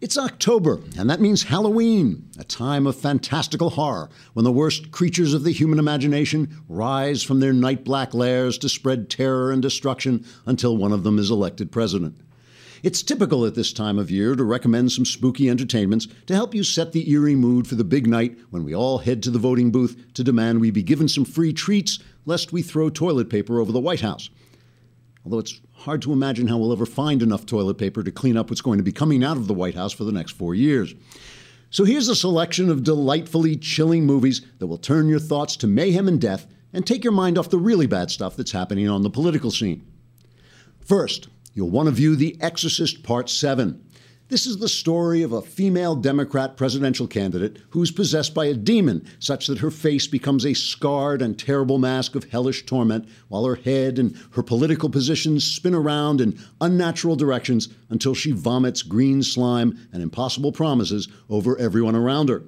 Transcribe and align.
It's 0.00 0.16
October, 0.16 0.80
and 0.98 1.10
that 1.10 1.20
means 1.20 1.42
Halloween, 1.42 2.30
a 2.38 2.44
time 2.44 2.86
of 2.86 2.96
fantastical 2.96 3.68
horror 3.68 4.08
when 4.32 4.44
the 4.46 4.50
worst 4.50 4.90
creatures 4.92 5.34
of 5.34 5.44
the 5.44 5.52
human 5.52 5.78
imagination 5.78 6.56
rise 6.70 7.22
from 7.22 7.40
their 7.40 7.52
night 7.52 7.84
black 7.84 8.14
lairs 8.14 8.56
to 8.58 8.70
spread 8.70 9.10
terror 9.10 9.52
and 9.52 9.60
destruction 9.60 10.24
until 10.46 10.78
one 10.78 10.92
of 10.92 11.02
them 11.02 11.18
is 11.18 11.30
elected 11.30 11.70
president. 11.70 12.16
It's 12.82 13.02
typical 13.02 13.44
at 13.44 13.54
this 13.54 13.74
time 13.74 13.98
of 13.98 14.10
year 14.10 14.34
to 14.34 14.42
recommend 14.42 14.90
some 14.90 15.04
spooky 15.04 15.50
entertainments 15.50 16.08
to 16.28 16.34
help 16.34 16.54
you 16.54 16.64
set 16.64 16.92
the 16.92 17.10
eerie 17.10 17.36
mood 17.36 17.66
for 17.66 17.74
the 17.74 17.84
big 17.84 18.06
night 18.06 18.38
when 18.48 18.64
we 18.64 18.74
all 18.74 18.96
head 18.96 19.22
to 19.24 19.30
the 19.30 19.38
voting 19.38 19.70
booth 19.70 20.02
to 20.14 20.24
demand 20.24 20.62
we 20.62 20.70
be 20.70 20.82
given 20.82 21.08
some 21.08 21.26
free 21.26 21.52
treats 21.52 21.98
lest 22.24 22.54
we 22.54 22.62
throw 22.62 22.88
toilet 22.88 23.28
paper 23.28 23.60
over 23.60 23.70
the 23.70 23.78
White 23.78 24.00
House. 24.00 24.30
Although 25.24 25.40
it's 25.40 25.60
hard 25.74 26.02
to 26.02 26.12
imagine 26.12 26.48
how 26.48 26.58
we'll 26.58 26.72
ever 26.72 26.86
find 26.86 27.22
enough 27.22 27.46
toilet 27.46 27.78
paper 27.78 28.02
to 28.02 28.10
clean 28.10 28.36
up 28.36 28.50
what's 28.50 28.60
going 28.60 28.78
to 28.78 28.84
be 28.84 28.92
coming 28.92 29.22
out 29.22 29.36
of 29.36 29.46
the 29.46 29.54
White 29.54 29.74
House 29.74 29.92
for 29.92 30.04
the 30.04 30.12
next 30.12 30.32
four 30.32 30.54
years. 30.54 30.94
So 31.70 31.84
here's 31.84 32.08
a 32.08 32.16
selection 32.16 32.68
of 32.68 32.82
delightfully 32.82 33.56
chilling 33.56 34.04
movies 34.04 34.42
that 34.58 34.66
will 34.66 34.78
turn 34.78 35.08
your 35.08 35.20
thoughts 35.20 35.56
to 35.56 35.66
mayhem 35.66 36.08
and 36.08 36.20
death 36.20 36.46
and 36.72 36.86
take 36.86 37.04
your 37.04 37.12
mind 37.12 37.38
off 37.38 37.50
the 37.50 37.58
really 37.58 37.86
bad 37.86 38.10
stuff 38.10 38.36
that's 38.36 38.52
happening 38.52 38.88
on 38.88 39.02
the 39.02 39.10
political 39.10 39.50
scene. 39.50 39.86
First, 40.80 41.28
you'll 41.54 41.70
want 41.70 41.86
to 41.86 41.92
view 41.92 42.16
The 42.16 42.36
Exorcist 42.40 43.02
Part 43.02 43.28
7. 43.28 43.84
This 44.30 44.46
is 44.46 44.58
the 44.58 44.68
story 44.68 45.22
of 45.22 45.32
a 45.32 45.42
female 45.42 45.96
Democrat 45.96 46.56
presidential 46.56 47.08
candidate 47.08 47.58
who's 47.70 47.90
possessed 47.90 48.32
by 48.32 48.44
a 48.44 48.54
demon, 48.54 49.04
such 49.18 49.48
that 49.48 49.58
her 49.58 49.72
face 49.72 50.06
becomes 50.06 50.46
a 50.46 50.54
scarred 50.54 51.20
and 51.20 51.36
terrible 51.36 51.78
mask 51.78 52.14
of 52.14 52.30
hellish 52.30 52.64
torment, 52.64 53.08
while 53.26 53.44
her 53.44 53.56
head 53.56 53.98
and 53.98 54.16
her 54.34 54.44
political 54.44 54.88
positions 54.88 55.44
spin 55.44 55.74
around 55.74 56.20
in 56.20 56.38
unnatural 56.60 57.16
directions 57.16 57.70
until 57.88 58.14
she 58.14 58.30
vomits 58.30 58.82
green 58.82 59.24
slime 59.24 59.76
and 59.92 60.00
impossible 60.00 60.52
promises 60.52 61.08
over 61.28 61.58
everyone 61.58 61.96
around 61.96 62.28
her. 62.28 62.44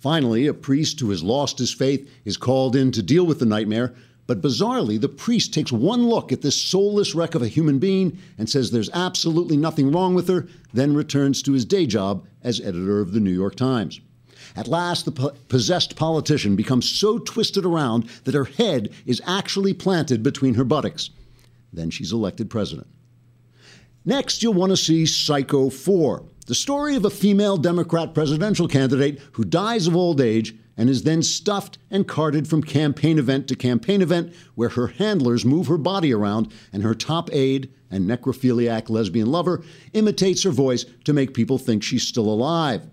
Finally, 0.00 0.46
a 0.46 0.52
priest 0.52 1.00
who 1.00 1.08
has 1.08 1.22
lost 1.22 1.58
his 1.58 1.72
faith 1.72 2.10
is 2.26 2.36
called 2.36 2.76
in 2.76 2.92
to 2.92 3.02
deal 3.02 3.24
with 3.24 3.38
the 3.38 3.46
nightmare, 3.46 3.94
but 4.26 4.40
bizarrely, 4.40 5.00
the 5.00 5.08
priest 5.08 5.52
takes 5.52 5.72
one 5.72 6.06
look 6.06 6.32
at 6.32 6.42
this 6.42 6.60
soulless 6.60 7.14
wreck 7.14 7.34
of 7.34 7.42
a 7.42 7.48
human 7.48 7.78
being 7.78 8.18
and 8.38 8.48
says 8.48 8.70
there's 8.70 8.90
absolutely 8.90 9.56
nothing 9.56 9.90
wrong 9.90 10.14
with 10.14 10.28
her, 10.28 10.46
then 10.72 10.94
returns 10.94 11.42
to 11.42 11.52
his 11.52 11.64
day 11.64 11.86
job 11.86 12.24
as 12.42 12.60
editor 12.60 13.00
of 13.00 13.12
the 13.12 13.20
New 13.20 13.32
York 13.32 13.56
Times. 13.56 14.00
At 14.54 14.68
last, 14.68 15.04
the 15.04 15.12
po- 15.12 15.32
possessed 15.48 15.96
politician 15.96 16.56
becomes 16.56 16.88
so 16.88 17.18
twisted 17.18 17.64
around 17.64 18.04
that 18.24 18.34
her 18.34 18.44
head 18.44 18.92
is 19.06 19.22
actually 19.26 19.72
planted 19.72 20.22
between 20.22 20.54
her 20.54 20.64
buttocks. 20.64 21.10
Then 21.72 21.90
she's 21.90 22.12
elected 22.12 22.50
president. 22.50 22.86
Next, 24.04 24.42
you'll 24.42 24.54
want 24.54 24.70
to 24.70 24.76
see 24.76 25.06
Psycho 25.06 25.70
4, 25.70 26.24
the 26.46 26.54
story 26.54 26.96
of 26.96 27.04
a 27.04 27.10
female 27.10 27.56
Democrat 27.56 28.14
presidential 28.14 28.68
candidate 28.68 29.20
who 29.32 29.44
dies 29.44 29.86
of 29.86 29.96
old 29.96 30.20
age 30.20 30.54
and 30.76 30.88
is 30.88 31.02
then 31.02 31.22
stuffed 31.22 31.78
and 31.90 32.08
carted 32.08 32.48
from 32.48 32.62
campaign 32.62 33.18
event 33.18 33.48
to 33.48 33.56
campaign 33.56 34.00
event, 34.00 34.32
where 34.54 34.70
her 34.70 34.88
handlers 34.88 35.44
move 35.44 35.66
her 35.66 35.78
body 35.78 36.12
around 36.12 36.52
and 36.72 36.82
her 36.82 36.94
top 36.94 37.30
aide 37.32 37.70
and 37.90 38.08
necrophiliac 38.08 38.88
lesbian 38.88 39.30
lover 39.30 39.62
imitates 39.92 40.42
her 40.42 40.50
voice 40.50 40.84
to 41.04 41.12
make 41.12 41.34
people 41.34 41.58
think 41.58 41.82
she's 41.82 42.06
still 42.06 42.28
alive. 42.28 42.86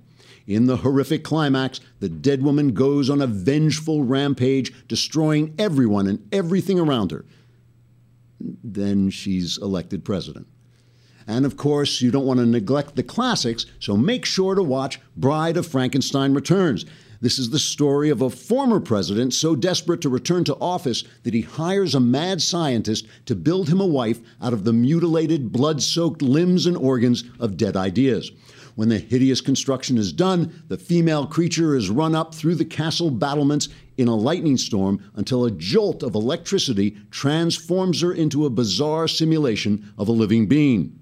In 0.45 0.65
the 0.65 0.77
horrific 0.77 1.23
climax, 1.23 1.79
the 1.99 2.09
dead 2.09 2.41
woman 2.41 2.73
goes 2.73 3.09
on 3.09 3.21
a 3.21 3.27
vengeful 3.27 4.03
rampage, 4.03 4.73
destroying 4.87 5.53
everyone 5.59 6.07
and 6.07 6.27
everything 6.33 6.79
around 6.79 7.11
her. 7.11 7.23
Then 8.39 9.09
she's 9.11 9.57
elected 9.59 10.03
president. 10.03 10.47
And 11.27 11.45
of 11.45 11.55
course, 11.55 12.01
you 12.01 12.09
don't 12.09 12.25
want 12.25 12.39
to 12.39 12.45
neglect 12.47 12.95
the 12.95 13.03
classics, 13.03 13.67
so 13.79 13.95
make 13.95 14.25
sure 14.25 14.55
to 14.55 14.63
watch 14.63 14.99
Bride 15.15 15.57
of 15.57 15.67
Frankenstein 15.67 16.33
Returns. 16.33 16.83
This 17.21 17.37
is 17.37 17.49
the 17.49 17.59
story 17.59 18.09
of 18.09 18.21
a 18.21 18.29
former 18.29 18.79
president 18.79 19.33
so 19.33 19.53
desperate 19.53 19.99
to 20.01 20.09
return 20.09 20.45
to 20.45 20.55
office 20.61 21.03
that 21.23 21.33
he 21.33 21.41
hires 21.41 21.93
a 21.93 21.99
mad 21.99 22.41
scientist 22.41 23.07
to 23.25 23.35
build 23.35 23.67
him 23.67 23.81
a 23.81 23.85
wife 23.85 24.19
out 24.41 24.53
of 24.53 24.63
the 24.63 24.71
mutilated, 24.71 25.51
blood 25.51 25.83
soaked 25.83 26.21
limbs 26.21 26.65
and 26.65 26.77
organs 26.77 27.25
of 27.37 27.57
dead 27.57 27.75
ideas. 27.75 28.31
When 28.75 28.87
the 28.87 28.99
hideous 28.99 29.41
construction 29.41 29.97
is 29.97 30.13
done, 30.13 30.63
the 30.69 30.77
female 30.77 31.25
creature 31.25 31.75
is 31.75 31.89
run 31.89 32.15
up 32.15 32.33
through 32.33 32.55
the 32.55 32.63
castle 32.63 33.11
battlements 33.11 33.67
in 33.97 34.07
a 34.07 34.15
lightning 34.15 34.55
storm 34.55 35.03
until 35.15 35.43
a 35.43 35.51
jolt 35.51 36.03
of 36.03 36.15
electricity 36.15 36.95
transforms 37.11 37.99
her 37.99 38.13
into 38.13 38.45
a 38.45 38.49
bizarre 38.49 39.09
simulation 39.09 39.91
of 39.97 40.07
a 40.07 40.13
living 40.13 40.47
being. 40.47 40.98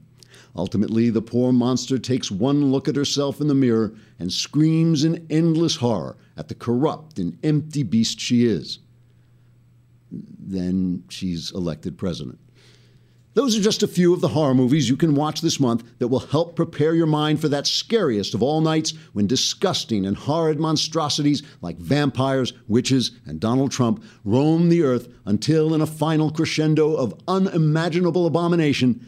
Ultimately, 0.58 1.12
the 1.12 1.22
poor 1.22 1.54
monster 1.54 2.00
takes 2.00 2.32
one 2.32 2.72
look 2.72 2.88
at 2.88 2.96
herself 2.96 3.40
in 3.40 3.48
the 3.48 3.54
mirror 3.54 3.94
and 4.18 4.34
screams 4.34 5.04
in 5.04 5.26
endless 5.30 5.76
horror 5.76 6.18
at 6.36 6.48
the 6.48 6.56
corrupt 6.56 7.20
and 7.20 7.38
empty 7.44 7.84
beast 7.84 8.20
she 8.20 8.46
is. 8.46 8.80
Then 10.12 11.04
she's 11.10 11.52
elected 11.52 11.98
president. 11.98 12.40
Those 13.38 13.56
are 13.56 13.62
just 13.62 13.84
a 13.84 13.88
few 13.88 14.16
of 14.16 14.22
the 14.22 14.30
horror 14.30 14.56
movies 14.56 14.90
you 14.90 14.98
can 14.98 15.14
watch 15.14 15.42
this 15.42 15.60
month 15.60 15.84
that 16.00 16.08
will 16.08 16.22
help 16.22 16.56
prepare 16.56 16.96
your 16.96 17.06
mind 17.06 17.40
for 17.40 17.48
that 17.50 17.68
scariest 17.68 18.34
of 18.34 18.42
all 18.42 18.62
nights 18.62 18.96
when 19.14 19.28
disgusting 19.28 20.08
and 20.08 20.18
horrid 20.18 20.60
monstrosities 20.60 21.44
like 21.62 21.78
vampires, 21.78 22.54
witches, 22.68 23.12
and 23.28 23.40
Donald 23.40 23.72
Trump 23.72 24.04
roam 24.26 24.70
the 24.70 24.82
earth 24.82 25.08
until, 25.26 25.76
in 25.76 25.82
a 25.82 25.86
final 25.86 26.32
crescendo 26.32 26.96
of 26.96 27.14
unimaginable 27.28 28.26
abomination, 28.26 29.08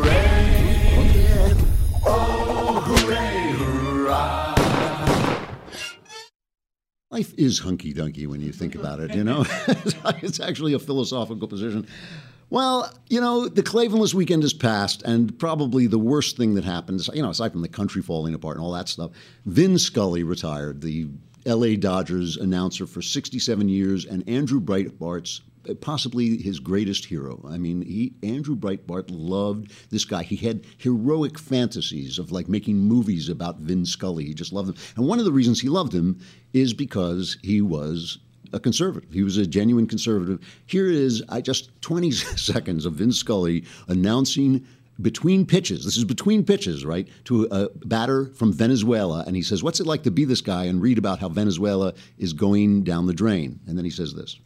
Life 7.21 7.37
is 7.37 7.59
hunky 7.59 7.93
dunky 7.93 8.25
when 8.25 8.41
you 8.41 8.51
think 8.51 8.73
about 8.73 8.99
it, 8.99 9.13
you 9.13 9.23
know? 9.23 9.45
it's 10.23 10.39
actually 10.39 10.73
a 10.73 10.79
philosophical 10.79 11.47
position. 11.47 11.85
Well, 12.49 12.91
you 13.09 13.21
know, 13.21 13.47
the 13.47 13.61
Klavanless 13.61 14.15
weekend 14.15 14.41
has 14.41 14.53
passed, 14.53 15.03
and 15.03 15.37
probably 15.37 15.85
the 15.85 15.99
worst 15.99 16.35
thing 16.35 16.55
that 16.55 16.63
happened, 16.63 17.07
you 17.13 17.21
know, 17.21 17.29
aside 17.29 17.51
from 17.51 17.61
the 17.61 17.67
country 17.67 18.01
falling 18.01 18.33
apart 18.33 18.57
and 18.57 18.65
all 18.65 18.71
that 18.71 18.89
stuff, 18.89 19.11
Vin 19.45 19.77
Scully 19.77 20.23
retired, 20.23 20.81
the 20.81 21.09
LA 21.45 21.75
Dodgers 21.75 22.37
announcer 22.37 22.87
for 22.87 23.03
67 23.03 23.69
years, 23.69 24.03
and 24.03 24.27
Andrew 24.27 24.59
Breitbart's 24.59 25.41
possibly 25.75 26.37
his 26.37 26.59
greatest 26.59 27.05
hero. 27.05 27.43
I 27.47 27.57
mean, 27.57 27.81
he 27.81 28.13
Andrew 28.23 28.55
Breitbart 28.55 29.05
loved 29.09 29.71
this 29.89 30.05
guy. 30.05 30.23
He 30.23 30.35
had 30.35 30.65
heroic 30.77 31.39
fantasies 31.39 32.19
of 32.19 32.31
like 32.31 32.49
making 32.49 32.77
movies 32.77 33.29
about 33.29 33.57
Vin 33.57 33.85
Scully. 33.85 34.25
He 34.25 34.33
just 34.33 34.53
loved 34.53 34.69
him. 34.69 34.75
And 34.95 35.07
one 35.07 35.19
of 35.19 35.25
the 35.25 35.31
reasons 35.31 35.61
he 35.61 35.69
loved 35.69 35.93
him 35.93 36.19
is 36.53 36.73
because 36.73 37.37
he 37.41 37.61
was 37.61 38.19
a 38.53 38.59
conservative. 38.59 39.11
He 39.13 39.23
was 39.23 39.37
a 39.37 39.45
genuine 39.45 39.87
conservative. 39.87 40.39
Here 40.65 40.87
is 40.87 41.23
I 41.29 41.41
just 41.41 41.69
20 41.81 42.11
seconds 42.11 42.85
of 42.85 42.93
Vin 42.93 43.11
Scully 43.11 43.63
announcing 43.87 44.65
between 45.01 45.45
pitches. 45.45 45.85
This 45.85 45.97
is 45.97 46.03
between 46.03 46.43
pitches, 46.43 46.85
right? 46.85 47.07
To 47.25 47.47
a 47.49 47.69
batter 47.85 48.25
from 48.35 48.53
Venezuela 48.53 49.23
and 49.25 49.35
he 49.35 49.41
says, 49.41 49.63
"What's 49.63 49.79
it 49.79 49.87
like 49.87 50.03
to 50.03 50.11
be 50.11 50.25
this 50.25 50.41
guy 50.41 50.65
and 50.65 50.81
read 50.81 50.97
about 50.97 51.19
how 51.19 51.29
Venezuela 51.29 51.93
is 52.17 52.33
going 52.33 52.83
down 52.83 53.07
the 53.07 53.13
drain?" 53.13 53.59
And 53.67 53.77
then 53.77 53.85
he 53.85 53.91
says 53.91 54.13
this. 54.13 54.37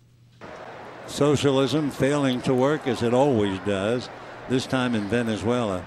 Socialism 1.08 1.92
failing 1.92 2.42
to 2.42 2.54
work 2.54 2.88
as 2.88 3.04
it 3.04 3.14
always 3.14 3.60
does, 3.60 4.10
this 4.50 4.66
time 4.66 4.96
in 4.96 5.04
Venezuela. 5.04 5.84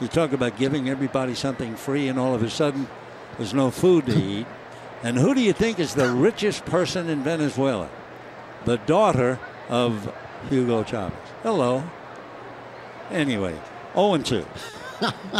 You 0.00 0.08
talk 0.08 0.32
about 0.32 0.56
giving 0.56 0.88
everybody 0.88 1.34
something 1.34 1.74
free, 1.76 2.08
and 2.08 2.18
all 2.18 2.34
of 2.34 2.42
a 2.42 2.50
sudden, 2.50 2.88
there's 3.36 3.54
no 3.54 3.70
food 3.70 4.06
to 4.06 4.16
eat. 4.16 4.46
And 5.02 5.16
who 5.16 5.34
do 5.34 5.40
you 5.40 5.52
think 5.52 5.78
is 5.78 5.94
the 5.94 6.10
richest 6.10 6.64
person 6.64 7.08
in 7.08 7.22
Venezuela? 7.22 7.88
The 8.64 8.78
daughter 8.78 9.38
of 9.68 10.12
Hugo 10.48 10.84
Chavez. 10.84 11.16
Hello. 11.42 11.84
Anyway, 13.10 13.58
0 13.94 14.18
2. 14.18 14.44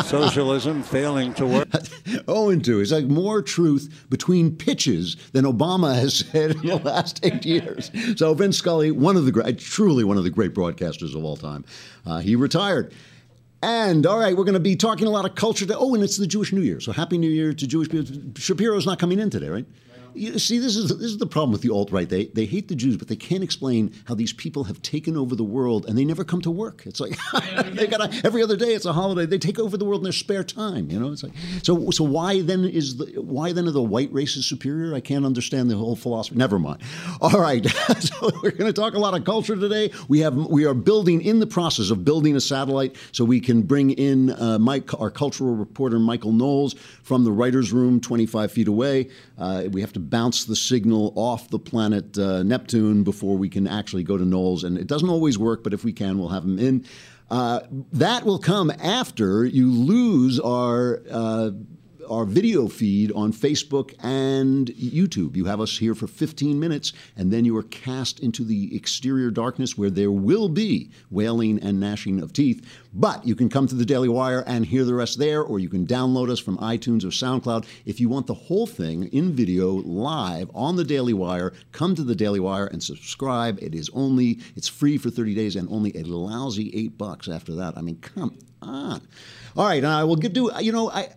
Socialism 0.05 0.83
failing 0.83 1.35
to 1.35 1.47
work. 1.47 1.69
0 2.07 2.51
and 2.51 2.65
2. 2.65 2.81
It's 2.81 2.93
like 2.93 3.07
more 3.07 3.43
truth 3.43 4.07
between 4.09 4.55
pitches 4.55 5.17
than 5.33 5.45
Obama 5.45 5.95
has 5.95 6.19
said 6.19 6.53
in 6.53 6.67
the 6.67 6.77
last 6.85 7.25
eight 7.25 7.45
years. 7.45 7.91
So 8.17 8.35
Vin 8.35 8.53
Scully, 8.53 8.91
one 8.91 9.17
of 9.17 9.25
the 9.25 9.53
truly 9.55 10.05
one 10.05 10.17
of 10.17 10.25
the 10.25 10.31
great 10.31 10.55
broadcasters 10.55 11.15
of 11.15 11.25
all 11.25 11.37
time, 11.37 11.65
uh, 12.07 12.19
he 12.19 12.37
retired. 12.37 12.93
And 13.63 14.07
all 14.07 14.19
right, 14.19 14.37
we're 14.37 14.45
going 14.45 14.55
to 14.55 14.61
be 14.61 14.77
talking 14.77 15.07
a 15.07 15.11
lot 15.11 15.25
of 15.25 15.35
culture. 15.35 15.67
To, 15.67 15.77
oh, 15.77 15.95
and 15.95 16.05
it's 16.05 16.17
the 16.17 16.27
Jewish 16.27 16.53
New 16.53 16.61
Year. 16.61 16.81
So 16.81 16.93
happy 16.93 17.19
New 17.19 17.31
Year 17.31 17.53
to 17.53 17.67
Jewish 17.67 17.89
people. 17.89 18.15
Shapiro's 18.37 18.87
not 18.87 18.99
coming 18.99 19.19
in 19.19 19.31
today, 19.31 19.49
right? 19.49 19.67
You 20.15 20.39
see, 20.39 20.59
this 20.59 20.77
is 20.77 20.89
this 20.89 21.11
is 21.11 21.19
the 21.19 21.27
problem 21.27 21.53
with 21.53 21.63
the 21.63 21.71
alt 21.71 21.91
right. 21.93 22.09
They 22.09 22.27
they 22.27 22.45
hate 22.45 22.69
the 22.69 22.75
Jews, 22.75 22.97
but 22.97 23.09
they 23.09 23.17
can't 23.17 23.43
explain 23.43 23.95
how 24.07 24.15
these 24.15 24.33
people 24.33 24.65
have 24.65 24.81
taken 24.83 25.17
over 25.17 25.35
the 25.35 25.45
world 25.45 25.87
and 25.87 25.97
they 25.97 26.05
never 26.05 26.25
come 26.25 26.41
to 26.43 26.51
work. 26.51 26.83
It's 26.87 27.01
like 27.01 27.17
they 27.73 27.87
got 27.87 28.25
every 28.25 28.43
other 28.43 28.57
day. 28.57 28.75
It's 28.75 28.87
a 28.87 28.93
holiday. 28.93 29.27
They 29.27 29.39
take 29.39 29.59
over 29.59 29.77
the 29.77 29.85
world 29.85 30.01
in 30.01 30.05
their 30.05 30.13
spare 30.13 30.45
time. 30.45 30.91
You 30.91 30.99
know, 30.99 31.13
it's 31.13 31.23
like 31.23 31.33
so. 31.63 31.91
So 31.91 32.05
why 32.05 32.43
then 32.43 32.65
is 32.65 32.97
the 32.97 33.07
why 33.21 33.53
then 33.53 33.67
are 33.69 33.73
the 33.73 33.83
white 33.83 34.13
races 34.13 34.47
superior? 34.47 34.95
I 34.95 35.01
can't 35.01 35.25
understand 35.25 35.71
the 35.71 35.77
whole 35.77 35.97
philosophy. 35.97 36.37
Never 36.37 36.59
mind. 36.59 36.83
All 37.21 37.41
right, 37.41 37.67
so 38.01 38.31
we're 38.43 38.51
going 38.51 38.73
to 38.73 38.73
talk 38.73 38.95
a 38.95 38.99
lot 38.99 39.15
of 39.15 39.25
culture 39.25 39.57
today. 39.57 39.91
We 40.09 40.21
have 40.21 40.37
we 40.37 40.65
are 40.65 40.75
building 40.75 41.23
in 41.23 41.41
the 41.41 41.47
process 41.47 41.91
of 41.91 42.05
building 42.05 42.37
a 42.37 42.41
satellite 42.41 42.97
so 43.13 43.25
we 43.25 43.41
can 43.41 43.63
bring 43.63 43.91
in 43.91 44.31
uh, 44.31 44.59
Mike, 44.59 44.99
our 45.01 45.11
cultural 45.11 45.55
reporter 45.55 45.99
Michael 45.99 46.33
Knowles 46.33 46.75
from 47.03 47.25
the 47.25 47.33
writers' 47.33 47.73
room, 47.73 48.01
25 48.01 48.53
feet 48.53 48.69
away. 48.69 49.09
Uh, 49.39 49.65
we 49.71 49.81
have 49.81 49.93
to 49.93 49.98
bounce 49.99 50.45
the 50.45 50.57
signal 50.57 51.13
off 51.17 51.49
the 51.49 51.59
planet 51.59 52.17
uh, 52.19 52.43
Neptune 52.43 53.05
before 53.05 53.37
we 53.37 53.49
can 53.49 53.67
actually 53.67 54.03
go 54.03 54.17
to 54.17 54.25
Knowles, 54.25 54.65
and 54.65 54.79
it 54.79 54.87
doesn't 54.87 55.09
always 55.09 55.39
work, 55.39 55.63
but 55.63 55.75
if 55.75 55.85
we 55.85 55.93
can, 55.93 56.19
we'll 56.19 56.29
have 56.29 56.43
them 56.43 56.59
in. 56.59 56.85
Uh, 57.31 57.61
that 57.93 58.25
will 58.25 58.39
come 58.39 58.71
after 58.83 59.45
you 59.45 59.71
lose 59.71 60.41
our 60.41 61.03
uh, 61.11 61.51
our 62.11 62.25
video 62.25 62.69
feed 62.69 63.13
on 63.13 63.33
Facebook 63.33 63.95
and 64.03 64.69
YouTube. 64.69 65.37
You 65.37 65.45
have 65.47 65.61
us 65.61 65.79
here 65.79 65.95
for 65.95 66.07
15 66.07 66.59
minutes, 66.59 66.93
and 67.17 67.33
then 67.33 67.45
you 67.45 67.57
are 67.57 67.63
cast 67.63 68.21
into 68.21 68.45
the 68.45 68.75
exterior 68.75 69.31
darkness 69.31 69.77
where 69.77 69.91
there 69.91 70.11
will 70.11 70.49
be 70.49 70.91
wailing 71.11 71.59
and 71.61 71.81
gnashing 71.81 72.21
of 72.21 72.33
teeth. 72.33 72.67
But 72.93 73.27
you 73.27 73.35
can 73.35 73.49
come 73.49 73.67
to 73.69 73.75
the 73.75 73.85
Daily 73.85 74.09
Wire 74.09 74.43
and 74.47 74.67
hear 74.67 74.85
the 74.85 74.95
rest 74.95 75.19
there, 75.19 75.43
or 75.43 75.59
you 75.59 75.69
can 75.69 75.87
download 75.87 76.31
us 76.31 76.41
from 76.41 76.59
iTunes 76.59 77.05
or 77.05 77.09
SoundCloud. 77.09 77.67
If 77.85 78.01
you 78.01 78.09
want 78.09 78.27
the 78.27 78.35
whole 78.35 78.67
thing 78.67 79.05
in 79.09 79.33
video 79.33 79.73
live 79.73 80.51
on 80.55 80.77
the 80.77 80.85
Daily 80.85 81.15
Wire, 81.15 81.53
come 81.73 81.95
to 81.95 82.03
the 82.03 82.15
Daily 82.15 82.41
Wire 82.41 82.67
and 82.67 82.83
subscribe. 82.83 83.59
It 83.63 83.75
is 83.75 83.91
only, 83.93 84.41
it's 84.57 84.69
free 84.69 84.99
for 84.99 85.11
30 85.11 85.35
days 85.35 85.57
and 85.57 85.69
only 85.71 85.93
a 85.97 86.03
lousy 86.03 86.71
eight 86.75 86.97
bucks 86.99 87.29
after 87.29 87.55
that. 87.57 87.77
I 87.77 87.83
mean, 87.83 87.97
come 88.01 88.39
on. 88.63 89.03
All 89.57 89.67
right, 89.67 89.83
and 89.83 89.87
I 89.87 90.05
will 90.05 90.17
get 90.17 90.33
do, 90.33 90.51
you 90.61 90.73
know, 90.73 90.91
I, 90.91 91.09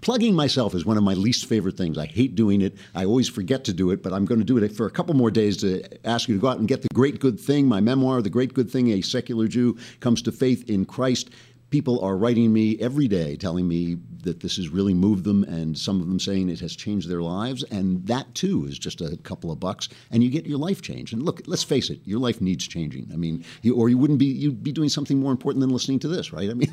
plugging 0.00 0.34
myself 0.34 0.74
is 0.74 0.84
one 0.84 0.96
of 0.96 1.02
my 1.02 1.14
least 1.14 1.46
favorite 1.46 1.76
things. 1.76 1.98
I 1.98 2.06
hate 2.06 2.34
doing 2.34 2.60
it. 2.60 2.76
I 2.94 3.04
always 3.04 3.28
forget 3.28 3.64
to 3.64 3.72
do 3.72 3.90
it, 3.90 4.02
but 4.02 4.12
I'm 4.12 4.24
going 4.24 4.40
to 4.40 4.44
do 4.44 4.58
it 4.58 4.72
for 4.72 4.86
a 4.86 4.90
couple 4.90 5.14
more 5.14 5.30
days 5.30 5.56
to 5.58 5.82
ask 6.06 6.28
you 6.28 6.34
to 6.34 6.40
go 6.40 6.48
out 6.48 6.58
and 6.58 6.68
get 6.68 6.82
The 6.82 6.88
Great 6.94 7.20
Good 7.20 7.38
Thing, 7.38 7.66
my 7.66 7.80
memoir, 7.80 8.22
The 8.22 8.30
Great 8.30 8.54
Good 8.54 8.70
Thing 8.70 8.90
A 8.92 9.00
Secular 9.00 9.48
Jew 9.48 9.76
Comes 10.00 10.22
to 10.22 10.32
Faith 10.32 10.68
in 10.68 10.84
Christ. 10.84 11.30
People 11.70 12.00
are 12.00 12.16
writing 12.16 12.52
me 12.52 12.78
every 12.78 13.08
day 13.08 13.34
telling 13.34 13.66
me 13.66 13.96
that 14.22 14.40
this 14.40 14.56
has 14.56 14.68
really 14.68 14.94
moved 14.94 15.24
them, 15.24 15.42
and 15.44 15.76
some 15.76 16.00
of 16.00 16.06
them 16.06 16.20
saying 16.20 16.48
it 16.48 16.60
has 16.60 16.76
changed 16.76 17.08
their 17.08 17.22
lives. 17.22 17.64
And 17.64 18.06
that 18.06 18.32
too 18.34 18.66
is 18.66 18.78
just 18.78 19.00
a 19.00 19.16
couple 19.18 19.50
of 19.50 19.58
bucks, 19.58 19.88
and 20.12 20.22
you 20.22 20.30
get 20.30 20.46
your 20.46 20.58
life 20.58 20.80
changed. 20.80 21.12
And 21.12 21.22
look, 21.22 21.40
let's 21.46 21.64
face 21.64 21.90
it, 21.90 22.00
your 22.04 22.20
life 22.20 22.40
needs 22.40 22.68
changing. 22.68 23.10
I 23.12 23.16
mean, 23.16 23.44
you, 23.62 23.74
or 23.74 23.88
you 23.88 23.98
wouldn't 23.98 24.20
be 24.20 24.26
you'd 24.26 24.62
be 24.62 24.72
doing 24.72 24.88
something 24.88 25.18
more 25.18 25.32
important 25.32 25.60
than 25.60 25.70
listening 25.70 25.98
to 26.00 26.08
this, 26.08 26.32
right? 26.32 26.48
I 26.48 26.54
mean, 26.54 26.72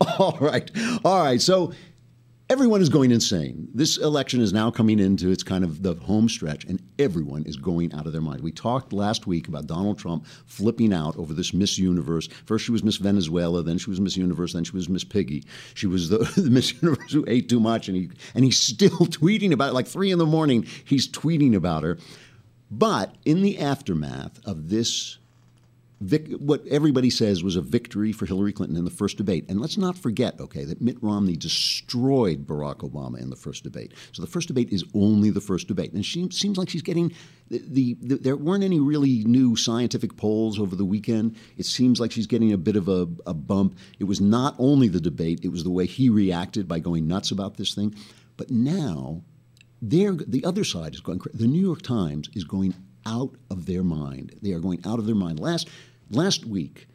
all 0.18 0.36
right, 0.40 0.70
all 1.02 1.22
right. 1.22 1.40
So 1.40 1.72
everyone 2.48 2.80
is 2.80 2.88
going 2.88 3.10
insane. 3.10 3.68
This 3.74 3.98
election 3.98 4.40
is 4.40 4.52
now 4.52 4.70
coming 4.70 5.00
into 5.00 5.30
its 5.30 5.42
kind 5.42 5.64
of 5.64 5.82
the 5.82 5.94
home 5.94 6.28
stretch, 6.28 6.64
and 6.64 6.80
everyone 6.98 7.44
is 7.44 7.56
going 7.56 7.92
out 7.92 8.06
of 8.06 8.12
their 8.12 8.20
mind. 8.20 8.42
We 8.42 8.52
talked 8.52 8.92
last 8.92 9.26
week 9.26 9.48
about 9.48 9.66
Donald 9.66 9.98
Trump 9.98 10.26
flipping 10.46 10.92
out 10.92 11.16
over 11.16 11.34
this 11.34 11.52
Miss 11.52 11.78
Universe. 11.78 12.28
First, 12.44 12.64
she 12.64 12.72
was 12.72 12.84
Miss 12.84 12.96
Venezuela, 12.96 13.62
then 13.62 13.78
she 13.78 13.90
was 13.90 14.00
Miss 14.00 14.16
Universe, 14.16 14.52
then 14.52 14.64
she 14.64 14.72
was 14.72 14.88
Miss 14.88 15.04
Piggy. 15.04 15.44
She 15.74 15.86
was 15.86 16.08
the, 16.08 16.18
the 16.36 16.50
Miss 16.50 16.80
Universe 16.80 17.12
who 17.12 17.24
ate 17.26 17.48
too 17.48 17.60
much, 17.60 17.88
and 17.88 17.96
he 17.96 18.10
and 18.34 18.44
he's 18.44 18.60
still 18.60 18.90
tweeting 19.06 19.52
about 19.52 19.70
it. 19.70 19.74
Like 19.74 19.88
three 19.88 20.12
in 20.12 20.18
the 20.18 20.26
morning, 20.26 20.66
he's 20.84 21.08
tweeting 21.08 21.54
about 21.54 21.82
her. 21.82 21.98
But 22.70 23.14
in 23.24 23.42
the 23.42 23.58
aftermath 23.58 24.40
of 24.44 24.70
this 24.70 25.18
Vic, 26.00 26.30
what 26.38 26.66
everybody 26.66 27.08
says 27.08 27.42
was 27.42 27.56
a 27.56 27.62
victory 27.62 28.12
for 28.12 28.26
Hillary 28.26 28.52
Clinton 28.52 28.76
in 28.76 28.84
the 28.84 28.90
first 28.90 29.16
debate. 29.16 29.46
And 29.48 29.60
let's 29.60 29.78
not 29.78 29.96
forget, 29.96 30.38
okay, 30.38 30.64
that 30.64 30.82
Mitt 30.82 31.02
Romney 31.02 31.36
destroyed 31.36 32.46
Barack 32.46 32.78
Obama 32.78 33.18
in 33.18 33.30
the 33.30 33.36
first 33.36 33.64
debate. 33.64 33.94
So 34.12 34.20
the 34.20 34.28
first 34.28 34.48
debate 34.48 34.70
is 34.70 34.84
only 34.94 35.30
the 35.30 35.40
first 35.40 35.68
debate. 35.68 35.94
And 35.94 36.04
she 36.04 36.28
seems 36.30 36.58
like 36.58 36.68
she's 36.68 36.82
getting 36.82 37.14
the, 37.48 37.62
the, 37.66 37.96
the, 38.02 38.14
there 38.16 38.36
weren't 38.36 38.62
any 38.62 38.78
really 38.78 39.24
new 39.24 39.56
scientific 39.56 40.18
polls 40.18 40.58
over 40.58 40.76
the 40.76 40.84
weekend. 40.84 41.36
It 41.56 41.64
seems 41.64 41.98
like 41.98 42.12
she's 42.12 42.26
getting 42.26 42.52
a 42.52 42.58
bit 42.58 42.76
of 42.76 42.88
a, 42.88 43.08
a 43.26 43.32
bump. 43.32 43.78
It 43.98 44.04
was 44.04 44.20
not 44.20 44.54
only 44.58 44.88
the 44.88 45.00
debate, 45.00 45.40
it 45.44 45.48
was 45.48 45.64
the 45.64 45.70
way 45.70 45.86
he 45.86 46.10
reacted 46.10 46.68
by 46.68 46.78
going 46.78 47.08
nuts 47.08 47.30
about 47.30 47.56
this 47.56 47.74
thing. 47.74 47.94
But 48.36 48.50
now, 48.50 49.22
the 49.80 50.42
other 50.44 50.64
side 50.64 50.94
is 50.94 51.00
going. 51.00 51.20
The 51.32 51.46
New 51.46 51.60
York 51.60 51.82
Times 51.82 52.28
is 52.34 52.44
going 52.44 52.74
out 53.06 53.36
of 53.50 53.64
their 53.64 53.82
mind. 53.82 54.36
They 54.42 54.52
are 54.52 54.60
going 54.60 54.84
out 54.84 54.98
of 54.98 55.06
their 55.06 55.14
mind. 55.14 55.40
Last 55.40 55.68
last 56.10 56.44
week, 56.44 56.88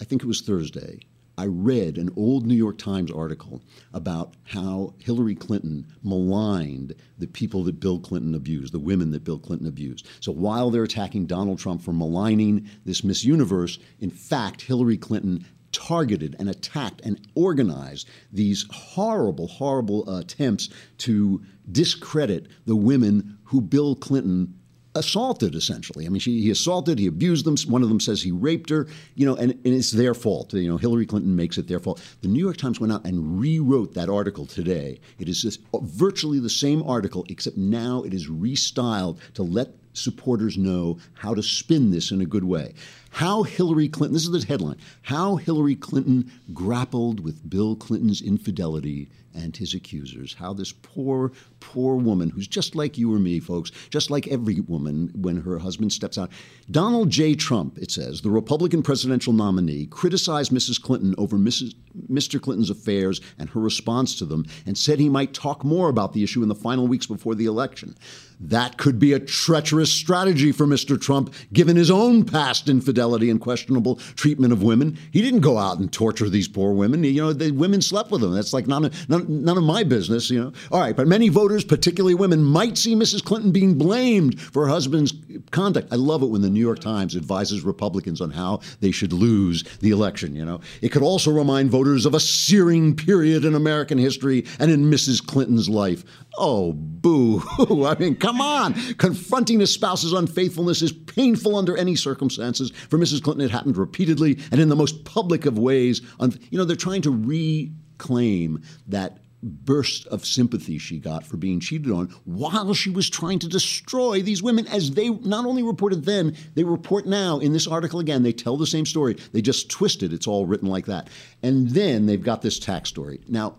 I 0.00 0.04
think 0.04 0.22
it 0.22 0.26
was 0.26 0.42
Thursday, 0.42 1.00
I 1.38 1.46
read 1.46 1.98
an 1.98 2.10
old 2.16 2.46
New 2.46 2.54
York 2.54 2.78
Times 2.78 3.10
article 3.10 3.60
about 3.92 4.34
how 4.44 4.94
Hillary 4.98 5.34
Clinton 5.34 5.86
maligned 6.02 6.94
the 7.18 7.26
people 7.26 7.62
that 7.64 7.78
Bill 7.78 7.98
Clinton 7.98 8.34
abused, 8.34 8.72
the 8.72 8.78
women 8.78 9.10
that 9.10 9.24
Bill 9.24 9.38
Clinton 9.38 9.68
abused. 9.68 10.08
So 10.20 10.32
while 10.32 10.70
they're 10.70 10.82
attacking 10.82 11.26
Donald 11.26 11.58
Trump 11.58 11.82
for 11.82 11.92
maligning 11.92 12.68
this 12.86 13.04
Miss 13.04 13.22
Universe, 13.24 13.78
in 14.00 14.10
fact, 14.10 14.62
Hillary 14.62 14.96
Clinton 14.96 15.44
targeted 15.72 16.36
and 16.38 16.48
attacked 16.48 17.02
and 17.02 17.20
organized 17.34 18.08
these 18.32 18.64
horrible, 18.70 19.46
horrible 19.46 20.08
uh, 20.08 20.20
attempts 20.20 20.70
to 20.98 21.42
discredit 21.70 22.46
the 22.64 22.76
women 22.76 23.38
who 23.44 23.60
Bill 23.60 23.94
Clinton 23.94 24.58
assaulted 24.96 25.54
essentially. 25.54 26.06
I 26.06 26.08
mean, 26.08 26.20
she, 26.20 26.40
he 26.40 26.50
assaulted, 26.50 26.98
he 26.98 27.06
abused 27.06 27.44
them. 27.44 27.56
One 27.70 27.82
of 27.82 27.88
them 27.88 28.00
says 28.00 28.22
he 28.22 28.32
raped 28.32 28.70
her, 28.70 28.86
you 29.14 29.26
know, 29.26 29.36
and, 29.36 29.52
and 29.52 29.66
it's 29.66 29.90
their 29.90 30.14
fault. 30.14 30.52
You 30.52 30.68
know, 30.68 30.76
Hillary 30.76 31.06
Clinton 31.06 31.36
makes 31.36 31.58
it 31.58 31.68
their 31.68 31.80
fault. 31.80 32.02
The 32.22 32.28
New 32.28 32.42
York 32.42 32.56
Times 32.56 32.80
went 32.80 32.92
out 32.92 33.04
and 33.04 33.40
rewrote 33.40 33.94
that 33.94 34.08
article 34.08 34.46
today. 34.46 35.00
It 35.18 35.28
is 35.28 35.42
this, 35.42 35.58
virtually 35.82 36.40
the 36.40 36.50
same 36.50 36.82
article, 36.82 37.24
except 37.28 37.56
now 37.56 38.02
it 38.02 38.14
is 38.14 38.28
restyled 38.28 39.18
to 39.34 39.42
let 39.42 39.68
supporters 39.92 40.58
know 40.58 40.98
how 41.14 41.34
to 41.34 41.42
spin 41.42 41.90
this 41.90 42.10
in 42.10 42.20
a 42.20 42.26
good 42.26 42.44
way. 42.44 42.74
How 43.16 43.44
Hillary 43.44 43.88
Clinton, 43.88 44.12
this 44.12 44.26
is 44.26 44.30
the 44.30 44.46
headline, 44.46 44.76
how 45.00 45.36
Hillary 45.36 45.74
Clinton 45.74 46.30
grappled 46.52 47.18
with 47.18 47.48
Bill 47.48 47.74
Clinton's 47.74 48.20
infidelity 48.20 49.08
and 49.34 49.56
his 49.56 49.72
accusers. 49.72 50.34
How 50.34 50.52
this 50.52 50.72
poor, 50.72 51.32
poor 51.60 51.96
woman, 51.96 52.30
who's 52.30 52.46
just 52.46 52.74
like 52.74 52.98
you 52.98 53.14
or 53.14 53.18
me, 53.18 53.38
folks, 53.40 53.70
just 53.90 54.10
like 54.10 54.26
every 54.28 54.60
woman 54.60 55.10
when 55.14 55.42
her 55.42 55.58
husband 55.58 55.92
steps 55.92 56.18
out. 56.18 56.30
Donald 56.70 57.10
J. 57.10 57.34
Trump, 57.34 57.78
it 57.78 57.90
says, 57.90 58.20
the 58.20 58.30
Republican 58.30 58.82
presidential 58.82 59.32
nominee, 59.32 59.86
criticized 59.86 60.52
Mrs. 60.52 60.80
Clinton 60.80 61.14
over 61.16 61.36
Mrs. 61.36 61.74
Mr. 62.10 62.40
Clinton's 62.40 62.70
affairs 62.70 63.20
and 63.38 63.48
her 63.50 63.60
response 63.60 64.18
to 64.18 64.26
them 64.26 64.44
and 64.66 64.76
said 64.76 64.98
he 64.98 65.08
might 65.08 65.32
talk 65.32 65.64
more 65.64 65.88
about 65.88 66.12
the 66.12 66.22
issue 66.22 66.42
in 66.42 66.48
the 66.48 66.54
final 66.54 66.86
weeks 66.86 67.06
before 67.06 67.34
the 67.34 67.46
election. 67.46 67.96
That 68.38 68.76
could 68.76 68.98
be 68.98 69.14
a 69.14 69.20
treacherous 69.20 69.90
strategy 69.90 70.52
for 70.52 70.66
Mr. 70.66 71.00
Trump, 71.00 71.32
given 71.54 71.76
his 71.76 71.90
own 71.90 72.24
past 72.24 72.68
infidelity 72.68 73.05
and 73.14 73.40
questionable 73.40 73.96
treatment 74.16 74.52
of 74.52 74.62
women. 74.62 74.98
He 75.12 75.22
didn't 75.22 75.40
go 75.40 75.58
out 75.58 75.78
and 75.78 75.92
torture 75.92 76.28
these 76.28 76.48
poor 76.48 76.72
women. 76.72 77.04
You 77.04 77.22
know, 77.22 77.32
the 77.32 77.50
women 77.50 77.80
slept 77.80 78.10
with 78.10 78.22
him. 78.22 78.32
That's 78.32 78.52
like 78.52 78.66
none 78.66 78.86
of, 78.86 79.08
none, 79.08 79.44
none 79.44 79.56
of 79.56 79.64
my 79.64 79.84
business, 79.84 80.30
you 80.30 80.42
know. 80.42 80.52
All 80.72 80.80
right, 80.80 80.96
but 80.96 81.06
many 81.06 81.28
voters, 81.28 81.64
particularly 81.64 82.14
women, 82.14 82.42
might 82.42 82.76
see 82.76 82.94
Mrs. 82.94 83.24
Clinton 83.24 83.52
being 83.52 83.78
blamed 83.78 84.40
for 84.40 84.64
her 84.64 84.68
husband's 84.68 85.14
conduct. 85.50 85.92
I 85.92 85.96
love 85.96 86.22
it 86.22 86.26
when 86.26 86.42
the 86.42 86.50
New 86.50 86.60
York 86.60 86.80
Times 86.80 87.16
advises 87.16 87.62
Republicans 87.62 88.20
on 88.20 88.30
how 88.30 88.60
they 88.80 88.90
should 88.90 89.12
lose 89.12 89.62
the 89.78 89.90
election, 89.90 90.34
you 90.34 90.44
know. 90.44 90.60
It 90.82 90.90
could 90.90 91.02
also 91.02 91.30
remind 91.30 91.70
voters 91.70 92.06
of 92.06 92.14
a 92.14 92.20
searing 92.20 92.94
period 92.96 93.44
in 93.44 93.54
American 93.54 93.98
history 93.98 94.44
and 94.58 94.70
in 94.70 94.90
Mrs. 94.90 95.24
Clinton's 95.24 95.68
life. 95.68 96.04
Oh, 96.38 96.72
boo. 96.72 97.42
I 97.86 97.96
mean, 97.98 98.16
come 98.16 98.40
on. 98.40 98.74
Confronting 98.94 99.62
a 99.62 99.66
spouse's 99.66 100.12
unfaithfulness 100.12 100.82
is 100.82 100.92
painful 100.92 101.56
under 101.56 101.76
any 101.76 101.96
circumstances. 101.96 102.70
For 102.88 102.98
Mrs. 102.98 103.22
Clinton, 103.22 103.44
it 103.44 103.50
happened 103.50 103.76
repeatedly 103.76 104.38
and 104.50 104.60
in 104.60 104.68
the 104.68 104.76
most 104.76 105.04
public 105.04 105.46
of 105.46 105.58
ways. 105.58 106.02
You 106.20 106.58
know, 106.58 106.64
they're 106.64 106.76
trying 106.76 107.02
to 107.02 107.10
reclaim 107.10 108.62
that 108.88 109.18
burst 109.42 110.06
of 110.08 110.24
sympathy 110.24 110.78
she 110.78 110.98
got 110.98 111.24
for 111.24 111.36
being 111.36 111.60
cheated 111.60 111.92
on 111.92 112.06
while 112.24 112.74
she 112.74 112.90
was 112.90 113.08
trying 113.08 113.38
to 113.38 113.48
destroy 113.48 114.20
these 114.22 114.42
women 114.42 114.66
as 114.68 114.92
they 114.92 115.10
not 115.10 115.44
only 115.44 115.62
reported 115.62 116.04
then 116.04 116.34
they 116.54 116.64
report 116.64 117.06
now 117.06 117.38
in 117.38 117.52
this 117.52 117.66
article 117.66 118.00
again 118.00 118.22
they 118.22 118.32
tell 118.32 118.56
the 118.56 118.66
same 118.66 118.86
story 118.86 119.14
they 119.32 119.42
just 119.42 119.70
twist 119.70 120.02
it 120.02 120.12
it's 120.12 120.26
all 120.26 120.46
written 120.46 120.68
like 120.68 120.86
that 120.86 121.08
and 121.42 121.70
then 121.70 122.06
they've 122.06 122.24
got 122.24 122.42
this 122.42 122.58
tax 122.58 122.88
story 122.88 123.20
now 123.28 123.54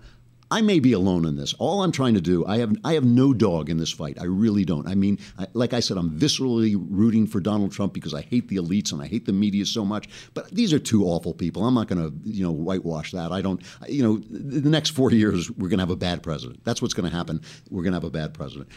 I 0.50 0.62
may 0.62 0.80
be 0.80 0.94
alone 0.94 1.26
in 1.26 1.36
this. 1.36 1.54
All 1.56 1.84
I'm 1.84 1.92
trying 1.92 2.14
to 2.14 2.22
do, 2.22 2.46
I 2.46 2.60
have, 2.60 2.74
I 2.86 2.94
have 2.94 3.04
no 3.04 3.34
dog 3.34 3.70
in 3.70 3.78
this 3.78 3.92
fight. 3.92 4.18
I 4.20 4.24
really 4.24 4.64
don't. 4.64 4.88
I 4.88 4.96
mean, 4.96 5.20
I, 5.38 5.48
like 5.54 5.74
I 5.74 5.82
said, 5.82 5.98
I'm 5.98 6.18
viscerally 6.18 6.76
rooting 6.90 7.28
for 7.28 7.42
Donald 7.42 7.74
Trump 7.74 7.94
because 7.94 8.14
I 8.14 8.22
hate 8.22 8.48
the 8.48 8.56
elites 8.56 8.94
and 8.94 9.02
I 9.02 9.08
hate 9.08 9.26
the 9.26 9.34
media 9.34 9.66
so 9.66 9.84
much. 9.84 10.08
But 10.34 10.50
these 10.52 10.72
are 10.72 10.80
two 10.80 11.06
awful 11.06 11.34
people. 11.34 11.66
I'm 11.66 11.74
not 11.74 11.88
going 11.88 12.02
to, 12.02 12.30
you 12.30 12.44
know, 12.44 12.52
whitewash 12.52 13.12
that. 13.12 13.34
I 13.34 13.42
don't, 13.42 13.62
you 13.90 14.04
know, 14.04 14.18
the 14.30 14.70
next 14.70 14.92
four 14.92 15.12
years 15.12 15.52
we're 15.52 15.68
going 15.68 15.80
to 15.80 15.84
have 15.84 15.90
a 15.90 15.98
bad 15.98 16.24
president. 16.24 16.64
That's 16.64 16.82
what's 16.82 16.94
going 16.94 17.10
to 17.10 17.16
happen. 17.16 17.42
We're 17.70 17.84
going 17.84 17.92
to 17.92 17.98
have 17.98 18.06
a 18.06 18.10
bad 18.10 18.34
president. 18.34 18.70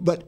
But 0.00 0.24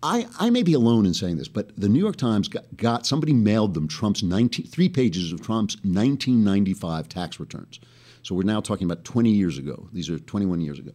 I, 0.00 0.26
I 0.38 0.50
may 0.50 0.62
be 0.62 0.74
alone 0.74 1.06
in 1.06 1.14
saying 1.14 1.38
this, 1.38 1.48
but 1.48 1.76
the 1.76 1.88
New 1.88 2.00
York 2.00 2.16
Times 2.16 2.48
got, 2.48 2.76
got 2.76 3.06
somebody 3.06 3.32
mailed 3.32 3.74
them 3.74 3.88
Trump's 3.88 4.22
19, 4.22 4.66
three 4.66 4.88
pages 4.88 5.32
of 5.32 5.42
Trump's 5.42 5.76
1995 5.76 7.08
tax 7.08 7.40
returns. 7.40 7.80
So 8.22 8.34
we're 8.34 8.44
now 8.44 8.60
talking 8.60 8.86
about 8.86 9.04
20 9.04 9.30
years 9.30 9.58
ago. 9.58 9.88
These 9.92 10.08
are 10.08 10.18
21 10.18 10.60
years 10.60 10.78
ago. 10.78 10.92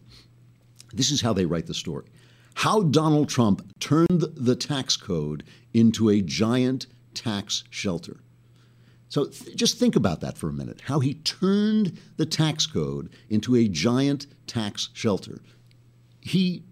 This 0.92 1.10
is 1.10 1.20
how 1.20 1.32
they 1.32 1.44
write 1.44 1.66
the 1.66 1.74
story. 1.74 2.06
How 2.54 2.82
Donald 2.82 3.28
Trump 3.28 3.62
turned 3.78 4.08
the 4.08 4.56
tax 4.56 4.96
code 4.96 5.44
into 5.74 6.08
a 6.08 6.20
giant 6.20 6.86
tax 7.14 7.64
shelter. 7.70 8.16
So 9.08 9.26
th- 9.26 9.56
just 9.56 9.78
think 9.78 9.96
about 9.96 10.20
that 10.20 10.36
for 10.36 10.48
a 10.48 10.52
minute. 10.52 10.82
How 10.82 11.00
he 11.00 11.14
turned 11.14 11.98
the 12.16 12.26
tax 12.26 12.66
code 12.66 13.10
into 13.28 13.54
a 13.54 13.68
giant 13.68 14.26
tax 14.46 14.88
shelter. 14.92 15.40
He 16.20 16.64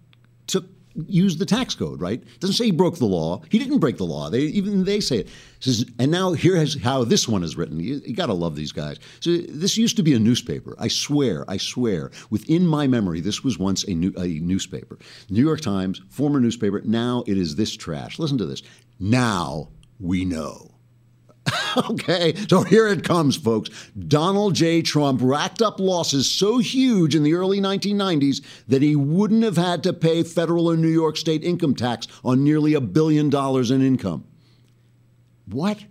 took 0.46 0.75
used 1.06 1.38
the 1.38 1.46
tax 1.46 1.74
code, 1.74 2.00
right? 2.00 2.22
Doesn't 2.40 2.54
say 2.54 2.66
he 2.66 2.70
broke 2.70 2.98
the 2.98 3.06
law. 3.06 3.42
He 3.50 3.58
didn't 3.58 3.78
break 3.78 3.96
the 3.96 4.04
law. 4.04 4.30
They 4.30 4.40
even 4.40 4.84
they 4.84 5.00
say 5.00 5.18
it. 5.18 5.28
Says, 5.60 5.84
and 5.98 6.10
now 6.10 6.32
here 6.32 6.56
is 6.56 6.80
how 6.82 7.04
this 7.04 7.26
one 7.26 7.42
is 7.42 7.56
written. 7.56 7.80
You, 7.80 8.00
you 8.04 8.14
got 8.14 8.26
to 8.26 8.34
love 8.34 8.56
these 8.56 8.72
guys. 8.72 8.98
So 9.20 9.36
this 9.36 9.76
used 9.76 9.96
to 9.96 10.02
be 10.02 10.14
a 10.14 10.18
newspaper. 10.18 10.76
I 10.78 10.88
swear, 10.88 11.44
I 11.48 11.56
swear, 11.56 12.10
within 12.30 12.66
my 12.66 12.86
memory, 12.86 13.20
this 13.20 13.42
was 13.42 13.58
once 13.58 13.84
a, 13.84 13.94
new, 13.94 14.12
a 14.18 14.26
newspaper. 14.26 14.98
New 15.30 15.44
York 15.44 15.60
Times, 15.60 16.02
former 16.10 16.40
newspaper. 16.40 16.82
Now 16.84 17.24
it 17.26 17.38
is 17.38 17.56
this 17.56 17.74
trash. 17.74 18.18
Listen 18.18 18.38
to 18.38 18.46
this. 18.46 18.62
Now 19.00 19.70
we 19.98 20.24
know. 20.24 20.75
okay, 21.90 22.34
so 22.48 22.62
here 22.62 22.88
it 22.88 23.04
comes, 23.04 23.36
folks. 23.36 23.70
Donald 24.08 24.54
J. 24.54 24.82
Trump 24.82 25.20
racked 25.22 25.62
up 25.62 25.78
losses 25.78 26.30
so 26.30 26.58
huge 26.58 27.14
in 27.14 27.22
the 27.22 27.34
early 27.34 27.60
1990s 27.60 28.42
that 28.68 28.82
he 28.82 28.96
wouldn't 28.96 29.44
have 29.44 29.56
had 29.56 29.82
to 29.84 29.92
pay 29.92 30.22
federal 30.22 30.70
or 30.70 30.76
New 30.76 30.88
York 30.88 31.16
state 31.16 31.44
income 31.44 31.74
tax 31.74 32.06
on 32.24 32.42
nearly 32.44 32.74
a 32.74 32.80
billion 32.80 33.30
dollars 33.30 33.70
in 33.70 33.82
income. 33.82 34.24
What? 35.46 35.84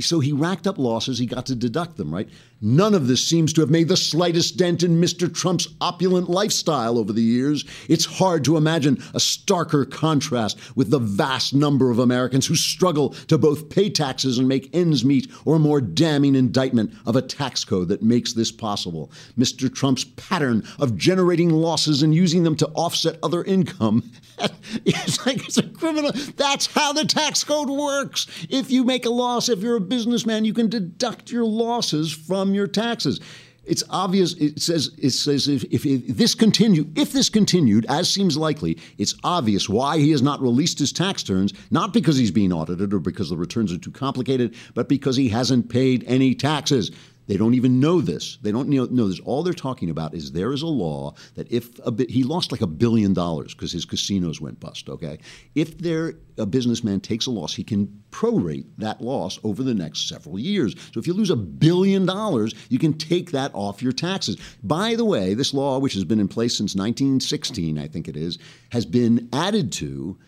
So 0.00 0.20
he 0.20 0.32
racked 0.32 0.66
up 0.66 0.78
losses, 0.78 1.18
he 1.18 1.26
got 1.26 1.46
to 1.46 1.54
deduct 1.54 1.96
them, 1.96 2.12
right? 2.12 2.28
None 2.60 2.94
of 2.94 3.06
this 3.06 3.24
seems 3.24 3.52
to 3.52 3.60
have 3.60 3.70
made 3.70 3.86
the 3.86 3.96
slightest 3.96 4.56
dent 4.56 4.82
in 4.82 5.00
Mr. 5.00 5.32
Trump's 5.32 5.68
opulent 5.80 6.28
lifestyle 6.28 6.98
over 6.98 7.12
the 7.12 7.22
years. 7.22 7.64
It's 7.88 8.04
hard 8.04 8.44
to 8.44 8.56
imagine 8.56 8.94
a 9.14 9.18
starker 9.18 9.88
contrast 9.88 10.58
with 10.74 10.90
the 10.90 10.98
vast 10.98 11.54
number 11.54 11.92
of 11.92 12.00
Americans 12.00 12.46
who 12.46 12.56
struggle 12.56 13.10
to 13.28 13.38
both 13.38 13.70
pay 13.70 13.88
taxes 13.90 14.38
and 14.38 14.48
make 14.48 14.74
ends 14.74 15.04
meet, 15.04 15.30
or 15.44 15.56
a 15.56 15.60
more 15.60 15.80
damning 15.80 16.34
indictment 16.34 16.92
of 17.06 17.14
a 17.14 17.22
tax 17.22 17.64
code 17.64 17.88
that 17.88 18.02
makes 18.02 18.32
this 18.32 18.50
possible. 18.50 19.12
Mr. 19.38 19.72
Trump's 19.72 20.04
pattern 20.04 20.64
of 20.80 20.96
generating 20.96 21.50
losses 21.50 22.02
and 22.02 22.12
using 22.12 22.42
them 22.42 22.56
to 22.56 22.66
offset 22.68 23.18
other 23.22 23.44
income. 23.44 24.10
it's 24.84 25.24
like 25.24 25.46
it's 25.46 25.58
a 25.58 25.62
criminal. 25.62 26.10
That's 26.36 26.66
how 26.66 26.92
the 26.92 27.04
tax 27.04 27.44
code 27.44 27.70
works. 27.70 28.26
If 28.50 28.70
you 28.70 28.82
make 28.82 29.06
a 29.06 29.10
loss, 29.10 29.48
if 29.48 29.60
you're 29.60 29.76
a 29.76 29.80
businessman, 29.88 30.44
you 30.44 30.54
can 30.54 30.68
deduct 30.68 31.30
your 31.30 31.44
losses 31.44 32.12
from 32.12 32.54
your 32.54 32.66
taxes. 32.66 33.20
It's 33.68 33.84
obvious. 33.90 34.32
It 34.34 34.60
says 34.60 34.90
it 34.96 35.10
says 35.10 35.46
if, 35.46 35.62
if, 35.64 35.84
if 35.84 36.16
this 36.16 36.34
continue 36.34 36.86
if 36.96 37.12
this 37.12 37.28
continued 37.28 37.84
as 37.88 38.08
seems 38.08 38.36
likely, 38.36 38.78
it's 38.96 39.14
obvious 39.22 39.68
why 39.68 39.98
he 39.98 40.10
has 40.10 40.22
not 40.22 40.40
released 40.40 40.78
his 40.78 40.90
tax 40.90 41.22
returns. 41.28 41.52
Not 41.70 41.92
because 41.92 42.16
he's 42.16 42.30
being 42.30 42.52
audited 42.52 42.94
or 42.94 42.98
because 42.98 43.28
the 43.28 43.36
returns 43.36 43.70
are 43.70 43.78
too 43.78 43.90
complicated, 43.90 44.56
but 44.74 44.88
because 44.88 45.16
he 45.16 45.28
hasn't 45.28 45.68
paid 45.68 46.02
any 46.06 46.34
taxes. 46.34 46.90
They 47.28 47.36
don't 47.36 47.54
even 47.54 47.78
know 47.78 48.00
this. 48.00 48.38
They 48.40 48.50
don't 48.50 48.70
know, 48.70 48.86
this. 48.86 49.20
All 49.20 49.42
they're 49.42 49.52
talking 49.52 49.90
about 49.90 50.14
is 50.14 50.32
there 50.32 50.52
is 50.52 50.62
a 50.62 50.66
law 50.66 51.14
that 51.34 51.52
if 51.52 51.78
a 51.80 51.94
he 52.08 52.24
lost 52.24 52.50
like 52.50 52.62
a 52.62 52.66
billion 52.66 53.12
dollars 53.12 53.54
because 53.54 53.70
his 53.70 53.84
casinos 53.84 54.40
went 54.40 54.58
bust. 54.58 54.88
Okay, 54.88 55.18
if 55.54 55.76
there 55.78 56.14
a 56.38 56.46
businessman 56.46 57.00
takes 57.00 57.26
a 57.26 57.30
loss, 57.30 57.54
he 57.54 57.62
can 57.62 58.02
prorate 58.10 58.64
that 58.78 59.02
loss 59.02 59.38
over 59.44 59.62
the 59.62 59.74
next 59.74 60.08
several 60.08 60.38
years. 60.38 60.74
So 60.92 61.00
if 61.00 61.06
you 61.06 61.12
lose 61.12 61.30
a 61.30 61.36
billion 61.36 62.06
dollars, 62.06 62.54
you 62.70 62.78
can 62.78 62.94
take 62.94 63.30
that 63.32 63.50
off 63.54 63.82
your 63.82 63.92
taxes. 63.92 64.38
By 64.62 64.94
the 64.94 65.04
way, 65.04 65.34
this 65.34 65.52
law, 65.52 65.78
which 65.78 65.94
has 65.94 66.04
been 66.04 66.20
in 66.20 66.28
place 66.28 66.56
since 66.56 66.74
1916, 66.74 67.78
I 67.78 67.88
think 67.88 68.08
it 68.08 68.16
is, 68.16 68.38
has 68.70 68.86
been 68.86 69.28
added 69.34 69.70
to 69.72 70.18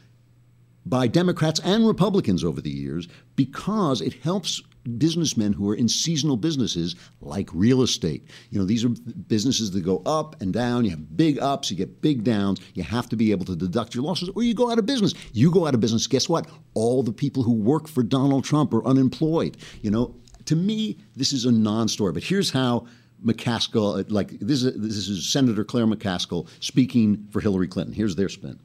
by 0.85 1.07
Democrats 1.07 1.61
and 1.65 1.87
Republicans 1.87 2.45
over 2.45 2.61
the 2.61 2.71
years 2.71 3.09
because 3.37 4.01
it 4.01 4.15
helps 4.15 4.63
businessmen 4.99 5.53
who 5.53 5.69
are 5.71 5.75
in 5.75 5.89
seasonal 5.89 6.37
businesses 6.37 6.97
like 7.21 7.49
real 7.53 7.83
estate. 7.83 8.27
You 8.51 8.59
know, 8.59 8.65
these 8.65 8.85
are 8.85 8.89
businesses 8.89 9.71
that 9.73 9.83
go 9.83 10.03
up 10.07 10.41
and 10.41 10.53
down. 10.53 10.85
You 10.85 10.91
have 10.91 11.17
big 11.17 11.39
ups, 11.39 11.71
you 11.71 11.77
get 11.77 12.01
big 12.01 12.25
downs. 12.25 12.61
You 12.75 12.83
have 12.83 13.09
to 13.11 13.17
be 13.17 13.31
able 13.31 13.45
to 13.47 13.57
deduct 13.57 13.95
your 13.95 14.05
losses 14.05 14.31
or 14.35 14.43
you 14.43 14.55
go 14.55 14.71
out 14.71 14.79
of 14.79 14.87
business. 14.87 15.15
You 15.33 15.51
go 15.51 15.67
out 15.67 15.75
of 15.75 15.81
business, 15.81 16.07
guess 16.07 16.29
what? 16.29 16.49
All 16.75 17.03
the 17.03 17.13
people 17.13 17.43
who 17.43 17.53
work 17.53 17.89
for 17.89 18.03
Donald 18.03 18.45
Trump 18.45 18.73
are 18.73 18.85
unemployed. 18.85 19.57
You 19.83 19.91
know, 19.91 20.15
to 20.47 20.57
me, 20.57 20.99
this 21.17 21.33
is 21.33 21.45
a 21.45 21.53
non 21.53 21.89
story. 21.89 22.13
But 22.13 22.23
here's 22.23 22.51
how 22.51 22.87
McCaskill, 23.25 24.11
like 24.11 24.39
this 24.41 24.63
is, 24.63 24.81
this 24.81 25.09
is 25.09 25.31
Senator 25.31 25.65
Claire 25.65 25.87
McCaskill 25.87 26.49
speaking 26.61 27.29
for 27.31 27.41
Hillary 27.41 27.69
Clinton. 27.69 27.95
Here's 27.95 28.17
their 28.17 28.29
spin. 28.29 28.59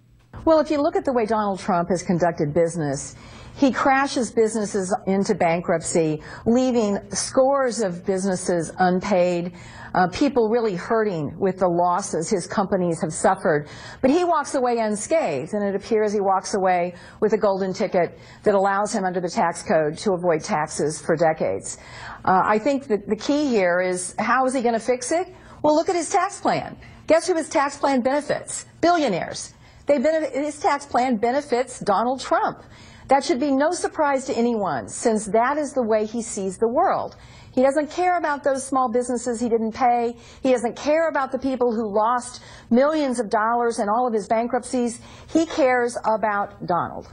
Well, 0.43 0.59
if 0.59 0.69
you 0.69 0.81
look 0.81 0.95
at 0.95 1.05
the 1.05 1.13
way 1.13 1.25
Donald 1.25 1.59
Trump 1.59 1.89
has 1.89 2.03
conducted 2.03 2.53
business, 2.53 3.15
he 3.57 3.71
crashes 3.71 4.31
businesses 4.31 4.93
into 5.07 5.33
bankruptcy, 5.33 6.21
leaving 6.45 6.99
scores 7.11 7.79
of 7.79 8.05
businesses 8.05 8.71
unpaid, 8.79 9.53
uh, 9.93 10.09
people 10.09 10.49
really 10.49 10.75
hurting 10.75 11.39
with 11.39 11.59
the 11.59 11.67
losses 11.67 12.29
his 12.29 12.47
companies 12.47 12.99
have 12.99 13.13
suffered. 13.13 13.69
But 14.01 14.11
he 14.11 14.25
walks 14.25 14.55
away 14.55 14.79
unscathed, 14.79 15.53
and 15.53 15.63
it 15.63 15.73
appears 15.73 16.11
he 16.11 16.19
walks 16.19 16.53
away 16.53 16.95
with 17.21 17.31
a 17.31 17.37
golden 17.37 17.71
ticket 17.73 18.19
that 18.43 18.55
allows 18.55 18.91
him 18.91 19.05
under 19.05 19.21
the 19.21 19.29
tax 19.29 19.63
code 19.63 19.97
to 19.99 20.11
avoid 20.11 20.43
taxes 20.43 21.01
for 21.01 21.15
decades. 21.15 21.77
Uh, 22.25 22.41
I 22.43 22.59
think 22.59 22.87
that 22.87 23.07
the 23.07 23.15
key 23.15 23.47
here 23.47 23.79
is 23.79 24.15
how 24.19 24.45
is 24.45 24.53
he 24.53 24.61
going 24.61 24.73
to 24.73 24.81
fix 24.81 25.13
it? 25.13 25.33
Well, 25.63 25.75
look 25.75 25.87
at 25.87 25.95
his 25.95 26.09
tax 26.09 26.41
plan. 26.41 26.75
Guess 27.07 27.27
who 27.27 27.35
his 27.35 27.47
tax 27.47 27.77
plan 27.77 28.01
benefits? 28.01 28.65
Billionaires. 28.81 29.54
They 29.85 29.99
benefit, 29.99 30.33
his 30.33 30.59
tax 30.59 30.85
plan 30.85 31.17
benefits 31.17 31.79
Donald 31.79 32.21
Trump. 32.21 32.63
That 33.07 33.23
should 33.23 33.39
be 33.39 33.51
no 33.51 33.71
surprise 33.71 34.25
to 34.25 34.35
anyone, 34.35 34.87
since 34.87 35.25
that 35.27 35.57
is 35.57 35.73
the 35.73 35.83
way 35.83 36.05
he 36.05 36.23
sees 36.23 36.57
the 36.57 36.67
world. 36.67 37.15
He 37.51 37.61
doesn't 37.61 37.91
care 37.91 38.17
about 38.17 38.43
those 38.43 38.65
small 38.65 38.91
businesses 38.91 39.39
he 39.39 39.47
didn't 39.47 39.73
pay. 39.73 40.17
He 40.41 40.51
doesn't 40.51 40.75
care 40.75 41.07
about 41.07 41.31
the 41.31 41.39
people 41.39 41.73
who 41.73 41.87
lost 41.87 42.41
millions 42.69 43.19
of 43.19 43.29
dollars 43.29 43.79
in 43.79 43.87
all 43.87 44.07
of 44.07 44.13
his 44.13 44.27
bankruptcies. 44.27 44.99
He 45.31 45.45
cares 45.45 45.97
about 46.03 46.65
Donald. 46.65 47.07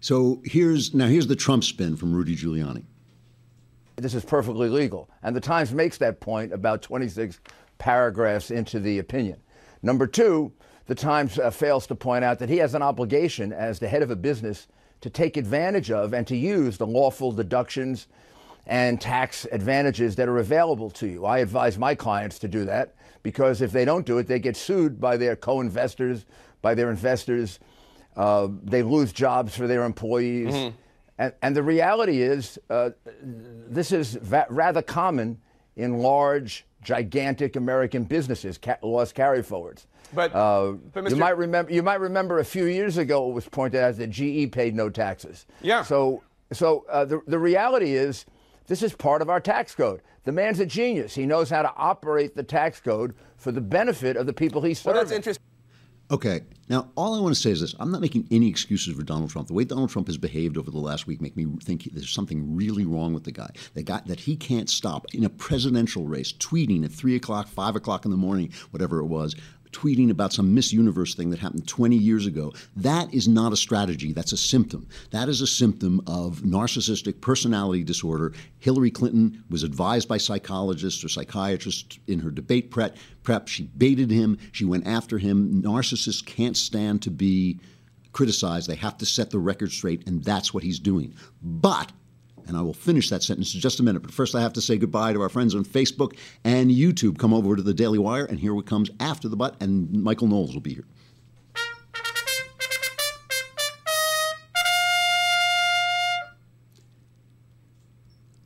So 0.00 0.40
here's 0.44 0.94
now 0.94 1.06
here's 1.06 1.26
the 1.26 1.36
Trump 1.36 1.64
spin 1.64 1.96
from 1.96 2.14
Rudy 2.14 2.34
Giuliani. 2.34 2.84
This 3.96 4.14
is 4.14 4.24
perfectly 4.24 4.68
legal. 4.68 5.10
And 5.22 5.36
the 5.36 5.40
Times 5.40 5.72
makes 5.72 5.98
that 5.98 6.20
point 6.20 6.52
about 6.52 6.80
26 6.80 7.38
paragraphs 7.78 8.50
into 8.50 8.80
the 8.80 8.98
opinion. 9.00 9.40
Number 9.82 10.06
two, 10.06 10.52
the 10.86 10.94
Times 10.94 11.38
uh, 11.38 11.50
fails 11.50 11.86
to 11.86 11.94
point 11.94 12.24
out 12.24 12.38
that 12.38 12.48
he 12.48 12.58
has 12.58 12.74
an 12.74 12.82
obligation 12.82 13.52
as 13.52 13.78
the 13.78 13.88
head 13.88 14.02
of 14.02 14.10
a 14.10 14.16
business 14.16 14.66
to 15.00 15.10
take 15.10 15.36
advantage 15.36 15.90
of 15.90 16.12
and 16.12 16.26
to 16.26 16.36
use 16.36 16.78
the 16.78 16.86
lawful 16.86 17.32
deductions 17.32 18.08
and 18.66 19.00
tax 19.00 19.46
advantages 19.50 20.16
that 20.16 20.28
are 20.28 20.38
available 20.38 20.90
to 20.90 21.06
you. 21.06 21.24
I 21.24 21.38
advise 21.38 21.78
my 21.78 21.94
clients 21.94 22.38
to 22.40 22.48
do 22.48 22.64
that 22.66 22.94
because 23.22 23.60
if 23.60 23.72
they 23.72 23.84
don't 23.84 24.06
do 24.06 24.18
it, 24.18 24.26
they 24.26 24.38
get 24.38 24.56
sued 24.56 25.00
by 25.00 25.16
their 25.16 25.36
co 25.36 25.60
investors, 25.60 26.24
by 26.60 26.74
their 26.74 26.90
investors. 26.90 27.58
Uh, 28.16 28.48
they 28.62 28.82
lose 28.82 29.12
jobs 29.12 29.56
for 29.56 29.66
their 29.66 29.84
employees. 29.84 30.52
Mm-hmm. 30.52 30.76
And, 31.18 31.32
and, 31.42 31.56
the 31.56 31.62
reality 31.62 32.22
is, 32.22 32.58
uh, 32.68 32.90
this 33.22 33.92
is 33.92 34.14
va- 34.14 34.46
rather 34.50 34.82
common 34.82 35.40
in 35.76 35.98
large, 35.98 36.66
gigantic 36.82 37.56
American 37.56 38.04
businesses, 38.04 38.58
ca- 38.58 38.76
loss 38.82 39.12
carry 39.12 39.42
forwards. 39.42 39.86
But, 40.14 40.34
uh, 40.34 40.72
but 40.92 41.08
you 41.08 41.16
might 41.16 41.38
remember 41.38 41.72
you 41.72 41.82
might 41.82 42.00
remember 42.00 42.38
a 42.38 42.44
few 42.44 42.66
years 42.66 42.98
ago 42.98 43.30
it 43.30 43.32
was 43.32 43.48
pointed 43.48 43.80
out 43.82 43.96
that 43.96 44.10
GE 44.10 44.52
paid 44.52 44.74
no 44.74 44.90
taxes. 44.90 45.46
Yeah. 45.62 45.82
So 45.82 46.22
so 46.52 46.84
uh, 46.90 47.04
the 47.06 47.22
the 47.26 47.38
reality 47.38 47.94
is 47.94 48.26
this 48.66 48.82
is 48.82 48.92
part 48.92 49.22
of 49.22 49.30
our 49.30 49.40
tax 49.40 49.74
code. 49.74 50.02
The 50.24 50.32
man's 50.32 50.60
a 50.60 50.66
genius. 50.66 51.14
He 51.14 51.24
knows 51.26 51.50
how 51.50 51.62
to 51.62 51.72
operate 51.76 52.36
the 52.36 52.42
tax 52.42 52.80
code 52.80 53.14
for 53.36 53.52
the 53.52 53.60
benefit 53.60 54.16
of 54.16 54.26
the 54.26 54.32
people 54.32 54.62
he 54.62 54.74
serves. 54.74 54.84
Well, 54.86 54.94
that's 54.94 55.12
interesting. 55.12 55.42
Okay. 56.12 56.42
Now, 56.68 56.90
all 56.94 57.14
I 57.14 57.20
want 57.20 57.34
to 57.34 57.40
say 57.40 57.50
is 57.50 57.62
this: 57.62 57.74
I'm 57.80 57.90
not 57.90 58.02
making 58.02 58.28
any 58.30 58.46
excuses 58.46 58.94
for 58.94 59.02
Donald 59.02 59.30
Trump. 59.30 59.48
The 59.48 59.54
way 59.54 59.64
Donald 59.64 59.88
Trump 59.88 60.08
has 60.08 60.18
behaved 60.18 60.58
over 60.58 60.70
the 60.70 60.78
last 60.78 61.06
week 61.06 61.22
make 61.22 61.36
me 61.36 61.46
think 61.62 61.88
there's 61.92 62.10
something 62.10 62.54
really 62.54 62.84
wrong 62.84 63.14
with 63.14 63.24
the 63.24 63.32
guy. 63.32 63.50
The 63.72 63.82
guy 63.82 64.02
that 64.04 64.20
he 64.20 64.36
can't 64.36 64.68
stop 64.68 65.06
in 65.14 65.24
a 65.24 65.30
presidential 65.30 66.06
race, 66.06 66.32
tweeting 66.32 66.84
at 66.84 66.92
three 66.92 67.16
o'clock, 67.16 67.48
five 67.48 67.76
o'clock 67.76 68.04
in 68.04 68.10
the 68.10 68.18
morning, 68.18 68.52
whatever 68.72 68.98
it 68.98 69.06
was, 69.06 69.34
tweeting 69.72 70.10
about 70.10 70.32
some 70.32 70.54
Miss 70.54 70.72
Universe 70.72 71.14
thing 71.14 71.30
that 71.30 71.38
happened 71.38 71.66
20 71.66 71.96
years 71.96 72.26
ago. 72.26 72.52
That 72.76 73.12
is 73.12 73.26
not 73.26 73.52
a 73.52 73.56
strategy, 73.56 74.12
that's 74.12 74.32
a 74.32 74.36
symptom. 74.36 74.88
That 75.10 75.28
is 75.28 75.40
a 75.40 75.46
symptom 75.46 76.00
of 76.06 76.40
narcissistic 76.40 77.20
personality 77.20 77.82
disorder. 77.82 78.32
Hillary 78.58 78.90
Clinton 78.90 79.42
was 79.50 79.62
advised 79.62 80.08
by 80.08 80.18
psychologists 80.18 81.02
or 81.04 81.08
psychiatrists 81.08 81.98
in 82.06 82.20
her 82.20 82.30
debate 82.30 82.70
prep. 82.70 82.96
prep. 83.22 83.48
She 83.48 83.64
baited 83.64 84.10
him, 84.10 84.38
she 84.52 84.64
went 84.64 84.86
after 84.86 85.18
him. 85.18 85.62
Narcissists 85.62 86.24
can't 86.24 86.56
stand 86.56 87.02
to 87.02 87.10
be 87.10 87.58
criticized, 88.12 88.68
they 88.68 88.76
have 88.76 88.98
to 88.98 89.06
set 89.06 89.30
the 89.30 89.38
record 89.38 89.72
straight, 89.72 90.06
and 90.06 90.22
that's 90.22 90.52
what 90.52 90.62
he's 90.62 90.78
doing. 90.78 91.14
But 91.42 91.92
and 92.46 92.56
I 92.56 92.62
will 92.62 92.74
finish 92.74 93.10
that 93.10 93.22
sentence 93.22 93.54
in 93.54 93.60
just 93.60 93.80
a 93.80 93.82
minute. 93.82 94.02
But 94.02 94.12
first, 94.12 94.34
I 94.34 94.40
have 94.40 94.52
to 94.54 94.60
say 94.60 94.78
goodbye 94.78 95.12
to 95.12 95.22
our 95.22 95.28
friends 95.28 95.54
on 95.54 95.64
Facebook 95.64 96.16
and 96.44 96.70
YouTube. 96.70 97.18
Come 97.18 97.34
over 97.34 97.56
to 97.56 97.62
the 97.62 97.74
Daily 97.74 97.98
Wire, 97.98 98.24
and 98.24 98.38
hear 98.38 98.54
what 98.54 98.66
comes 98.66 98.90
after 99.00 99.28
the 99.28 99.36
but, 99.36 99.60
and 99.60 100.02
Michael 100.02 100.28
Knowles 100.28 100.54
will 100.54 100.60
be 100.60 100.74
here. 100.74 100.86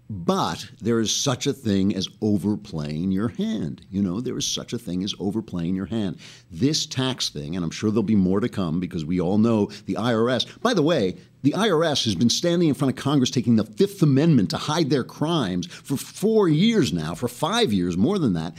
But 0.09 0.71
there 0.81 0.99
is 0.99 1.15
such 1.15 1.47
a 1.47 1.53
thing 1.53 1.95
as 1.95 2.09
overplaying 2.21 3.13
your 3.13 3.29
hand. 3.29 3.87
You 3.91 4.03
know, 4.03 4.21
there 4.21 4.37
is 4.37 4.45
such 4.45 4.73
a 4.73 4.79
thing 4.79 5.05
as 5.05 5.15
overplaying 5.21 5.77
your 5.77 5.87
hand. 5.87 6.19
This 6.51 6.85
tax 6.85 7.29
thing, 7.29 7.55
and 7.55 7.65
I'm 7.65 7.71
sure 7.71 7.91
there'll 7.91 8.03
be 8.03 8.17
more 8.17 8.41
to 8.41 8.49
come 8.49 8.81
because 8.81 9.05
we 9.05 9.21
all 9.21 9.39
know 9.39 9.67
the 9.87 9.95
IRS. 9.95 10.61
By 10.61 10.75
the 10.75 10.83
way, 10.83 11.17
the 11.47 11.53
IRS 11.53 12.05
has 12.07 12.17
been 12.17 12.29
standing 12.29 12.69
in 12.69 12.75
front 12.75 12.99
of 12.99 13.01
Congress 13.01 13.31
taking 13.31 13.55
the 13.55 13.63
Fifth 13.63 14.03
Amendment 14.03 14.51
to 14.51 14.57
hide 14.57 14.91
their 14.91 15.05
crimes 15.05 15.69
for 15.69 15.97
four 15.97 16.49
years 16.49 16.93
now, 16.93 17.15
for 17.15 17.29
five 17.29 17.73
years, 17.73 17.97
more 17.97 18.19
than 18.19 18.33
that. 18.33 18.57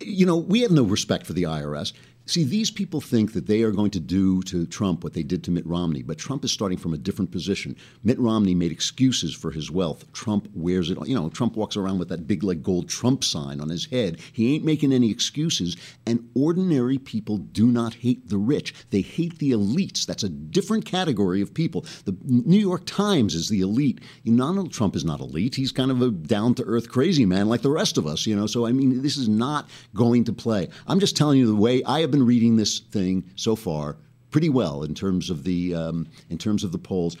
You 0.00 0.26
know, 0.26 0.36
we 0.36 0.62
have 0.62 0.72
no 0.72 0.82
respect 0.82 1.28
for 1.28 1.32
the 1.32 1.44
IRS. 1.44 1.92
See, 2.24 2.44
these 2.44 2.70
people 2.70 3.00
think 3.00 3.32
that 3.32 3.46
they 3.46 3.62
are 3.62 3.72
going 3.72 3.90
to 3.90 4.00
do 4.00 4.42
to 4.44 4.64
Trump 4.66 5.02
what 5.02 5.12
they 5.12 5.24
did 5.24 5.42
to 5.44 5.50
Mitt 5.50 5.66
Romney, 5.66 6.02
but 6.02 6.18
Trump 6.18 6.44
is 6.44 6.52
starting 6.52 6.78
from 6.78 6.94
a 6.94 6.98
different 6.98 7.32
position. 7.32 7.76
Mitt 8.04 8.18
Romney 8.18 8.54
made 8.54 8.70
excuses 8.70 9.34
for 9.34 9.50
his 9.50 9.70
wealth. 9.70 10.10
Trump 10.12 10.48
wears 10.54 10.88
it. 10.90 10.98
You 11.06 11.16
know, 11.16 11.28
Trump 11.30 11.56
walks 11.56 11.76
around 11.76 11.98
with 11.98 12.08
that 12.10 12.28
big, 12.28 12.44
like, 12.44 12.62
gold 12.62 12.88
Trump 12.88 13.24
sign 13.24 13.60
on 13.60 13.68
his 13.68 13.86
head. 13.86 14.20
He 14.32 14.54
ain't 14.54 14.64
making 14.64 14.92
any 14.92 15.10
excuses. 15.10 15.76
And 16.06 16.30
ordinary 16.34 16.98
people 16.98 17.38
do 17.38 17.66
not 17.66 17.94
hate 17.94 18.28
the 18.28 18.38
rich. 18.38 18.72
They 18.90 19.00
hate 19.00 19.38
the 19.38 19.50
elites. 19.50 20.06
That's 20.06 20.22
a 20.22 20.28
different 20.28 20.84
category 20.84 21.40
of 21.40 21.52
people. 21.52 21.84
The 22.04 22.16
New 22.24 22.58
York 22.58 22.82
Times 22.86 23.34
is 23.34 23.48
the 23.48 23.60
elite. 23.60 24.00
Donald 24.24 24.72
Trump 24.72 24.94
is 24.94 25.04
not 25.04 25.20
elite. 25.20 25.54
He's 25.54 25.72
kind 25.72 25.90
of 25.90 26.00
a 26.02 26.10
down 26.10 26.54
to 26.54 26.64
earth 26.64 26.88
crazy 26.88 27.26
man 27.26 27.48
like 27.48 27.62
the 27.62 27.70
rest 27.70 27.98
of 27.98 28.06
us, 28.06 28.26
you 28.26 28.36
know. 28.36 28.46
So, 28.46 28.66
I 28.66 28.72
mean, 28.72 29.02
this 29.02 29.16
is 29.16 29.28
not 29.28 29.68
going 29.94 30.24
to 30.24 30.32
play. 30.32 30.68
I'm 30.86 31.00
just 31.00 31.16
telling 31.16 31.38
you 31.38 31.46
the 31.46 31.54
way 31.54 31.82
I 31.84 32.00
have 32.00 32.11
been 32.12 32.24
reading 32.24 32.56
this 32.56 32.78
thing 32.78 33.24
so 33.34 33.56
far 33.56 33.96
pretty 34.32 34.48
well 34.48 34.82
in 34.82 34.94
terms 34.94 35.30
of 35.30 35.44
the 35.44 35.74
um, 35.74 36.08
in 36.30 36.38
terms 36.38 36.64
of 36.64 36.72
the 36.72 36.78
polls. 36.78 37.16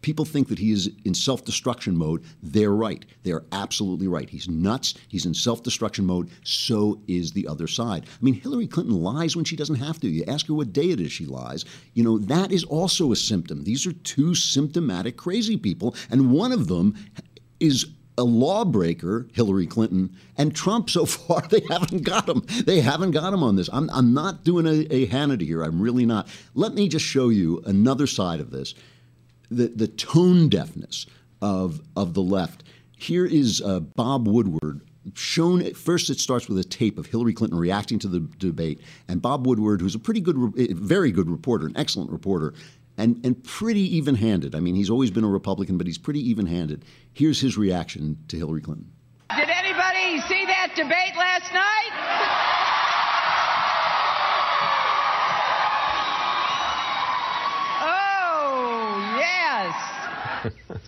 People 0.00 0.26
think 0.26 0.48
that 0.48 0.58
he 0.58 0.70
is 0.70 0.90
in 1.06 1.14
self 1.14 1.46
destruction 1.46 1.96
mode. 1.96 2.22
They're 2.42 2.74
right. 2.74 3.06
They're 3.22 3.44
absolutely 3.52 4.06
right. 4.06 4.28
He's 4.28 4.48
nuts. 4.48 4.94
He's 5.08 5.24
in 5.24 5.32
self 5.32 5.62
destruction 5.62 6.04
mode. 6.04 6.30
So 6.42 7.00
is 7.08 7.32
the 7.32 7.46
other 7.46 7.66
side. 7.66 8.04
I 8.06 8.24
mean, 8.24 8.34
Hillary 8.34 8.66
Clinton 8.66 9.02
lies 9.02 9.34
when 9.34 9.46
she 9.46 9.56
doesn't 9.56 9.76
have 9.76 10.00
to. 10.00 10.08
You 10.08 10.24
ask 10.26 10.46
her 10.48 10.54
what 10.54 10.74
day 10.74 10.90
it 10.90 11.00
is 11.00 11.10
she 11.10 11.24
lies. 11.24 11.64
You 11.94 12.04
know, 12.04 12.18
that 12.18 12.52
is 12.52 12.64
also 12.64 13.12
a 13.12 13.16
symptom. 13.16 13.64
These 13.64 13.86
are 13.86 13.92
two 13.92 14.34
symptomatic 14.34 15.16
crazy 15.16 15.56
people, 15.56 15.94
and 16.10 16.32
one 16.32 16.52
of 16.52 16.68
them 16.68 16.96
is 17.60 17.86
a 18.16 18.22
lawbreaker, 18.24 19.28
Hillary 19.32 19.66
Clinton, 19.66 20.16
and 20.36 20.54
Trump 20.54 20.90
so 20.90 21.04
far, 21.06 21.42
they 21.48 21.62
haven't 21.68 22.04
got 22.04 22.28
him. 22.28 22.42
They 22.64 22.80
haven't 22.80 23.12
got 23.12 23.32
him 23.32 23.42
on 23.42 23.56
this. 23.56 23.68
I'm, 23.72 23.90
I'm 23.90 24.14
not 24.14 24.44
doing 24.44 24.66
a, 24.66 24.86
a 24.90 25.06
Hannity 25.06 25.42
here. 25.42 25.62
I'm 25.62 25.80
really 25.80 26.06
not. 26.06 26.28
Let 26.54 26.74
me 26.74 26.88
just 26.88 27.04
show 27.04 27.28
you 27.28 27.62
another 27.66 28.06
side 28.06 28.40
of 28.40 28.50
this 28.50 28.74
the, 29.50 29.68
the 29.68 29.88
tone 29.88 30.48
deafness 30.48 31.06
of, 31.42 31.80
of 31.96 32.14
the 32.14 32.22
left. 32.22 32.64
Here 32.96 33.26
is 33.26 33.60
uh, 33.60 33.80
Bob 33.80 34.26
Woodward 34.26 34.80
shown 35.12 35.60
at 35.60 35.76
first 35.76 36.08
it 36.08 36.18
starts 36.18 36.48
with 36.48 36.58
a 36.58 36.64
tape 36.64 36.98
of 36.98 37.06
Hillary 37.06 37.34
Clinton 37.34 37.58
reacting 37.58 37.98
to 37.98 38.08
the 38.08 38.20
debate 38.38 38.80
and 39.06 39.20
Bob 39.20 39.46
Woodward 39.46 39.82
who's 39.82 39.94
a 39.94 39.98
pretty 39.98 40.20
good 40.20 40.36
very 40.56 41.12
good 41.12 41.28
reporter 41.28 41.66
an 41.66 41.76
excellent 41.76 42.10
reporter 42.10 42.54
and, 42.96 43.24
and 43.24 43.42
pretty 43.42 43.96
even 43.96 44.14
handed. 44.14 44.54
I 44.54 44.60
mean, 44.60 44.74
he's 44.74 44.90
always 44.90 45.10
been 45.10 45.24
a 45.24 45.28
Republican, 45.28 45.78
but 45.78 45.86
he's 45.86 45.98
pretty 45.98 46.20
even 46.30 46.46
handed. 46.46 46.84
Here's 47.12 47.40
his 47.40 47.56
reaction 47.56 48.18
to 48.28 48.36
Hillary 48.36 48.60
Clinton. 48.62 48.90
Did 49.36 49.48
anybody 49.50 50.20
see 50.28 50.44
that 50.46 50.72
debate 50.76 51.16
last 51.16 51.52
night? 51.52 51.90
Oh, 57.80 59.16
yes. 59.18 59.74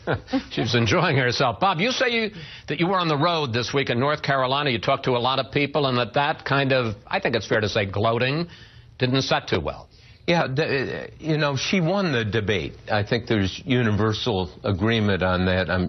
She 0.53 0.61
was 0.61 0.75
enjoying 0.77 1.17
herself. 1.17 1.59
Bob, 1.59 1.81
you 1.81 1.91
say 1.91 2.11
you, 2.11 2.31
that 2.69 2.79
you 2.79 2.87
were 2.87 2.99
on 2.99 3.09
the 3.09 3.17
road 3.17 3.53
this 3.53 3.75
week 3.75 3.91
in 3.91 3.99
North 3.99 4.23
Carolina. 4.23 4.71
You 4.71 4.79
talked 4.79 5.05
to 5.07 5.13
a 5.13 5.19
lot 5.19 5.41
of 5.41 5.51
people, 5.51 5.87
and 5.87 5.99
that 5.99 6.15
that 6.15 6.45
kind 6.45 6.73
of, 6.73 6.95
I 7.07 7.19
think 7.19 7.35
it's 7.35 7.49
fair 7.49 7.61
to 7.61 7.69
say, 7.69 7.87
gloating 7.87 8.47
didn't 8.99 9.23
set 9.23 9.49
too 9.49 9.61
well. 9.61 9.89
Yeah, 10.27 10.49
the, 10.49 11.11
you 11.21 11.39
know, 11.39 11.57
she 11.57 11.81
won 11.81 12.11
the 12.11 12.25
debate. 12.25 12.73
I 12.91 13.05
think 13.05 13.29
there's 13.29 13.63
universal 13.65 14.51
agreement 14.65 15.23
on 15.23 15.47
that. 15.47 15.71
I, 15.71 15.89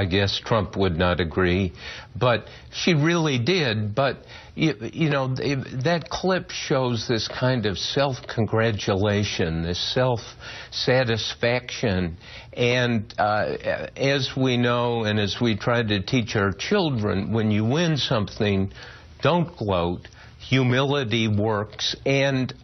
I 0.00 0.04
guess 0.04 0.38
Trump 0.44 0.76
would 0.76 0.98
not 0.98 1.20
agree, 1.20 1.72
but 2.14 2.44
she 2.70 2.92
really 2.92 3.38
did. 3.38 3.94
But 3.94 4.26
you, 4.54 4.74
you 4.92 5.08
know, 5.08 5.34
that 5.34 6.10
clip 6.10 6.50
shows 6.50 7.08
this 7.08 7.28
kind 7.28 7.64
of 7.64 7.78
self-congratulation, 7.78 9.62
this 9.62 9.80
self-satisfaction, 9.94 12.18
and 12.52 13.14
uh, 13.16 13.56
as 13.96 14.36
we 14.36 14.58
know, 14.58 15.04
and 15.04 15.18
as 15.18 15.40
we 15.40 15.56
try 15.56 15.82
to 15.82 16.02
teach 16.02 16.36
our 16.36 16.52
children, 16.52 17.32
when 17.32 17.50
you 17.50 17.64
win 17.64 17.96
something, 17.96 18.70
don't 19.22 19.56
gloat 19.56 20.06
humility 20.48 21.28
works. 21.28 21.94
And 22.06 22.54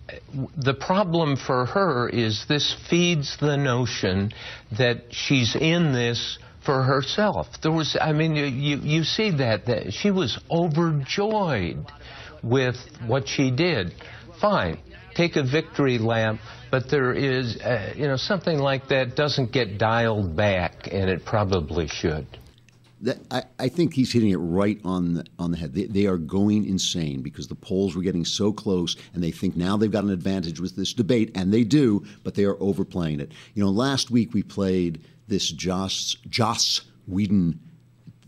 the 0.56 0.72
problem 0.72 1.36
for 1.36 1.66
her 1.66 2.08
is 2.08 2.46
this 2.48 2.74
feeds 2.88 3.36
the 3.38 3.56
notion 3.56 4.32
that 4.78 5.04
she's 5.10 5.54
in 5.54 5.92
this 5.92 6.38
for 6.64 6.82
herself. 6.82 7.46
There 7.62 7.72
was, 7.72 7.96
I 8.00 8.12
mean, 8.12 8.36
you, 8.36 8.78
you 8.78 9.04
see 9.04 9.32
that, 9.32 9.66
that 9.66 9.92
she 9.92 10.10
was 10.10 10.38
overjoyed 10.50 11.84
with 12.42 12.76
what 13.06 13.28
she 13.28 13.50
did. 13.50 13.94
Fine, 14.40 14.78
take 15.14 15.36
a 15.36 15.42
victory 15.42 15.98
lap, 15.98 16.36
but 16.70 16.90
there 16.90 17.12
is, 17.12 17.58
uh, 17.58 17.92
you 17.94 18.08
know, 18.08 18.16
something 18.16 18.58
like 18.58 18.88
that 18.88 19.14
doesn't 19.14 19.52
get 19.52 19.76
dialed 19.76 20.34
back, 20.34 20.88
and 20.90 21.10
it 21.10 21.26
probably 21.26 21.86
should. 21.86 22.26
That, 23.04 23.18
I, 23.30 23.42
I, 23.58 23.68
think 23.68 23.92
he's 23.92 24.12
hitting 24.12 24.30
it 24.30 24.36
right 24.36 24.80
on 24.82 25.12
the, 25.12 25.26
on 25.38 25.50
the 25.50 25.58
head. 25.58 25.74
They, 25.74 25.84
they, 25.84 26.06
are 26.06 26.16
going 26.16 26.66
insane 26.66 27.20
because 27.20 27.48
the 27.48 27.54
polls 27.54 27.94
were 27.94 28.02
getting 28.02 28.24
so 28.24 28.50
close, 28.50 28.96
and 29.12 29.22
they 29.22 29.30
think 29.30 29.56
now 29.56 29.76
they've 29.76 29.90
got 29.90 30.04
an 30.04 30.10
advantage 30.10 30.58
with 30.58 30.74
this 30.74 30.94
debate, 30.94 31.30
and 31.34 31.52
they 31.52 31.64
do, 31.64 32.02
but 32.22 32.34
they 32.34 32.44
are 32.44 32.56
overplaying 32.60 33.20
it. 33.20 33.32
You 33.54 33.62
know, 33.62 33.70
last 33.70 34.10
week 34.10 34.32
we 34.32 34.42
played 34.42 35.04
this 35.28 35.50
Joss 35.50 36.16
Joss 36.30 36.80
Whedon 37.06 37.60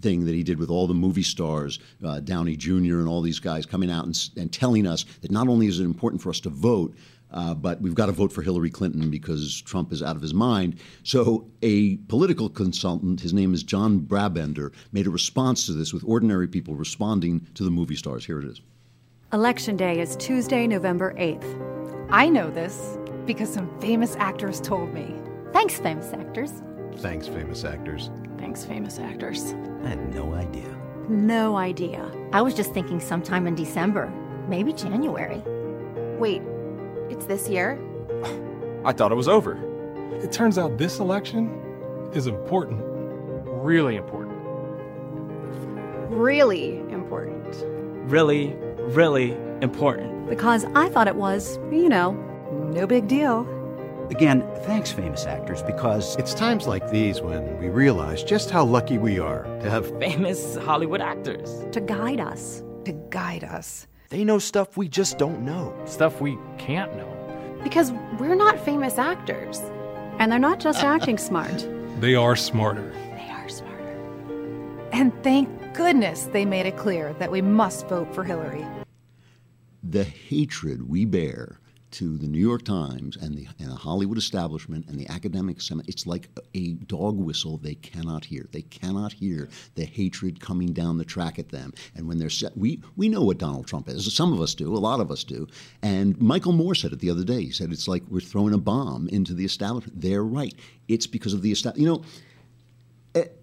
thing 0.03 0.27
that 0.27 0.35
he 0.35 0.43
did 0.43 0.59
with 0.59 0.69
all 0.69 0.87
the 0.87 0.95
movie 0.95 1.23
stars, 1.23 1.79
uh, 2.05 2.21
Downey 2.21 2.55
Jr. 2.55 2.99
and 2.99 3.09
all 3.09 3.23
these 3.23 3.41
guys 3.41 3.65
coming 3.65 3.91
out 3.91 4.05
and, 4.05 4.29
and 4.37 4.53
telling 4.53 4.87
us 4.87 5.05
that 5.23 5.31
not 5.31 5.49
only 5.49 5.69
is 5.69 5.81
it 5.81 5.85
important 5.85 6.21
for 6.21 6.29
us 6.29 6.41
to 6.41 6.51
vote, 6.51 6.95
uh, 7.37 7.53
but 7.53 7.83
we've 7.83 7.95
got 7.95 8.07
to 8.07 8.13
vote 8.13 8.33
for 8.33 8.41
Hillary 8.41 8.71
Clinton 8.71 9.11
because 9.11 9.61
Trump 9.61 9.93
is 9.93 10.03
out 10.03 10.17
of 10.17 10.23
his 10.23 10.33
mind. 10.33 10.79
So, 11.03 11.47
a 11.61 11.99
political 12.09 12.49
consultant, 12.49 13.21
his 13.21 13.35
name 13.35 13.53
is 13.53 13.63
John 13.63 13.99
Brabender, 13.99 14.73
made 14.91 15.07
a 15.07 15.11
response 15.11 15.67
to 15.67 15.73
this 15.73 15.93
with 15.93 16.03
ordinary 16.05 16.49
people 16.49 16.75
responding 16.75 17.47
to 17.55 17.63
the 17.63 17.71
movie 17.71 17.95
stars. 17.95 18.25
Here 18.25 18.41
it 18.41 18.47
is. 18.47 18.63
Election 19.35 19.77
Day 19.77 20.01
is 20.01 20.17
Tuesday, 20.17 20.67
November 20.67 21.13
8th. 21.19 22.09
I 22.11 22.31
know 22.31 22.51
this 22.51 22.97
because 23.27 23.53
some 23.53 23.69
famous 23.81 24.17
actors 24.17 24.59
told 24.59 24.95
me. 24.95 25.15
Thanks, 25.53 25.79
famous 25.79 26.13
actors. 26.15 26.63
Thanks, 26.97 27.29
famous 27.29 27.65
actors. 27.65 28.11
Thanks, 28.39 28.65
famous 28.65 28.99
actors. 28.99 29.53
I 29.85 29.89
had 29.89 30.15
no 30.15 30.33
idea. 30.33 30.75
No 31.11 31.57
idea. 31.57 32.11
I 32.33 32.41
was 32.41 32.55
just 32.55 32.73
thinking 32.73 32.99
sometime 32.99 33.47
in 33.47 33.55
December, 33.55 34.11
maybe 34.49 34.73
January. 34.73 35.43
Wait, 36.19 36.41
it's 37.11 37.27
this 37.27 37.49
year? 37.49 37.79
I 38.85 38.93
thought 38.93 39.13
it 39.13 39.17
was 39.17 39.29
over. 39.29 39.59
It 40.23 40.33
turns 40.33 40.59
out 40.59 40.79
this 40.79 40.99
election 40.99 41.51
is 42.15 42.27
important. 42.27 42.81
Really 42.85 43.97
important. 43.97 44.37
Really 46.11 46.79
important. 46.91 47.65
Really, 48.11 48.55
really 48.79 49.33
important. 49.61 50.29
Because 50.29 50.65
I 50.75 50.89
thought 50.89 51.09
it 51.09 51.17
was, 51.17 51.59
you 51.71 51.89
know, 51.89 52.13
no 52.73 52.87
big 52.87 53.09
deal. 53.09 53.47
Again, 54.11 54.49
thanks, 54.63 54.93
famous 54.93 55.27
actors, 55.27 55.63
because 55.63 56.15
it's 56.17 56.33
times 56.33 56.69
like 56.69 56.91
these 56.91 57.21
when 57.21 57.59
we 57.59 57.69
realize 57.69 58.23
just 58.23 58.51
how 58.51 58.65
lucky 58.65 58.99
we 58.99 59.19
are 59.19 59.43
to 59.61 59.69
have 59.69 59.87
famous 59.99 60.57
Hollywood 60.57 61.01
actors 61.01 61.67
to 61.73 61.81
guide 61.81 62.21
us. 62.21 62.63
To 62.85 62.93
guide 63.11 63.43
us 63.43 63.89
They 64.09 64.25
know 64.25 64.39
stuff 64.39 64.77
we 64.77 64.89
just 64.89 65.19
don't 65.19 65.41
know. 65.41 65.75
Stuff 65.85 66.21
we 66.21 66.39
can't 66.59 66.95
know. 66.97 67.13
Because 67.65 67.93
we're 68.19 68.37
not 68.37 68.59
famous 68.61 68.99
actors. 68.99 69.59
And 70.19 70.31
they're 70.31 70.39
not 70.39 70.61
just 70.61 70.85
uh, 70.85 70.87
uh, 70.87 70.95
acting 70.95 71.19
smart. 71.19 71.67
They 72.01 72.15
are 72.15 72.37
smarter. 72.37 72.93
They 73.17 73.29
are 73.31 73.49
smarter. 73.49 74.89
And 74.93 75.13
thank 75.25 75.49
goodness 75.75 76.25
they 76.33 76.45
made 76.45 76.67
it 76.67 76.77
clear 76.77 77.15
that 77.15 77.33
we 77.33 77.43
must 77.43 77.89
vote 77.89 78.15
for 78.15 78.23
Hillary. 78.23 78.65
The 79.83 80.05
hatred 80.05 80.89
we 80.89 81.05
bear 81.05 81.61
to 81.97 82.19
the 82.19 82.29
New 82.29 82.39
York 82.39 82.63
Times 82.63 83.17
and 83.17 83.35
the, 83.35 83.49
and 83.59 83.71
the 83.71 83.75
Hollywood 83.75 84.19
establishment 84.19 84.87
and 84.87 85.01
the 85.01 85.09
academic 85.09 85.57
it's 85.89 86.07
like 86.07 86.29
a 86.53 86.75
dog 86.75 87.19
whistle 87.19 87.57
they 87.57 87.77
cannot 87.77 88.27
hear. 88.27 88.47
They 88.53 88.61
cannot 88.61 89.15
hear 89.15 89.49
the 89.77 89.87
hatred 89.87 90.39
coming 90.39 90.75
down 90.75 90.99
the 90.99 91.07
track 91.07 91.39
at 91.39 91.49
them. 91.49 91.73
And 91.95 92.07
when 92.07 92.19
they're 92.19 92.29
set, 92.29 92.55
we 92.55 92.83
we 92.97 93.09
know 93.09 93.23
what 93.23 93.39
Donald 93.39 93.67
Trump 93.67 93.89
is. 93.89 94.15
Some 94.15 94.35
of 94.35 94.43
us 94.43 94.55
do, 94.55 94.77
a 94.77 94.79
lot 94.79 95.01
of 95.01 95.11
us 95.11 95.25
do. 95.25 95.47
And 95.81 96.21
Michael 96.21 96.53
Moore 96.53 96.75
said 96.75 96.93
it 96.93 96.99
the 96.99 97.09
other 97.09 97.25
day. 97.25 97.41
He 97.41 97.51
said 97.51 97.73
it's 97.73 97.89
like 97.89 98.03
we're 98.11 98.21
throwing 98.21 98.53
a 98.53 98.59
bomb 98.59 99.09
into 99.09 99.33
the 99.33 99.47
establishment. 99.47 99.99
They're 99.99 100.23
right. 100.23 100.55
It's 100.89 101.07
because 101.07 101.33
of 101.33 101.41
the 101.41 101.51
establishment. 101.51 101.89
You 101.89 101.95
know 101.95 102.05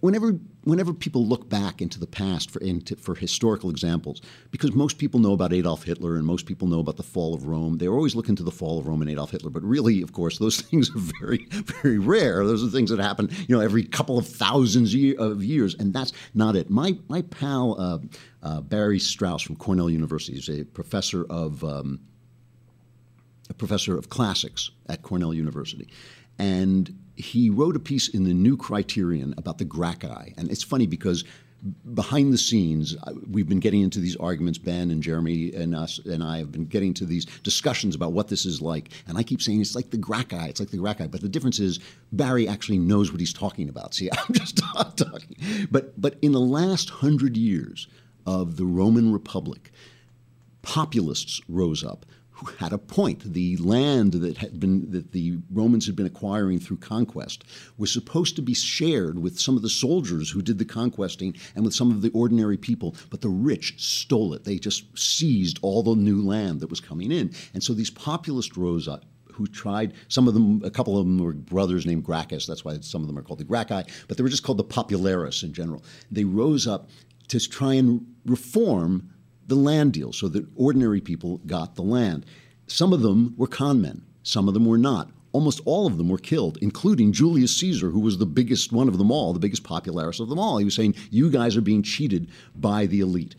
whenever 0.00 0.38
whenever 0.64 0.94
people 0.94 1.26
look 1.26 1.48
back 1.48 1.82
into 1.82 2.00
the 2.00 2.06
past 2.06 2.50
for 2.50 2.60
into, 2.60 2.96
for 2.96 3.14
historical 3.14 3.70
examples, 3.70 4.22
because 4.50 4.72
most 4.72 4.98
people 4.98 5.20
know 5.20 5.32
about 5.32 5.52
Adolf 5.52 5.82
Hitler 5.82 6.16
and 6.16 6.24
most 6.24 6.46
people 6.46 6.68
know 6.68 6.80
about 6.80 6.96
the 6.96 7.02
fall 7.02 7.34
of 7.34 7.46
Rome, 7.46 7.78
they're 7.78 7.92
always 7.92 8.14
looking 8.14 8.36
to 8.36 8.42
the 8.42 8.50
fall 8.50 8.78
of 8.78 8.86
Rome 8.86 9.02
and 9.02 9.10
Adolf 9.10 9.30
Hitler. 9.30 9.50
But 9.50 9.62
really, 9.62 10.00
of 10.02 10.12
course, 10.12 10.38
those 10.38 10.60
things 10.60 10.90
are 10.90 10.98
very 11.20 11.46
very 11.50 11.98
rare. 11.98 12.44
Those 12.44 12.64
are 12.64 12.68
things 12.68 12.90
that 12.90 13.00
happen, 13.00 13.28
you 13.48 13.54
know, 13.54 13.60
every 13.60 13.84
couple 13.84 14.18
of 14.18 14.26
thousands 14.26 14.94
of 15.18 15.44
years, 15.44 15.74
and 15.74 15.92
that's 15.92 16.12
not 16.34 16.56
it. 16.56 16.70
My 16.70 16.96
my 17.08 17.22
pal 17.22 17.80
uh, 17.80 17.98
uh, 18.42 18.60
Barry 18.60 18.98
Strauss 18.98 19.42
from 19.42 19.56
Cornell 19.56 19.90
University 19.90 20.38
is 20.38 20.48
a 20.48 20.64
professor 20.64 21.24
of 21.30 21.64
um, 21.64 22.00
a 23.50 23.54
professor 23.54 23.98
of 23.98 24.08
classics 24.08 24.70
at 24.88 25.02
Cornell 25.02 25.34
University, 25.34 25.88
and 26.38 27.03
he 27.16 27.50
wrote 27.50 27.76
a 27.76 27.80
piece 27.80 28.08
in 28.08 28.24
the 28.24 28.34
New 28.34 28.56
Criterion 28.56 29.34
about 29.36 29.58
the 29.58 29.64
Gracchi. 29.64 30.34
And 30.36 30.50
it's 30.50 30.62
funny 30.62 30.86
because 30.86 31.24
behind 31.94 32.32
the 32.32 32.38
scenes, 32.38 32.94
uh, 33.04 33.12
we've 33.30 33.48
been 33.48 33.60
getting 33.60 33.80
into 33.80 33.98
these 34.00 34.16
arguments. 34.16 34.58
Ben 34.58 34.90
and 34.90 35.02
Jeremy 35.02 35.52
and 35.54 35.74
us 35.74 35.98
and 35.98 36.22
I 36.22 36.38
have 36.38 36.52
been 36.52 36.66
getting 36.66 36.92
to 36.94 37.06
these 37.06 37.24
discussions 37.42 37.94
about 37.94 38.12
what 38.12 38.28
this 38.28 38.44
is 38.44 38.60
like. 38.60 38.90
And 39.06 39.16
I 39.16 39.22
keep 39.22 39.40
saying 39.40 39.60
it's 39.60 39.74
like 39.74 39.90
the 39.90 39.96
Gracchi. 39.96 40.36
It's 40.36 40.60
like 40.60 40.70
the 40.70 40.78
Gracchi. 40.78 41.06
But 41.06 41.20
the 41.20 41.28
difference 41.28 41.60
is 41.60 41.80
Barry 42.12 42.46
actually 42.46 42.78
knows 42.78 43.10
what 43.10 43.20
he's 43.20 43.32
talking 43.32 43.68
about. 43.68 43.94
See, 43.94 44.10
I'm 44.18 44.34
just 44.34 44.60
not 44.74 44.96
talking. 44.96 45.36
But 45.70 46.00
but 46.00 46.16
in 46.20 46.32
the 46.32 46.40
last 46.40 46.90
hundred 46.90 47.36
years 47.36 47.88
of 48.26 48.56
the 48.56 48.66
Roman 48.66 49.12
Republic, 49.12 49.70
populists 50.62 51.40
rose 51.48 51.84
up 51.84 52.04
who 52.34 52.46
had 52.58 52.72
a 52.72 52.78
point. 52.78 53.32
The 53.32 53.56
land 53.58 54.12
that 54.14 54.38
had 54.38 54.58
been 54.58 54.90
that 54.90 55.12
the 55.12 55.38
Romans 55.50 55.86
had 55.86 55.96
been 55.96 56.06
acquiring 56.06 56.58
through 56.58 56.78
conquest 56.78 57.44
was 57.78 57.92
supposed 57.92 58.36
to 58.36 58.42
be 58.42 58.54
shared 58.54 59.20
with 59.20 59.38
some 59.38 59.56
of 59.56 59.62
the 59.62 59.70
soldiers 59.70 60.30
who 60.30 60.42
did 60.42 60.58
the 60.58 60.64
conquesting 60.64 61.36
and 61.54 61.64
with 61.64 61.74
some 61.74 61.90
of 61.90 62.02
the 62.02 62.10
ordinary 62.10 62.56
people, 62.56 62.96
but 63.10 63.20
the 63.20 63.28
rich 63.28 63.74
stole 63.78 64.34
it. 64.34 64.44
They 64.44 64.58
just 64.58 64.98
seized 64.98 65.58
all 65.62 65.82
the 65.82 65.94
new 65.94 66.22
land 66.22 66.60
that 66.60 66.70
was 66.70 66.80
coming 66.80 67.12
in. 67.12 67.32
And 67.54 67.62
so 67.62 67.72
these 67.72 67.90
populists 67.90 68.56
rose 68.56 68.88
up 68.88 69.04
who 69.32 69.46
tried. 69.46 69.94
Some 70.08 70.28
of 70.28 70.34
them, 70.34 70.62
a 70.64 70.70
couple 70.70 70.98
of 70.98 71.04
them 71.04 71.18
were 71.18 71.32
brothers 71.32 71.86
named 71.86 72.04
Gracchus. 72.04 72.46
That's 72.46 72.64
why 72.64 72.78
some 72.80 73.02
of 73.02 73.08
them 73.08 73.18
are 73.18 73.22
called 73.22 73.40
the 73.40 73.44
Gracchi, 73.44 73.82
but 74.08 74.16
they 74.16 74.22
were 74.22 74.28
just 74.28 74.44
called 74.44 74.58
the 74.58 74.64
Populares 74.64 75.42
in 75.42 75.52
general. 75.52 75.84
They 76.10 76.24
rose 76.24 76.66
up 76.66 76.88
to 77.28 77.40
try 77.40 77.74
and 77.74 78.06
reform 78.24 79.13
the 79.46 79.54
land 79.54 79.92
deal 79.92 80.12
so 80.12 80.28
that 80.28 80.46
ordinary 80.56 81.00
people 81.00 81.38
got 81.46 81.74
the 81.74 81.82
land. 81.82 82.26
Some 82.66 82.92
of 82.92 83.02
them 83.02 83.34
were 83.36 83.46
con 83.46 83.80
men, 83.80 84.02
some 84.22 84.48
of 84.48 84.54
them 84.54 84.66
were 84.66 84.78
not. 84.78 85.10
Almost 85.32 85.60
all 85.64 85.88
of 85.88 85.98
them 85.98 86.08
were 86.08 86.18
killed, 86.18 86.58
including 86.62 87.12
Julius 87.12 87.56
Caesar, 87.56 87.90
who 87.90 87.98
was 87.98 88.18
the 88.18 88.26
biggest 88.26 88.70
one 88.70 88.86
of 88.86 88.98
them 88.98 89.10
all, 89.10 89.32
the 89.32 89.40
biggest 89.40 89.64
popularis 89.64 90.20
of 90.20 90.28
them 90.28 90.38
all. 90.38 90.58
He 90.58 90.64
was 90.64 90.74
saying, 90.74 90.94
You 91.10 91.28
guys 91.28 91.56
are 91.56 91.60
being 91.60 91.82
cheated 91.82 92.30
by 92.54 92.86
the 92.86 93.00
elite. 93.00 93.34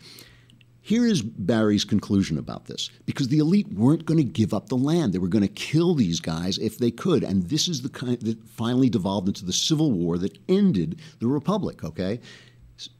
Here 0.86 1.04
is 1.04 1.20
Barry's 1.20 1.84
conclusion 1.84 2.38
about 2.38 2.66
this 2.66 2.90
because 3.06 3.26
the 3.26 3.38
elite 3.38 3.72
weren't 3.72 4.04
going 4.04 4.18
to 4.18 4.22
give 4.24 4.54
up 4.54 4.68
the 4.68 4.76
land. 4.76 5.12
They 5.12 5.18
were 5.18 5.26
going 5.26 5.42
to 5.42 5.48
kill 5.48 5.96
these 5.96 6.20
guys 6.20 6.58
if 6.58 6.78
they 6.78 6.92
could. 6.92 7.24
And 7.24 7.42
this 7.48 7.66
is 7.66 7.82
the 7.82 7.88
kind 7.88 8.20
that 8.20 8.46
finally 8.46 8.88
devolved 8.88 9.26
into 9.26 9.44
the 9.44 9.52
civil 9.52 9.90
war 9.90 10.16
that 10.18 10.38
ended 10.48 11.00
the 11.18 11.26
republic, 11.26 11.82
okay? 11.82 12.20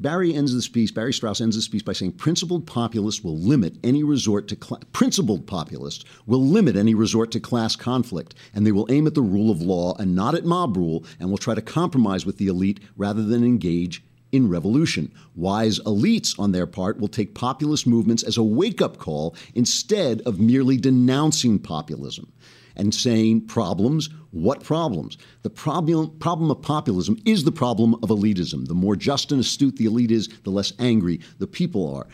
Barry 0.00 0.34
ends 0.34 0.54
the 0.54 0.62
speech, 0.62 0.94
Barry 0.94 1.12
Strauss 1.12 1.40
ends 1.40 1.56
the 1.56 1.62
speech 1.62 1.84
by 1.84 1.92
saying 1.92 2.12
principled 2.12 2.66
populists 2.66 3.22
will 3.22 3.36
limit 3.36 3.76
any 3.84 4.02
resort 4.02 4.48
to 4.48 4.56
cl- 4.56 4.80
principled 4.92 5.46
populists 5.46 6.04
will 6.24 6.44
limit 6.44 6.76
any 6.76 6.94
resort 6.94 7.30
to 7.32 7.40
class 7.40 7.76
conflict 7.76 8.34
and 8.54 8.66
they 8.66 8.72
will 8.72 8.86
aim 8.90 9.06
at 9.06 9.14
the 9.14 9.22
rule 9.22 9.50
of 9.50 9.60
law 9.60 9.94
and 9.98 10.14
not 10.14 10.34
at 10.34 10.46
mob 10.46 10.76
rule 10.76 11.04
and 11.20 11.30
will 11.30 11.38
try 11.38 11.54
to 11.54 11.60
compromise 11.60 12.24
with 12.24 12.38
the 12.38 12.46
elite 12.46 12.80
rather 12.96 13.22
than 13.22 13.44
engage 13.44 14.02
in 14.32 14.48
revolution. 14.48 15.12
Wise 15.34 15.78
elites, 15.80 16.38
on 16.38 16.52
their 16.52 16.66
part, 16.66 16.98
will 16.98 17.08
take 17.08 17.34
populist 17.34 17.86
movements 17.86 18.22
as 18.22 18.36
a 18.36 18.42
wake 18.42 18.80
up 18.80 18.96
call 18.96 19.34
instead 19.54 20.20
of 20.22 20.40
merely 20.40 20.76
denouncing 20.76 21.58
populism 21.58 22.32
and 22.76 22.94
saying 22.94 23.46
problems. 23.46 24.08
What 24.30 24.62
problems? 24.62 25.16
The 25.42 25.50
problem, 25.50 26.18
problem 26.18 26.50
of 26.50 26.62
populism 26.62 27.18
is 27.24 27.44
the 27.44 27.52
problem 27.52 27.94
of 28.02 28.10
elitism. 28.10 28.68
The 28.68 28.74
more 28.74 28.96
just 28.96 29.32
and 29.32 29.40
astute 29.40 29.76
the 29.76 29.86
elite 29.86 30.10
is, 30.10 30.28
the 30.44 30.50
less 30.50 30.72
angry 30.78 31.20
the 31.38 31.46
people 31.46 31.94
are. 31.94 32.06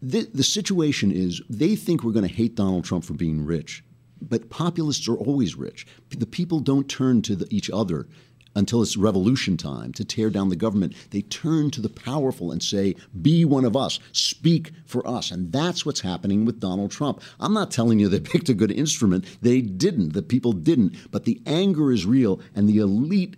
The, 0.00 0.28
the 0.32 0.44
situation 0.44 1.10
is 1.10 1.42
they 1.48 1.74
think 1.76 2.02
we're 2.02 2.12
going 2.12 2.28
to 2.28 2.34
hate 2.34 2.54
Donald 2.54 2.84
Trump 2.84 3.04
for 3.04 3.14
being 3.14 3.44
rich. 3.44 3.84
But 4.20 4.50
populists 4.50 5.08
are 5.08 5.16
always 5.16 5.54
rich. 5.56 5.86
The 6.10 6.26
people 6.26 6.60
don't 6.60 6.88
turn 6.88 7.22
to 7.22 7.36
the, 7.36 7.46
each 7.54 7.70
other 7.70 8.08
until 8.54 8.82
it's 8.82 8.96
revolution 8.96 9.56
time 9.56 9.92
to 9.92 10.04
tear 10.04 10.30
down 10.30 10.48
the 10.48 10.56
government. 10.56 10.94
They 11.10 11.22
turn 11.22 11.70
to 11.72 11.80
the 11.80 11.88
powerful 11.88 12.50
and 12.52 12.62
say, 12.62 12.96
Be 13.20 13.44
one 13.44 13.64
of 13.64 13.76
us, 13.76 13.98
speak 14.12 14.72
for 14.84 15.06
us. 15.06 15.30
And 15.30 15.52
that's 15.52 15.84
what's 15.84 16.00
happening 16.00 16.44
with 16.44 16.60
Donald 16.60 16.90
Trump. 16.90 17.22
I'm 17.40 17.54
not 17.54 17.70
telling 17.70 17.98
you 17.98 18.08
they 18.08 18.20
picked 18.28 18.48
a 18.48 18.54
good 18.54 18.72
instrument. 18.72 19.24
They 19.42 19.60
didn't. 19.60 20.12
The 20.12 20.22
people 20.22 20.52
didn't. 20.52 21.10
But 21.10 21.24
the 21.24 21.40
anger 21.46 21.92
is 21.92 22.06
real, 22.06 22.40
and 22.54 22.68
the 22.68 22.78
elite 22.78 23.36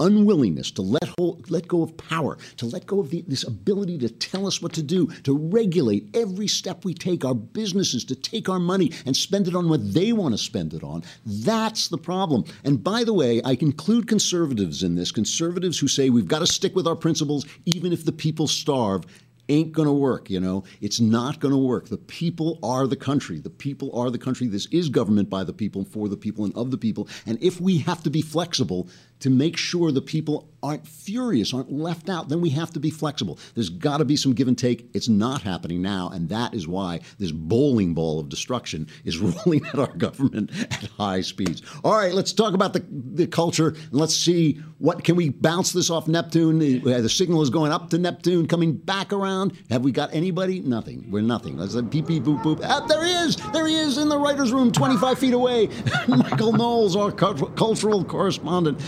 unwillingness 0.00 0.70
to 0.72 0.82
let, 0.82 1.08
hold, 1.18 1.50
let 1.50 1.68
go 1.68 1.82
of 1.82 1.96
power, 1.96 2.38
to 2.56 2.66
let 2.66 2.86
go 2.86 3.00
of 3.00 3.10
the, 3.10 3.22
this 3.28 3.44
ability 3.44 3.98
to 3.98 4.08
tell 4.08 4.46
us 4.46 4.60
what 4.60 4.72
to 4.72 4.82
do, 4.82 5.06
to 5.22 5.36
regulate 5.36 6.08
every 6.14 6.48
step 6.48 6.84
we 6.84 6.94
take, 6.94 7.24
our 7.24 7.34
businesses, 7.34 8.04
to 8.04 8.16
take 8.16 8.48
our 8.48 8.58
money 8.58 8.90
and 9.06 9.16
spend 9.16 9.46
it 9.46 9.54
on 9.54 9.68
what 9.68 9.94
they 9.94 10.12
want 10.12 10.34
to 10.34 10.38
spend 10.38 10.74
it 10.74 10.82
on. 10.82 11.04
That's 11.24 11.88
the 11.88 11.98
problem. 11.98 12.44
And 12.64 12.82
by 12.82 13.04
the 13.04 13.14
way, 13.14 13.40
I 13.44 13.56
include 13.60 14.08
conservatives 14.08 14.82
in 14.82 14.94
this 14.94 15.12
conservatives 15.12 15.78
who 15.78 15.88
say 15.88 16.10
we've 16.10 16.26
got 16.26 16.40
to 16.40 16.46
stick 16.46 16.74
with 16.74 16.86
our 16.86 16.96
principles 16.96 17.46
even 17.66 17.92
if 17.92 18.04
the 18.04 18.12
people 18.12 18.46
starve 18.46 19.04
ain't 19.50 19.72
going 19.72 19.86
to 19.86 19.92
work, 19.92 20.30
you 20.30 20.40
know. 20.40 20.64
It's 20.80 21.00
not 21.00 21.40
going 21.40 21.52
to 21.52 21.58
work. 21.58 21.88
The 21.88 21.98
people 21.98 22.58
are 22.62 22.86
the 22.86 22.96
country. 22.96 23.40
The 23.40 23.50
people 23.50 23.94
are 23.98 24.10
the 24.10 24.18
country. 24.18 24.46
This 24.46 24.66
is 24.66 24.88
government 24.88 25.28
by 25.28 25.44
the 25.44 25.52
people, 25.52 25.84
for 25.84 26.08
the 26.08 26.16
people, 26.16 26.44
and 26.44 26.54
of 26.56 26.70
the 26.70 26.78
people. 26.78 27.08
And 27.26 27.42
if 27.42 27.60
we 27.60 27.78
have 27.78 28.02
to 28.04 28.10
be 28.10 28.22
flexible 28.22 28.88
to 29.20 29.30
make 29.30 29.56
sure 29.56 29.92
the 29.92 30.02
people 30.02 30.50
aren't 30.62 30.86
furious, 30.86 31.54
aren't 31.54 31.72
left 31.72 32.08
out, 32.08 32.28
then 32.28 32.40
we 32.40 32.50
have 32.50 32.70
to 32.70 32.80
be 32.80 32.90
flexible. 32.90 33.38
There's 33.54 33.70
got 33.70 33.98
to 33.98 34.04
be 34.04 34.16
some 34.16 34.34
give 34.34 34.48
and 34.48 34.58
take. 34.58 34.88
It's 34.92 35.08
not 35.08 35.42
happening 35.42 35.80
now, 35.80 36.10
and 36.10 36.28
that 36.28 36.54
is 36.54 36.68
why 36.68 37.00
this 37.18 37.32
bowling 37.32 37.94
ball 37.94 38.20
of 38.20 38.28
destruction 38.28 38.86
is 39.04 39.18
rolling 39.18 39.64
at 39.66 39.78
our 39.78 39.94
government 39.96 40.50
at 40.70 40.84
high 40.98 41.20
speeds. 41.22 41.62
All 41.84 41.96
right, 41.96 42.12
let's 42.12 42.32
talk 42.32 42.54
about 42.54 42.72
the, 42.72 42.84
the 42.90 43.26
culture, 43.26 43.68
and 43.68 43.94
let's 43.94 44.14
see 44.14 44.60
what 44.78 45.04
can 45.04 45.16
we 45.16 45.30
bounce 45.30 45.72
this 45.72 45.90
off 45.90 46.08
Neptune. 46.08 46.58
The 46.58 47.08
signal 47.08 47.42
is 47.42 47.50
going 47.50 47.72
up 47.72 47.90
to 47.90 47.98
Neptune, 47.98 48.46
coming 48.46 48.72
back 48.72 49.12
around. 49.12 49.52
Have 49.70 49.82
we 49.82 49.92
got 49.92 50.12
anybody? 50.14 50.60
Nothing. 50.60 51.10
We're 51.10 51.22
nothing. 51.22 51.56
Let's 51.56 51.74
like 51.74 51.90
beep 51.90 52.06
boop 52.06 52.42
boop. 52.42 52.60
Ah, 52.64 52.84
there 52.86 53.04
he 53.04 53.12
is. 53.12 53.36
There 53.52 53.66
he 53.66 53.76
is 53.76 53.98
in 53.98 54.08
the 54.08 54.18
writers' 54.18 54.52
room, 54.52 54.72
25 54.72 55.18
feet 55.18 55.34
away. 55.34 55.68
Michael 56.08 56.52
Knowles, 56.52 56.96
our 56.96 57.12
cultural 57.12 58.04
correspondent. 58.04 58.80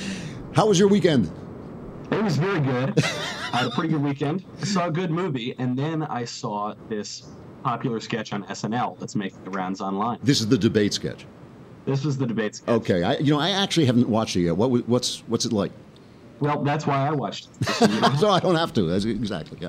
How 0.54 0.66
was 0.66 0.78
your 0.78 0.88
weekend? 0.88 1.30
It 2.10 2.22
was 2.22 2.36
very 2.36 2.60
good. 2.60 3.02
I 3.52 3.58
had 3.58 3.66
a 3.66 3.70
pretty 3.70 3.88
good 3.88 4.02
weekend. 4.02 4.44
I 4.60 4.64
saw 4.64 4.86
a 4.86 4.90
good 4.90 5.10
movie, 5.10 5.54
and 5.58 5.78
then 5.78 6.02
I 6.02 6.24
saw 6.26 6.74
this 6.88 7.24
popular 7.62 8.00
sketch 8.00 8.32
on 8.32 8.44
SNL 8.44 8.98
that's 8.98 9.16
making 9.16 9.42
the 9.44 9.50
rounds 9.50 9.80
online. 9.80 10.18
This 10.22 10.40
is 10.40 10.48
the 10.48 10.58
debate 10.58 10.92
sketch. 10.92 11.24
This 11.86 12.04
was 12.04 12.18
the 12.18 12.26
debate 12.26 12.56
sketch. 12.56 12.68
Okay, 12.68 13.02
I, 13.02 13.16
you 13.16 13.32
know, 13.32 13.40
I 13.40 13.50
actually 13.50 13.86
haven't 13.86 14.08
watched 14.08 14.36
it 14.36 14.42
yet. 14.42 14.56
What, 14.56 14.86
what's 14.88 15.20
what's 15.26 15.46
it 15.46 15.52
like? 15.52 15.72
Well, 16.40 16.62
that's 16.62 16.86
why 16.86 17.06
I 17.06 17.12
watched 17.12 17.48
it. 17.60 17.66
so 18.18 18.30
I 18.30 18.40
don't 18.40 18.56
have 18.56 18.74
to. 18.74 18.82
That's 18.82 19.04
exactly, 19.04 19.58
yeah. 19.60 19.68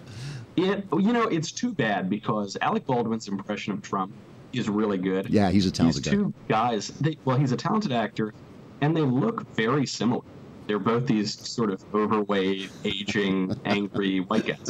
It, 0.56 0.86
you 0.91 1.13
know, 1.13 1.24
it's 1.24 1.52
too 1.52 1.74
bad 1.74 2.10
because 2.10 2.58
Alec 2.62 2.86
Baldwin's 2.86 3.28
impression 3.28 3.74
of 3.74 3.82
Trump 3.82 4.12
is 4.52 4.69
really 4.69 4.98
good. 4.98 5.30
Yeah, 5.30 5.50
he's 5.50 5.65
a 5.65 5.72
talented 5.72 6.04
These 6.04 6.13
two 6.13 6.34
guys, 6.48 6.89
they, 6.89 7.17
well, 7.26 7.38
he's 7.38 7.52
a 7.52 7.58
talented 7.58 7.91
actor, 7.91 8.34
and 8.82 8.96
they 8.96 9.02
look 9.02 9.48
very 9.56 9.86
similar. 9.86 10.22
They're 10.67 10.80
both 10.80 11.08
these 11.08 11.38
sort 11.47 11.71
of 11.71 11.84
overweight, 11.93 12.69
aging, 12.86 13.60
angry 13.65 14.19
white 14.19 14.45
guys, 14.47 14.69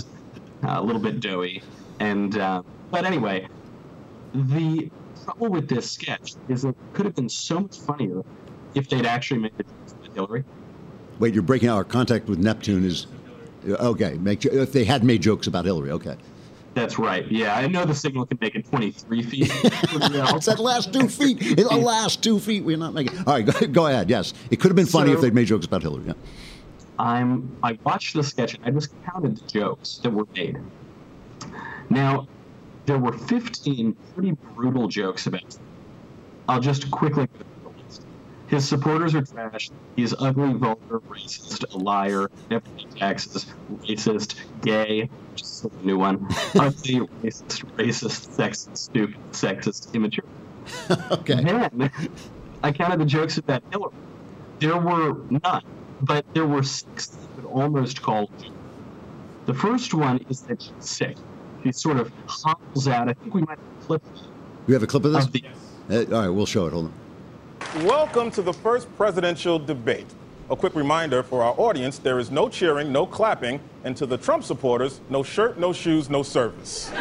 uh, 0.63 0.79
a 0.79 0.82
little 0.82 1.01
bit 1.01 1.19
doughy. 1.19 1.62
And 1.99 2.38
uh, 2.38 2.63
but 2.91 3.06
anyway, 3.06 3.47
The 4.34 4.89
trouble 5.23 5.49
with 5.49 5.69
this 5.69 5.91
sketch 5.91 6.36
is 6.49 6.63
that 6.63 6.69
it 6.69 6.75
could 6.93 7.06
have 7.06 7.15
been 7.15 7.29
so 7.29 7.60
much 7.62 7.79
funnier 7.79 8.23
if 8.73 8.89
they'd 8.89 9.06
actually 9.06 9.41
made 9.41 9.53
jokes 9.58 9.95
with 10.01 10.13
Hillary. 10.15 10.43
Wait, 11.19 11.34
you're 11.36 11.43
breaking 11.43 11.69
our 11.69 11.84
contact 11.84 12.27
with 12.27 12.39
Neptune 12.39 12.84
is 12.84 13.06
okay. 13.67 14.15
Make 14.15 14.43
if 14.45 14.71
they 14.73 14.84
had 14.86 15.03
made 15.03 15.21
jokes 15.21 15.45
about 15.45 15.65
Hillary, 15.65 15.91
okay. 15.91 16.17
That's 16.73 16.97
right. 16.97 17.29
Yeah, 17.31 17.55
I 17.55 17.67
know 17.67 17.86
the 17.86 17.93
signal 17.93 18.25
can 18.25 18.38
make 18.41 18.55
it 18.55 18.67
23 18.67 19.23
feet. 19.23 19.41
it's 19.63 20.45
that 20.47 20.57
last 20.59 20.91
two 20.91 21.07
feet. 21.07 21.38
It's 21.39 21.69
the 21.69 21.75
last 21.77 22.23
two 22.23 22.39
feet. 22.39 22.63
We're 22.63 22.77
not 22.77 22.93
making. 22.95 23.17
All 23.19 23.25
right, 23.25 23.45
go, 23.45 23.67
go 23.67 23.88
ahead. 23.88 24.09
Yes, 24.09 24.33
it 24.49 24.59
could 24.59 24.69
have 24.69 24.75
been 24.75 24.88
funny 24.88 25.09
So- 25.12 25.15
if 25.15 25.21
they'd 25.21 25.33
made 25.36 25.47
jokes 25.47 25.65
about 25.65 25.83
Hillary. 25.83 26.05
Yeah. 26.07 26.13
I'm 26.99 27.55
I 27.63 27.77
watched 27.83 28.15
the 28.15 28.23
sketch 28.23 28.53
and 28.55 28.65
I 28.65 28.71
just 28.71 28.89
counted 29.03 29.38
the 29.38 29.47
jokes 29.47 29.97
that 30.03 30.12
were 30.12 30.27
made. 30.36 30.57
Now, 31.89 32.27
there 32.86 32.97
were 32.99 33.13
15 33.13 33.95
pretty 34.13 34.31
brutal 34.31 34.88
jokes 34.88 35.27
about. 35.27 35.41
him. 35.41 35.62
I'll 36.47 36.59
just 36.59 36.89
quickly 36.91 37.27
go 37.27 37.33
through 37.39 37.71
the 37.71 37.83
list. 37.83 38.05
His 38.47 38.67
supporters 38.67 39.15
are 39.15 39.21
trash. 39.21 39.69
He's 39.95 40.13
ugly, 40.19 40.53
vulgar, 40.53 40.99
racist, 41.09 41.71
a 41.73 41.77
liar, 41.77 42.29
never 42.49 42.65
taxes, 42.95 43.45
racist, 43.83 44.36
gay, 44.62 45.09
which 45.34 45.41
is 45.41 45.65
a 45.65 45.86
new 45.86 45.98
one, 45.98 46.28
ugly, 46.56 47.00
racist, 47.24 47.65
racist, 47.78 48.30
sexist, 48.38 48.78
stupid, 48.78 49.17
sexist, 49.32 49.91
immature. 49.96 50.26
okay. 51.12 51.43
Then 51.43 51.91
I 52.63 52.72
counted 52.72 53.00
the 53.00 53.06
jokes 53.06 53.38
about 53.39 53.63
Hillary. 53.72 53.93
There 54.60 54.78
were 54.78 55.15
none, 55.43 55.63
but 56.02 56.24
there 56.36 56.46
were 56.46 56.62
six 56.62 57.08
that 57.08 57.36
could 57.36 57.46
almost 57.46 58.02
call. 58.04 58.30
The 59.48 59.56
first 59.56 59.93
one 59.96 60.24
is 60.30 60.41
that 60.41 60.62
she's 60.62 60.72
sick. 60.80 61.17
She 61.63 61.72
sort 61.72 61.98
of 61.98 62.12
hobbles 62.28 62.88
out. 62.88 63.10
I 63.10 63.13
think 63.13 63.34
we 63.34 63.41
might 63.41 63.58
have 63.58 63.88
clipped 63.88 64.19
We 64.67 64.74
have 64.76 64.84
a 64.84 64.88
clip 64.88 65.04
of 65.06 65.13
this. 65.13 65.26
Of 65.26 65.32
the- 65.32 65.43
Uh, 65.89 66.15
all 66.15 66.22
right, 66.22 66.30
we'll 66.30 66.46
show 66.46 66.67
it. 66.67 66.74
Hold 66.74 66.91
on. 67.76 67.86
Welcome 67.86 68.30
to 68.32 68.43
the 68.43 68.54
first 68.54 68.88
presidential 68.98 69.58
debate. 69.58 70.06
A 70.49 70.58
quick 70.58 70.75
reminder 70.75 71.23
for 71.23 71.41
our 71.41 71.56
audience 71.58 71.99
there 71.99 72.19
is 72.19 72.29
no 72.29 72.49
cheering, 72.49 72.91
no 72.91 73.06
clapping, 73.06 73.62
and 73.86 73.95
to 73.95 74.06
the 74.06 74.17
Trump 74.17 74.43
supporters, 74.43 74.99
no 75.10 75.23
shirt, 75.23 75.58
no 75.58 75.71
shoes, 75.71 76.10
no 76.10 76.21
service. 76.21 76.91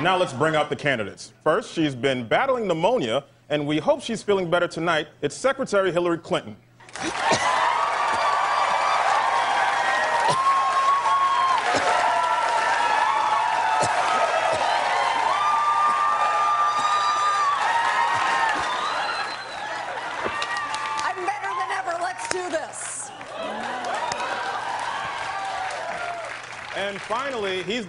now 0.00 0.16
let's 0.16 0.32
bring 0.32 0.56
out 0.56 0.70
the 0.70 0.76
candidates. 0.76 1.34
First, 1.44 1.74
she's 1.74 1.94
been 1.94 2.26
battling 2.26 2.66
pneumonia, 2.66 3.24
and 3.50 3.66
we 3.66 3.78
hope 3.78 4.00
she's 4.00 4.22
feeling 4.22 4.48
better 4.48 4.66
tonight. 4.66 5.08
It's 5.20 5.36
Secretary 5.36 5.92
Hillary 5.92 6.18
Clinton. 6.18 6.56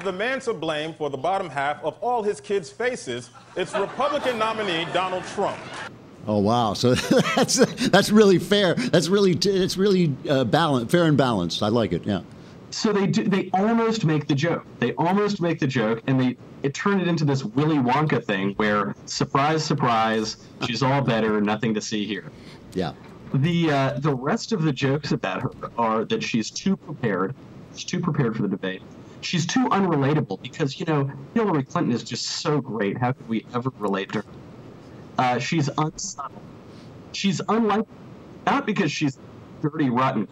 The 0.04 0.12
man 0.12 0.40
to 0.42 0.54
blame 0.54 0.94
for 0.94 1.10
the 1.10 1.18
bottom 1.18 1.50
half 1.50 1.84
of 1.84 1.98
all 2.02 2.24
his 2.24 2.42
kids' 2.42 2.70
faces. 2.70 3.30
It's 3.56 3.74
Republican 3.76 4.38
nominee 4.38 4.86
Donald 4.94 5.24
Trump. 5.26 5.58
Oh 6.26 6.40
wow! 6.40 6.74
So 6.74 6.96
that's 7.36 7.56
that's 7.90 8.10
really 8.12 8.40
fair. 8.40 8.76
That's 8.76 9.10
really 9.10 9.32
it's 9.32 9.78
really 9.78 10.16
uh, 10.30 10.44
balanced, 10.46 10.92
fair 10.92 11.06
and 11.06 11.18
balanced. 11.18 11.62
I 11.64 11.68
like 11.68 11.92
it. 11.92 12.06
Yeah. 12.06 12.22
So 12.72 12.92
they 12.92 13.06
do, 13.06 13.24
they 13.24 13.52
almost 13.54 14.04
make 14.04 14.28
the 14.28 14.34
joke. 14.34 14.66
They 14.80 14.94
almost 14.94 15.42
make 15.42 15.60
the 15.60 15.68
joke, 15.68 16.02
and 16.08 16.20
they 16.20 16.38
it 16.64 16.74
turned 16.74 17.02
it 17.02 17.08
into 17.08 17.26
this 17.26 17.44
Willy 17.44 17.78
Wonka 17.78 18.24
thing 18.24 18.54
where 18.56 18.96
surprise, 19.06 19.64
surprise, 19.64 20.38
she's 20.66 20.82
all 20.82 21.02
better, 21.02 21.40
nothing 21.42 21.74
to 21.74 21.82
see 21.82 22.06
here. 22.06 22.32
Yeah. 22.74 22.94
The 23.34 23.72
uh, 23.72 24.00
the 24.00 24.16
rest 24.16 24.54
of 24.54 24.64
the 24.64 24.72
jokes 24.72 25.12
about 25.12 25.42
her 25.42 25.52
are 25.78 26.06
that 26.06 26.24
she's 26.24 26.50
too 26.50 26.78
prepared. 26.78 27.36
She's 27.76 27.84
too 27.84 28.00
prepared 28.00 28.36
for 28.36 28.44
the 28.44 28.48
debate. 28.48 28.82
She's 29.24 29.46
too 29.46 29.68
unrelatable 29.70 30.42
because 30.42 30.80
you 30.80 30.86
know 30.86 31.12
Hillary 31.34 31.64
Clinton 31.64 31.94
is 31.94 32.04
just 32.04 32.26
so 32.26 32.60
great. 32.60 32.98
How 32.98 33.14
could 33.14 33.28
we 33.28 33.46
ever 33.54 33.72
relate 33.80 34.12
to 34.14 34.20
her? 34.20 34.26
Uh, 35.18 35.40
she's 35.40 35.70
unsubtle. 35.78 36.42
She's 37.14 37.42
unlike 37.48 37.86
not 38.46 38.66
because 38.66 38.92
she's 38.92 39.18
dirty, 39.62 39.90
rotten 39.90 40.28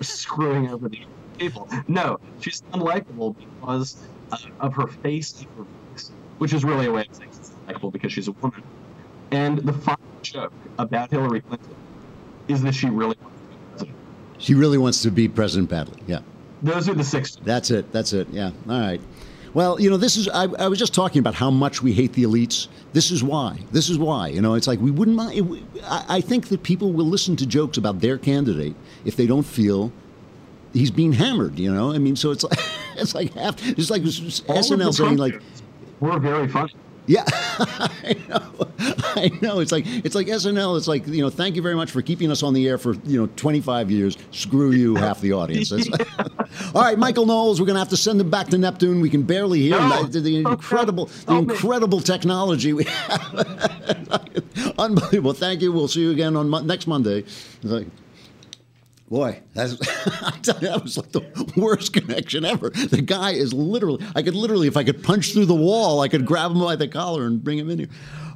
screwing 0.00 0.70
over 0.70 0.88
the 0.88 1.00
people. 1.38 1.68
No, 1.88 2.20
she's 2.40 2.62
unlikable 2.72 3.34
because 3.36 3.96
uh, 4.30 4.38
of 4.60 4.74
her 4.74 4.86
face 4.86 5.44
her 5.56 5.64
voice, 5.92 6.12
which 6.38 6.52
is 6.52 6.64
really 6.64 6.86
a 6.86 6.92
way 6.92 7.06
of 7.08 7.14
saying 7.14 7.30
she's 7.30 7.50
unlikable 7.66 7.92
because 7.92 8.12
she's 8.12 8.28
a 8.28 8.32
woman. 8.32 8.62
And 9.30 9.58
the 9.58 9.72
final 9.72 10.04
joke 10.22 10.52
about 10.78 11.10
Hillary 11.10 11.40
Clinton 11.40 11.74
is 12.46 12.62
that 12.62 12.74
she 12.74 12.88
really 12.88 13.16
wants 13.20 13.40
to 13.40 13.46
be 13.48 13.56
president. 13.70 13.96
She 14.38 14.54
really 14.54 14.78
wants 14.78 15.02
to 15.02 15.10
beat 15.10 15.34
President 15.34 15.70
badly. 15.70 16.02
Yeah. 16.06 16.20
Those 16.64 16.88
are 16.88 16.94
the 16.94 17.04
six. 17.04 17.36
That's 17.44 17.70
it. 17.70 17.92
That's 17.92 18.14
it. 18.14 18.26
Yeah. 18.30 18.50
All 18.68 18.80
right. 18.80 19.00
Well, 19.52 19.78
you 19.78 19.90
know, 19.90 19.98
this 19.98 20.16
is. 20.16 20.28
I, 20.28 20.44
I 20.58 20.66
was 20.66 20.78
just 20.78 20.94
talking 20.94 21.20
about 21.20 21.34
how 21.34 21.50
much 21.50 21.82
we 21.82 21.92
hate 21.92 22.14
the 22.14 22.24
elites. 22.24 22.68
This 22.94 23.10
is 23.10 23.22
why. 23.22 23.58
This 23.70 23.90
is 23.90 23.98
why. 23.98 24.28
You 24.28 24.40
know, 24.40 24.54
it's 24.54 24.66
like 24.66 24.80
we 24.80 24.90
wouldn't 24.90 25.16
mind. 25.16 25.38
It, 25.38 25.62
I, 25.84 26.04
I 26.08 26.20
think 26.22 26.48
that 26.48 26.62
people 26.62 26.92
will 26.92 27.04
listen 27.04 27.36
to 27.36 27.46
jokes 27.46 27.76
about 27.76 28.00
their 28.00 28.16
candidate 28.16 28.74
if 29.04 29.14
they 29.14 29.26
don't 29.26 29.44
feel 29.44 29.92
he's 30.72 30.90
being 30.90 31.12
hammered. 31.12 31.58
You 31.58 31.72
know, 31.72 31.92
I 31.92 31.98
mean, 31.98 32.16
so 32.16 32.30
it's 32.30 32.44
like 32.44 32.58
it's 32.96 33.14
like 33.14 33.34
half. 33.34 33.56
It's 33.68 33.90
like 33.90 34.02
All 34.02 34.62
SNL 34.62 34.94
saying 34.94 35.18
like. 35.18 35.40
We're 36.00 36.18
very 36.18 36.48
funny. 36.48 36.72
Yeah, 37.06 37.24
I 37.28 38.16
know. 38.28 38.68
I 39.16 39.30
know. 39.42 39.60
It's 39.60 39.72
like 39.72 39.84
it's 39.86 40.14
like 40.14 40.26
SNL. 40.26 40.76
It's 40.78 40.88
like 40.88 41.06
you 41.06 41.20
know. 41.20 41.30
Thank 41.30 41.54
you 41.56 41.62
very 41.62 41.74
much 41.74 41.90
for 41.90 42.00
keeping 42.00 42.30
us 42.30 42.42
on 42.42 42.54
the 42.54 42.66
air 42.66 42.78
for 42.78 42.94
you 43.04 43.20
know 43.20 43.28
25 43.36 43.90
years. 43.90 44.16
Screw 44.30 44.70
you, 44.70 44.94
half 44.94 45.20
the 45.20 45.32
audience. 45.32 45.70
All 46.74 46.82
right, 46.82 46.98
Michael 46.98 47.26
Knowles. 47.26 47.60
We're 47.60 47.66
going 47.66 47.74
to 47.74 47.80
have 47.80 47.90
to 47.90 47.96
send 47.96 48.20
him 48.20 48.30
back 48.30 48.48
to 48.48 48.58
Neptune. 48.58 49.00
We 49.00 49.10
can 49.10 49.22
barely 49.22 49.60
hear 49.60 49.78
him. 49.78 50.10
The, 50.10 50.20
the 50.20 50.36
incredible, 50.38 51.06
the 51.26 51.36
incredible 51.36 52.00
technology 52.00 52.72
we 52.72 52.84
have. 52.84 54.74
Unbelievable. 54.78 55.34
Thank 55.34 55.60
you. 55.62 55.72
We'll 55.72 55.88
see 55.88 56.00
you 56.02 56.10
again 56.10 56.36
on 56.36 56.48
Mon- 56.48 56.66
next 56.66 56.86
Monday. 56.86 57.24
Boy, 59.14 59.40
that's 59.52 59.78
I 60.24 60.36
tell 60.42 60.58
you, 60.60 60.66
that 60.66 60.82
was 60.82 60.96
like 60.96 61.12
the 61.12 61.52
worst 61.56 61.92
connection 61.92 62.44
ever. 62.44 62.70
The 62.70 63.00
guy 63.00 63.30
is 63.30 63.52
literally, 63.52 64.04
I 64.16 64.22
could 64.22 64.34
literally, 64.34 64.66
if 64.66 64.76
I 64.76 64.82
could 64.82 65.04
punch 65.04 65.32
through 65.32 65.46
the 65.46 65.54
wall, 65.54 66.00
I 66.00 66.08
could 66.08 66.26
grab 66.26 66.50
him 66.50 66.58
by 66.58 66.74
the 66.74 66.88
collar 66.88 67.24
and 67.24 67.42
bring 67.42 67.56
him 67.56 67.70
in 67.70 67.78
here. 67.78 67.88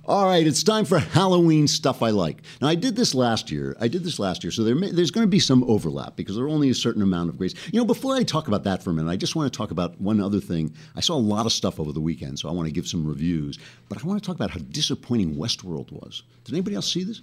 All 0.04 0.26
right, 0.26 0.46
it's 0.46 0.62
time 0.62 0.84
for 0.84 1.00
Halloween 1.00 1.66
stuff 1.66 2.00
I 2.00 2.10
like. 2.10 2.42
Now, 2.62 2.68
I 2.68 2.76
did 2.76 2.94
this 2.94 3.12
last 3.12 3.50
year. 3.50 3.76
I 3.80 3.88
did 3.88 4.04
this 4.04 4.20
last 4.20 4.44
year, 4.44 4.52
so 4.52 4.62
there 4.62 4.76
may, 4.76 4.92
there's 4.92 5.10
going 5.10 5.26
to 5.26 5.30
be 5.30 5.40
some 5.40 5.64
overlap 5.64 6.14
because 6.14 6.36
there 6.36 6.44
are 6.44 6.48
only 6.48 6.70
a 6.70 6.74
certain 6.74 7.02
amount 7.02 7.30
of 7.30 7.38
grades. 7.38 7.56
You 7.72 7.80
know, 7.80 7.84
before 7.84 8.14
I 8.14 8.22
talk 8.22 8.46
about 8.46 8.62
that 8.62 8.80
for 8.80 8.90
a 8.90 8.94
minute, 8.94 9.10
I 9.10 9.16
just 9.16 9.34
want 9.34 9.52
to 9.52 9.56
talk 9.56 9.72
about 9.72 10.00
one 10.00 10.20
other 10.20 10.40
thing. 10.40 10.72
I 10.94 11.00
saw 11.00 11.16
a 11.16 11.18
lot 11.18 11.44
of 11.44 11.52
stuff 11.52 11.80
over 11.80 11.90
the 11.90 12.00
weekend, 12.00 12.38
so 12.38 12.48
I 12.48 12.52
want 12.52 12.68
to 12.68 12.72
give 12.72 12.86
some 12.86 13.04
reviews. 13.04 13.58
But 13.88 14.00
I 14.00 14.06
want 14.06 14.22
to 14.22 14.24
talk 14.24 14.36
about 14.36 14.52
how 14.52 14.60
disappointing 14.70 15.34
Westworld 15.34 15.90
was. 15.90 16.22
Did 16.44 16.54
anybody 16.54 16.76
else 16.76 16.92
see 16.92 17.02
this? 17.02 17.20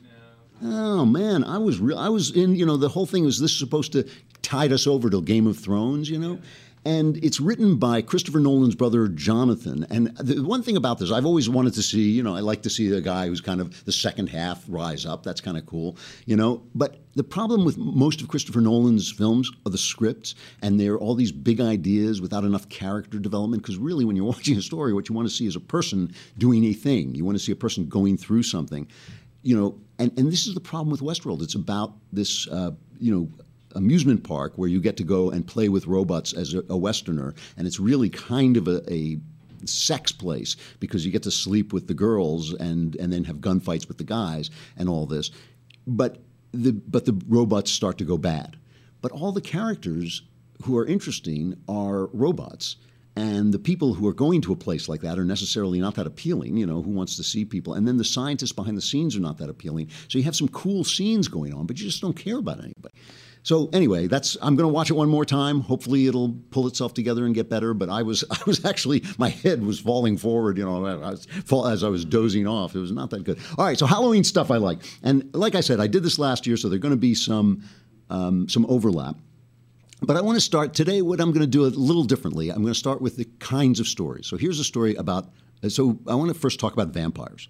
Oh 0.63 1.05
man, 1.05 1.43
I 1.43 1.57
was 1.57 1.79
real. 1.79 1.97
I 1.97 2.09
was 2.09 2.31
in. 2.31 2.55
You 2.55 2.65
know, 2.65 2.77
the 2.77 2.89
whole 2.89 3.05
thing 3.05 3.25
was 3.25 3.39
this 3.39 3.51
is 3.51 3.59
supposed 3.59 3.91
to 3.93 4.07
tide 4.41 4.71
us 4.71 4.87
over 4.87 5.09
to 5.09 5.21
Game 5.21 5.47
of 5.47 5.57
Thrones. 5.57 6.09
You 6.09 6.19
know. 6.19 6.39
And 6.87 7.17
it's 7.23 7.39
written 7.39 7.77
by 7.77 8.03
Christopher 8.03 8.39
Nolan's 8.39 8.75
brother 8.75 9.07
Jonathan. 9.07 9.87
And 9.89 10.15
the 10.17 10.43
one 10.43 10.61
thing 10.61 10.77
about 10.77 10.99
this, 10.99 11.11
I've 11.11 11.25
always 11.25 11.49
wanted 11.49 11.73
to 11.73 11.81
see, 11.81 12.11
you 12.11 12.21
know, 12.21 12.35
I 12.35 12.41
like 12.41 12.61
to 12.61 12.69
see 12.69 12.95
a 12.95 13.01
guy 13.01 13.25
who's 13.25 13.41
kind 13.41 13.59
of 13.59 13.83
the 13.85 13.91
second 13.91 14.27
half 14.27 14.63
rise 14.67 15.03
up. 15.03 15.23
That's 15.23 15.41
kind 15.41 15.57
of 15.57 15.65
cool, 15.65 15.97
you 16.27 16.35
know. 16.35 16.61
But 16.75 16.99
the 17.15 17.23
problem 17.23 17.65
with 17.65 17.79
most 17.79 18.21
of 18.21 18.27
Christopher 18.27 18.61
Nolan's 18.61 19.11
films 19.11 19.51
are 19.65 19.71
the 19.71 19.79
scripts, 19.79 20.35
and 20.61 20.79
they're 20.79 20.99
all 20.99 21.15
these 21.15 21.31
big 21.31 21.59
ideas 21.59 22.21
without 22.21 22.43
enough 22.43 22.69
character 22.69 23.17
development. 23.17 23.63
Because 23.63 23.77
really, 23.77 24.05
when 24.05 24.15
you're 24.15 24.25
watching 24.35 24.55
a 24.55 24.61
story, 24.61 24.93
what 24.93 25.09
you 25.09 25.15
want 25.15 25.27
to 25.27 25.33
see 25.33 25.47
is 25.47 25.55
a 25.55 25.59
person 25.59 26.13
doing 26.37 26.65
a 26.65 26.73
thing. 26.73 27.15
You 27.15 27.25
want 27.25 27.35
to 27.35 27.43
see 27.43 27.51
a 27.51 27.55
person 27.55 27.89
going 27.89 28.15
through 28.15 28.43
something 28.43 28.87
you 29.45 29.55
know, 29.55 29.79
and, 29.99 30.11
and 30.17 30.31
this 30.31 30.47
is 30.47 30.55
the 30.55 30.59
problem 30.59 30.89
with 30.89 31.01
Westworld. 31.01 31.43
It's 31.43 31.53
about 31.53 31.93
this, 32.11 32.47
uh, 32.47 32.71
you 32.99 33.13
know, 33.13 33.29
amusement 33.75 34.23
park 34.23 34.53
where 34.55 34.67
you 34.67 34.81
get 34.81 34.97
to 34.97 35.03
go 35.03 35.29
and 35.29 35.45
play 35.45 35.69
with 35.69 35.85
robots 35.85 36.33
as 36.33 36.55
a, 36.55 36.63
a 36.67 36.75
Westerner, 36.75 37.35
and 37.55 37.67
it's 37.67 37.79
really 37.79 38.09
kind 38.09 38.57
of 38.57 38.67
a, 38.67 38.81
a 38.91 39.19
sex 39.65 40.11
place 40.11 40.55
because 40.79 41.05
you 41.05 41.11
get 41.11 41.21
to 41.23 41.31
sleep 41.31 41.73
with 41.73 41.87
the 41.87 41.93
girls 41.93 42.53
and 42.53 42.95
and 42.95 43.13
then 43.13 43.23
have 43.23 43.37
gunfights 43.37 43.87
with 43.87 43.99
the 43.99 44.03
guys 44.03 44.49
and 44.77 44.89
all 44.89 45.05
this, 45.05 45.29
but 45.85 46.17
the 46.51 46.71
but 46.71 47.05
the 47.05 47.13
robots 47.27 47.69
start 47.69 47.99
to 47.99 48.03
go 48.03 48.17
bad, 48.17 48.57
but 49.01 49.11
all 49.11 49.31
the 49.31 49.41
characters 49.41 50.23
who 50.63 50.75
are 50.75 50.87
interesting 50.87 51.55
are 51.69 52.07
robots. 52.07 52.77
And 53.15 53.53
the 53.53 53.59
people 53.59 53.93
who 53.93 54.07
are 54.07 54.13
going 54.13 54.41
to 54.41 54.51
a 54.51 54.57
place 54.57 54.89
like 54.89 55.01
that 55.01 55.17
are 55.17 55.23
necessarily 55.23 55.79
not 55.79 55.95
that 55.95 56.05
appealing, 56.05 56.57
you 56.57 56.65
know, 56.65 56.81
who 56.81 56.91
wants 56.91 57.15
to 57.15 57.23
see 57.23 57.45
people. 57.45 57.73
And 57.73 57.87
then 57.87 57.95
the 57.97 58.03
scientists 58.03 58.51
behind 58.51 58.77
the 58.77 58.81
scenes 58.81 59.15
are 59.15 59.21
not 59.21 59.37
that 59.37 59.49
appealing. 59.49 59.89
So 60.09 60.17
you 60.17 60.25
have 60.25 60.35
some 60.35 60.49
cool 60.49 60.83
scenes 60.83 61.29
going 61.29 61.53
on, 61.53 61.65
but 61.65 61.79
you 61.79 61.85
just 61.85 62.01
don't 62.01 62.15
care 62.15 62.37
about 62.37 62.59
anybody. 62.59 62.93
So 63.45 63.69
anyway, 63.73 64.07
that's 64.07 64.35
I'm 64.41 64.55
going 64.55 64.67
to 64.67 64.73
watch 64.73 64.89
it 64.89 64.93
one 64.95 65.07
more 65.07 65.23
time. 65.23 65.61
Hopefully, 65.61 66.07
it'll 66.07 66.35
pull 66.49 66.65
itself 66.65 66.95
together 66.95 67.27
and 67.27 67.35
get 67.35 67.47
better. 67.47 67.75
But 67.75 67.89
I 67.89 68.01
was 68.01 68.25
I 68.31 68.39
was 68.47 68.65
actually 68.65 69.03
my 69.19 69.29
head 69.29 69.63
was 69.63 69.79
falling 69.79 70.17
forward, 70.17 70.57
you 70.57 70.65
know, 70.65 70.85
as, 70.85 71.27
as 71.67 71.83
I 71.83 71.87
was 71.87 72.03
dozing 72.03 72.47
off. 72.47 72.75
It 72.75 72.79
was 72.79 72.91
not 72.91 73.11
that 73.11 73.23
good. 73.23 73.37
All 73.57 73.65
right, 73.65 73.77
so 73.77 73.85
Halloween 73.85 74.23
stuff 74.23 74.49
I 74.49 74.57
like, 74.57 74.79
and 75.03 75.33
like 75.35 75.53
I 75.53 75.61
said, 75.61 75.79
I 75.79 75.85
did 75.85 76.01
this 76.01 76.17
last 76.17 76.47
year, 76.47 76.57
so 76.57 76.69
there's 76.69 76.81
going 76.81 76.93
to 76.93 76.97
be 76.97 77.13
some 77.13 77.61
um, 78.09 78.49
some 78.49 78.65
overlap. 78.67 79.15
But 80.05 80.17
I 80.17 80.21
want 80.21 80.35
to 80.35 80.41
start 80.41 80.75
today. 80.75 81.01
What 81.01 81.19
I'm 81.19 81.31
going 81.31 81.41
to 81.41 81.47
do 81.47 81.65
a 81.65 81.67
little 81.67 82.03
differently. 82.03 82.49
I'm 82.49 82.61
going 82.61 82.73
to 82.73 82.79
start 82.79 83.01
with 83.01 83.17
the 83.17 83.25
kinds 83.39 83.79
of 83.79 83.87
stories. 83.87 84.27
So 84.27 84.37
here's 84.37 84.59
a 84.59 84.63
story 84.63 84.93
about. 84.95 85.29
So 85.67 85.97
I 86.07 86.13
want 86.13 86.31
to 86.31 86.39
first 86.39 86.59
talk 86.59 86.73
about 86.73 86.89
vampires. 86.89 87.49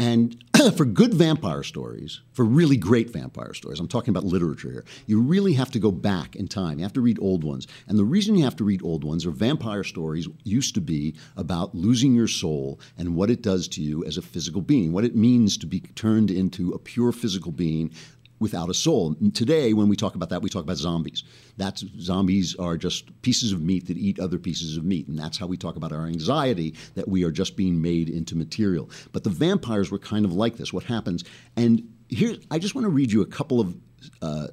And 0.00 0.44
for 0.76 0.84
good 0.84 1.12
vampire 1.12 1.64
stories, 1.64 2.20
for 2.32 2.44
really 2.44 2.76
great 2.76 3.10
vampire 3.10 3.52
stories, 3.52 3.80
I'm 3.80 3.88
talking 3.88 4.10
about 4.10 4.22
literature 4.22 4.70
here, 4.70 4.84
you 5.06 5.20
really 5.20 5.54
have 5.54 5.72
to 5.72 5.80
go 5.80 5.90
back 5.90 6.36
in 6.36 6.46
time. 6.46 6.78
You 6.78 6.84
have 6.84 6.92
to 6.92 7.00
read 7.00 7.18
old 7.20 7.42
ones. 7.42 7.66
And 7.88 7.98
the 7.98 8.04
reason 8.04 8.36
you 8.36 8.44
have 8.44 8.54
to 8.56 8.64
read 8.64 8.80
old 8.84 9.02
ones 9.02 9.26
are 9.26 9.32
vampire 9.32 9.82
stories 9.82 10.28
used 10.44 10.76
to 10.76 10.80
be 10.80 11.16
about 11.36 11.74
losing 11.74 12.14
your 12.14 12.28
soul 12.28 12.78
and 12.96 13.16
what 13.16 13.28
it 13.28 13.42
does 13.42 13.66
to 13.68 13.82
you 13.82 14.04
as 14.04 14.16
a 14.16 14.22
physical 14.22 14.60
being, 14.60 14.92
what 14.92 15.04
it 15.04 15.16
means 15.16 15.58
to 15.58 15.66
be 15.66 15.80
turned 15.80 16.30
into 16.30 16.70
a 16.70 16.78
pure 16.78 17.10
physical 17.10 17.50
being 17.50 17.90
without 18.40 18.70
a 18.70 18.74
soul. 18.74 19.16
And 19.20 19.34
today, 19.34 19.72
when 19.72 19.88
we 19.88 19.96
talk 19.96 20.14
about 20.14 20.28
that, 20.30 20.42
we 20.42 20.48
talk 20.48 20.62
about 20.62 20.76
zombies. 20.76 21.24
That's 21.56 21.84
zombies 21.98 22.54
are 22.56 22.76
just 22.76 23.20
pieces 23.22 23.52
of 23.52 23.62
meat 23.62 23.86
that 23.86 23.96
eat 23.96 24.20
other 24.20 24.38
pieces 24.38 24.76
of 24.76 24.84
meat, 24.84 25.08
and 25.08 25.18
that's 25.18 25.38
how 25.38 25.46
we 25.46 25.56
talk 25.56 25.76
about 25.76 25.92
our 25.92 26.06
anxiety 26.06 26.74
that 26.94 27.08
we 27.08 27.24
are 27.24 27.32
just 27.32 27.56
being 27.56 27.80
made 27.80 28.08
into 28.08 28.36
material. 28.36 28.90
But 29.12 29.24
the 29.24 29.30
vampires 29.30 29.90
were 29.90 29.98
kind 29.98 30.24
of 30.24 30.32
like 30.32 30.56
this. 30.56 30.72
What 30.72 30.84
happens? 30.84 31.24
And 31.56 31.92
here, 32.08 32.36
I 32.50 32.58
just 32.58 32.74
want 32.74 32.84
to 32.84 32.90
read 32.90 33.12
you 33.12 33.22
a 33.22 33.26
couple 33.26 33.60
of. 33.60 33.76
Uh, 34.22 34.48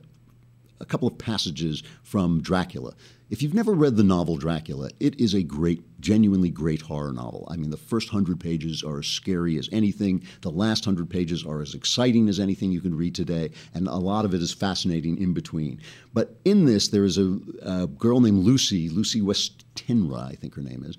a 0.82 0.86
couple 0.86 1.08
of 1.08 1.18
passages 1.18 1.84
from 2.04 2.42
Dracula. 2.42 2.94
If 3.28 3.42
you've 3.42 3.56
never 3.56 3.74
read 3.74 3.96
the 3.96 4.04
novel 4.04 4.38
Dracula, 4.38 4.92
it 5.00 5.20
is 5.20 5.34
a 5.34 5.42
great, 5.42 5.82
genuinely 6.00 6.52
great 6.52 6.82
horror 6.82 7.12
novel. 7.12 7.48
I 7.50 7.56
mean, 7.56 7.72
the 7.72 7.78
first 7.78 8.10
hundred 8.10 8.40
pages 8.40 8.84
are 8.84 9.00
as 9.00 9.08
scary 9.08 9.58
as 9.58 9.68
anything. 9.72 10.24
The 10.42 10.52
last 10.52 10.86
hundred 10.86 11.10
pages 11.10 11.44
are 11.44 11.60
as 11.62 11.74
exciting 11.74 12.30
as 12.30 12.40
anything 12.40 12.72
you 12.72 12.82
can 12.82 12.96
read 12.96 13.16
today, 13.16 13.50
and 13.74 13.88
a 13.88 13.96
lot 13.96 14.26
of 14.26 14.36
it 14.36 14.44
is 14.44 14.54
fascinating 14.54 15.18
in 15.18 15.34
between. 15.34 15.82
But 16.14 16.38
in 16.46 16.66
this, 16.66 16.90
there 16.90 17.04
is 17.04 17.18
a, 17.18 17.40
a 17.64 17.88
girl 17.88 18.22
named 18.22 18.44
Lucy, 18.44 18.90
Lucy 18.90 19.22
Westenra, 19.22 20.30
I 20.32 20.36
think 20.36 20.54
her 20.54 20.62
name 20.62 20.84
is, 20.86 20.96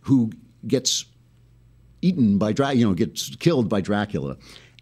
who 0.00 0.32
gets 0.66 1.04
eaten 2.00 2.38
by 2.38 2.52
Dracula, 2.52 2.78
you 2.78 2.88
know, 2.88 2.94
gets 2.94 3.36
killed 3.36 3.68
by 3.68 3.82
Dracula, 3.82 4.38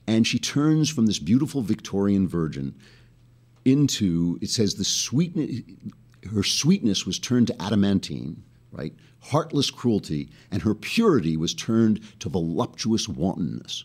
and 0.06 0.24
she 0.26 0.38
turns 0.38 0.90
from 0.90 1.06
this 1.06 1.18
beautiful 1.18 1.60
Victorian 1.60 2.28
virgin 2.28 2.76
into 3.64 4.38
it 4.42 4.50
says 4.50 4.74
the 4.74 4.84
sweetness 4.84 5.62
her 6.32 6.42
sweetness 6.42 7.06
was 7.06 7.18
turned 7.18 7.46
to 7.48 7.62
adamantine 7.62 8.42
right? 8.74 8.92
Heartless 9.20 9.70
cruelty 9.70 10.28
and 10.50 10.62
her 10.62 10.74
purity 10.74 11.36
was 11.36 11.54
turned 11.54 12.00
to 12.20 12.28
voluptuous 12.28 13.08
wantonness. 13.08 13.84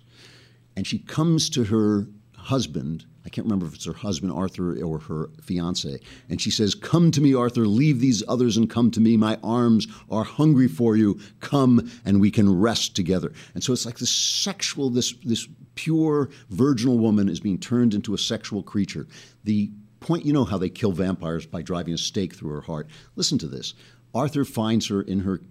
And 0.75 0.85
she 0.85 0.99
comes 0.99 1.49
to 1.51 1.65
her 1.65 2.07
husband 2.35 3.05
i 3.25 3.29
can't 3.29 3.45
remember 3.45 3.65
if 3.65 3.75
it's 3.75 3.85
her 3.85 3.91
husband 3.91 4.31
arthur 4.31 4.81
or 4.81 4.97
her 4.97 5.29
fiance 5.43 5.99
and 6.29 6.41
she 6.41 6.49
says 6.49 6.73
come 6.73 7.11
to 7.11 7.19
me 7.19 7.35
arthur 7.35 7.67
leave 7.67 7.99
these 7.99 8.23
others 8.29 8.55
and 8.55 8.69
come 8.69 8.89
to 8.89 9.01
me. 9.01 9.17
My 9.17 9.37
arms 9.43 9.87
are 10.09 10.23
hungry 10.23 10.69
for 10.69 10.95
you. 10.95 11.19
Come 11.41 11.91
and 12.05 12.21
we 12.21 12.31
can 12.31 12.59
rest 12.59 12.95
together. 12.95 13.33
And 13.53 13.61
so 13.61 13.73
it's 13.73 13.85
like 13.85 13.97
this 13.97 14.09
sexual 14.09 14.89
this 14.89 15.13
this 15.25 15.49
pure 15.75 16.29
virginal 16.49 16.97
woman 16.97 17.27
is 17.27 17.41
being 17.41 17.59
turned 17.59 17.93
into 17.93 18.13
a 18.13 18.17
sexual 18.17 18.63
creature. 18.63 19.05
The 19.43 19.69
point, 19.99 20.25
you 20.25 20.33
know 20.33 20.45
how 20.45 20.57
they 20.57 20.69
kill 20.69 20.91
vampires 20.91 21.45
by 21.45 21.61
driving 21.61 21.93
a 21.93 21.97
stake 21.97 22.35
through 22.35 22.51
her 22.51 22.61
heart. 22.61 22.87
Listen 23.15 23.37
to 23.39 23.47
this. 23.47 23.73
Arthur 24.13 24.45
finds 24.45 24.87
her 24.87 25.01
in 25.01 25.21
her 25.21 25.41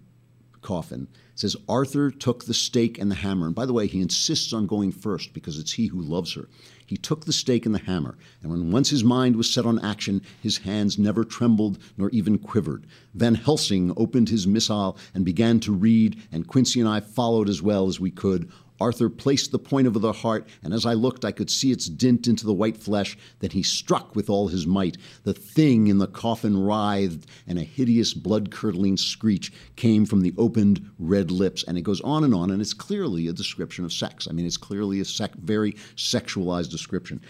coffin. 0.61 1.09
Says 1.35 1.57
Arthur 1.69 2.11
took 2.11 2.45
the 2.45 2.55
stake 2.55 2.99
and 2.99 3.11
the 3.11 3.17
hammer. 3.17 3.47
And 3.47 3.55
by 3.55 3.65
the 3.65 3.73
way, 3.73 3.87
he 3.87 4.01
insists 4.01 4.53
on 4.53 4.67
going 4.67 4.91
first 4.91 5.33
because 5.33 5.59
it's 5.59 5.73
he 5.73 5.87
who 5.87 6.01
loves 6.01 6.35
her. 6.35 6.49
He 6.89 6.97
took 6.97 7.27
the 7.27 7.33
stake 7.33 7.67
and 7.67 7.75
the 7.75 7.81
hammer, 7.81 8.17
and 8.43 8.51
when 8.51 8.73
once 8.73 8.89
his 8.89 9.05
mind 9.05 9.37
was 9.37 9.53
set 9.53 9.67
on 9.67 9.79
action, 9.85 10.23
his 10.41 10.57
hands 10.59 10.99
never 10.99 11.23
trembled 11.23 11.79
nor 11.99 12.09
even 12.11 12.39
quivered. 12.39 12.87
Van 13.13 13.35
Helsing 13.35 13.93
opened 13.95 14.31
his 14.31 14.47
missal 14.47 14.97
and 15.13 15.23
began 15.23 15.61
to 15.61 15.73
read, 15.73 16.19
and 16.33 16.49
Quincey 16.49 16.81
and 16.81 16.89
I 16.89 17.01
followed 17.01 17.51
as 17.51 17.61
well 17.61 17.89
as 17.89 18.01
we 18.01 18.11
could. 18.11 18.51
Arthur 18.81 19.09
placed 19.09 19.51
the 19.51 19.59
point 19.59 19.87
over 19.87 19.99
the 19.99 20.13
heart, 20.13 20.49
and 20.63 20.73
as 20.73 20.87
I 20.87 20.95
looked, 20.95 21.25
I 21.25 21.33
could 21.33 21.51
see 21.51 21.73
its 21.73 21.87
dint 21.87 22.27
into 22.27 22.47
the 22.47 22.53
white 22.53 22.77
flesh. 22.77 23.17
Then 23.41 23.51
he 23.51 23.63
struck 23.63 24.15
with 24.15 24.31
all 24.31 24.49
his 24.49 24.67
might. 24.67 24.97
The 25.25 25.35
thing 25.35 25.89
in 25.89 25.99
the 25.99 26.07
coffin 26.07 26.57
writhed, 26.63 27.27
and 27.47 27.59
a 27.59 27.63
hideous, 27.63 28.15
blood 28.15 28.51
curdling 28.51 28.97
screech 28.97 29.53
came 29.77 30.07
from 30.07 30.23
the 30.23 30.35
opened 30.39 30.89
red 30.99 31.31
lips. 31.31 31.65
And 31.65 31.77
it 31.77 31.83
goes 31.83 32.01
on 32.03 32.25
and 32.25 32.35
on, 32.35 32.51
and 32.51 32.61
it's 32.61 32.75
clearly 32.75 33.29
a 33.29 33.33
description 33.33 33.85
of 33.85 33.93
sex. 33.93 34.29
I 34.29 34.33
mean, 34.33 34.47
it's 34.47 34.57
clearly 34.57 35.01
a 35.01 35.05
sec- 35.05 35.35
very 35.35 35.73
sexualized 35.97 36.71
description. 36.71 37.21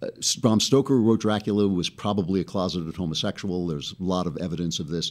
Uh, 0.00 0.08
Bram 0.40 0.60
Stoker 0.60 1.00
wrote 1.00 1.20
Dracula 1.20 1.66
was 1.66 1.90
probably 1.90 2.40
a 2.40 2.44
closeted 2.44 2.94
homosexual. 2.94 3.66
There's 3.66 3.94
a 3.98 4.02
lot 4.02 4.28
of 4.28 4.36
evidence 4.36 4.78
of 4.78 4.88
this 4.88 5.10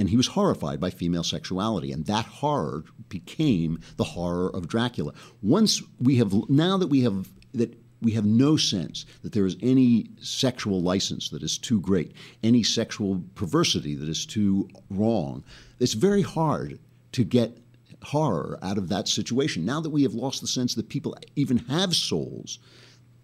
and 0.00 0.08
he 0.08 0.16
was 0.16 0.28
horrified 0.28 0.80
by 0.80 0.88
female 0.88 1.22
sexuality 1.22 1.92
and 1.92 2.06
that 2.06 2.24
horror 2.24 2.84
became 3.10 3.78
the 3.98 4.04
horror 4.04 4.48
of 4.56 4.66
dracula 4.66 5.12
once 5.42 5.82
we 6.00 6.16
have 6.16 6.32
now 6.48 6.78
that 6.78 6.88
we 6.88 7.02
have 7.02 7.28
that 7.52 7.76
we 8.02 8.12
have 8.12 8.24
no 8.24 8.56
sense 8.56 9.04
that 9.22 9.32
there 9.32 9.44
is 9.44 9.58
any 9.60 10.08
sexual 10.18 10.80
license 10.80 11.28
that 11.28 11.42
is 11.42 11.58
too 11.58 11.80
great 11.80 12.12
any 12.42 12.62
sexual 12.62 13.22
perversity 13.34 13.94
that 13.94 14.08
is 14.08 14.24
too 14.24 14.66
wrong 14.88 15.44
it's 15.78 15.92
very 15.92 16.22
hard 16.22 16.78
to 17.12 17.22
get 17.22 17.58
horror 18.02 18.58
out 18.62 18.78
of 18.78 18.88
that 18.88 19.06
situation 19.06 19.66
now 19.66 19.80
that 19.82 19.90
we 19.90 20.02
have 20.02 20.14
lost 20.14 20.40
the 20.40 20.46
sense 20.46 20.74
that 20.74 20.88
people 20.88 21.14
even 21.36 21.58
have 21.58 21.94
souls 21.94 22.58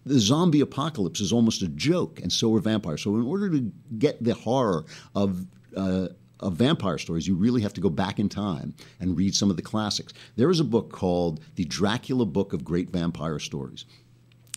the 0.05 0.19
zombie 0.19 0.61
apocalypse 0.61 1.19
is 1.19 1.33
almost 1.33 1.61
a 1.61 1.67
joke, 1.67 2.21
and 2.21 2.31
so 2.31 2.55
are 2.55 2.61
vampires. 2.61 3.01
So, 3.01 3.17
in 3.17 3.23
order 3.23 3.49
to 3.49 3.71
get 3.97 4.23
the 4.23 4.35
horror 4.35 4.85
of 5.13 5.45
uh, 5.75 6.07
of 6.39 6.53
vampire 6.53 6.97
stories, 6.97 7.27
you 7.27 7.35
really 7.35 7.61
have 7.61 7.73
to 7.73 7.81
go 7.81 7.89
back 7.89 8.19
in 8.19 8.29
time 8.29 8.73
and 8.99 9.17
read 9.17 9.35
some 9.35 9.49
of 9.49 9.55
the 9.55 9.61
classics. 9.61 10.13
There 10.35 10.49
is 10.49 10.59
a 10.59 10.65
book 10.65 10.91
called 10.91 11.41
The 11.55 11.65
Dracula 11.65 12.25
Book 12.25 12.53
of 12.53 12.63
Great 12.63 12.89
Vampire 12.89 13.39
Stories. 13.39 13.85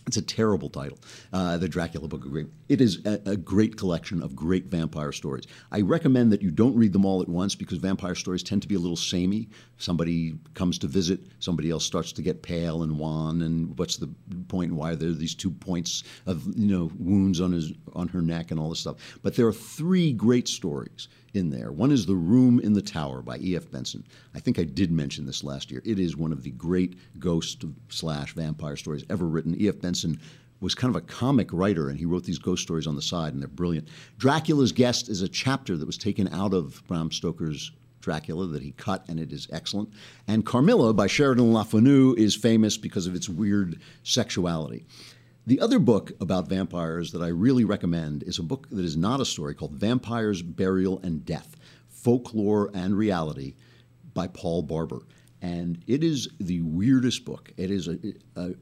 It's 0.07 0.16
a 0.16 0.23
terrible 0.23 0.71
title, 0.71 0.99
uh, 1.33 1.59
The 1.59 1.69
Dracula 1.69 2.09
Book 2.09 2.25
of 2.25 2.33
Great. 2.33 2.49
It 2.69 2.81
is 2.81 3.05
a, 3.05 3.21
a, 3.27 3.37
great 3.37 3.77
collection 3.77 4.23
of 4.23 4.35
great 4.35 4.66
vampire 4.66 5.12
stories. 5.12 5.45
I 5.71 5.83
recommend 5.83 6.33
that 6.33 6.43
you 6.43 6.51
don't 6.51 6.75
read 6.75 6.93
them 6.93 7.05
all 7.05 7.23
at 7.23 7.29
once 7.29 7.55
because 7.55 7.79
vampire 7.79 8.16
stories 8.16 8.43
tend 8.43 8.62
to 8.62 8.69
be 8.69 8.75
a 8.75 8.79
little 8.79 8.97
samey. 8.97 9.51
Somebody 9.79 10.38
comes 10.55 10.79
to 10.79 10.88
visit, 10.88 11.21
somebody 11.38 11.71
else 11.71 11.85
starts 11.85 12.11
to 12.12 12.23
get 12.23 12.43
pale 12.43 12.83
and 12.83 12.99
wan, 12.99 13.43
and 13.43 13.79
what's 13.79 13.99
the 13.99 14.09
point? 14.49 14.73
Why 14.73 14.93
are 14.93 14.97
there 14.97 15.12
these 15.12 15.35
two 15.35 15.51
points 15.51 16.03
of 16.27 16.45
you 16.57 16.66
know 16.66 16.90
wounds 16.99 17.40
on 17.40 17.53
his 17.53 17.73
on 17.93 18.09
her 18.09 18.23
neck 18.23 18.51
and 18.51 18.59
all 18.59 18.71
this 18.71 18.81
stuff? 18.81 18.97
But 19.23 19.37
there 19.37 19.47
are 19.47 19.53
three 19.53 20.12
great 20.12 20.49
stories 20.49 21.09
in 21.35 21.51
there. 21.51 21.73
One 21.73 21.90
is 21.90 22.07
The 22.07 22.14
Room 22.14 22.61
in 22.61 22.73
the 22.73 22.83
Tower 22.83 23.23
by 23.23 23.38
E.F. 23.38 23.71
Benson. 23.71 24.05
I 24.35 24.40
think 24.40 24.59
I 24.59 24.64
did 24.64 24.90
mention 24.90 25.27
this 25.27 25.45
last 25.45 25.71
year. 25.71 25.83
It 25.85 25.99
is 25.99 26.16
one 26.16 26.33
of 26.33 26.43
the 26.43 26.51
great 26.51 26.97
ghost 27.19 27.64
slash 27.88 28.35
vampire 28.35 28.77
stories 28.77 29.05
ever 29.11 29.27
written. 29.27 29.61
E.F. 29.61 29.81
Benson 29.81 30.21
was 30.61 30.75
kind 30.75 30.95
of 30.95 31.03
a 31.03 31.07
comic 31.07 31.53
writer, 31.53 31.88
and 31.88 31.99
he 31.99 32.05
wrote 32.05 32.25
these 32.25 32.38
ghost 32.38 32.62
stories 32.62 32.87
on 32.87 32.97
the 32.97 33.03
side, 33.03 33.33
and 33.33 33.40
they're 33.43 33.49
brilliant. 33.49 33.88
Dracula's 34.19 34.73
Guest 34.73 35.09
is 35.09 35.23
a 35.23 35.29
chapter 35.29 35.77
that 35.77 35.87
was 35.87 35.97
taken 35.97 36.29
out 36.29 36.53
of 36.53 36.83
Bram 36.87 37.11
Stoker's 37.11 37.73
Dracula 38.01 38.47
that 38.47 38.62
he 38.62 38.73
cut, 38.73 39.05
and 39.09 39.21
it 39.21 39.33
is 39.33 39.49
excellent. 39.53 39.90
And 40.27 40.45
Carmilla 40.45 40.93
by 40.95 41.07
Sheridan 41.07 41.53
Le 41.53 41.64
Fanu 41.64 42.14
is 42.16 42.35
famous 42.35 42.77
because 42.77 43.07
of 43.07 43.14
its 43.14 43.29
weird 43.29 43.79
sexuality. 44.03 44.85
The 45.50 45.58
other 45.58 45.80
book 45.80 46.12
about 46.20 46.48
vampires 46.48 47.10
that 47.10 47.22
I 47.22 47.26
really 47.26 47.64
recommend 47.64 48.22
is 48.22 48.38
a 48.38 48.42
book 48.44 48.68
that 48.70 48.84
is 48.84 48.96
not 48.96 49.20
a 49.20 49.24
story 49.24 49.52
called 49.52 49.74
Vampires, 49.74 50.42
Burial, 50.42 51.00
and 51.02 51.24
Death 51.24 51.56
Folklore 51.88 52.70
and 52.72 52.96
Reality 52.96 53.56
by 54.14 54.28
Paul 54.28 54.62
Barber. 54.62 55.02
And 55.42 55.82
it 55.88 56.04
is 56.04 56.28
the 56.38 56.60
weirdest 56.60 57.24
book. 57.24 57.50
It 57.56 57.72
is 57.72 57.88
a, 57.88 58.54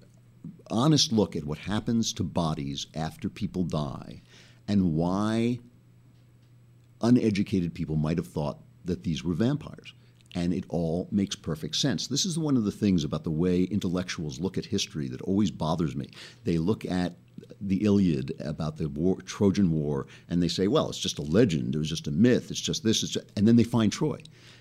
honest 0.70 1.12
look 1.12 1.36
at 1.36 1.44
what 1.44 1.58
happens 1.58 2.14
to 2.14 2.24
bodies 2.24 2.86
after 2.94 3.28
people 3.28 3.64
die 3.64 4.22
and 4.66 4.94
why 4.94 5.58
uneducated 7.02 7.74
people 7.74 7.96
might 7.96 8.16
have 8.16 8.28
thought 8.28 8.60
that 8.86 9.04
these 9.04 9.22
were 9.22 9.34
vampires 9.34 9.92
and 10.34 10.52
it 10.52 10.64
all 10.68 11.08
makes 11.10 11.36
perfect 11.36 11.76
sense. 11.76 12.06
This 12.06 12.24
is 12.24 12.38
one 12.38 12.56
of 12.56 12.64
the 12.64 12.70
things 12.70 13.04
about 13.04 13.24
the 13.24 13.30
way 13.30 13.62
intellectuals 13.62 14.40
look 14.40 14.58
at 14.58 14.66
history 14.66 15.08
that 15.08 15.22
always 15.22 15.50
bothers 15.50 15.96
me. 15.96 16.10
They 16.44 16.58
look 16.58 16.84
at 16.84 17.14
the 17.60 17.84
Iliad 17.84 18.34
about 18.40 18.76
the 18.76 18.88
war, 18.88 19.20
Trojan 19.22 19.70
War, 19.70 20.06
and 20.28 20.42
they 20.42 20.48
say, 20.48 20.68
"Well, 20.68 20.88
it's 20.88 20.98
just 20.98 21.18
a 21.18 21.22
legend. 21.22 21.74
It 21.74 21.78
was 21.78 21.88
just 21.88 22.08
a 22.08 22.12
myth. 22.12 22.50
It's 22.50 22.60
just 22.60 22.82
this." 22.82 23.02
It's 23.02 23.12
just, 23.12 23.26
and 23.36 23.46
then 23.46 23.56
they 23.56 23.64
find 23.64 23.92
Troy. 23.92 24.20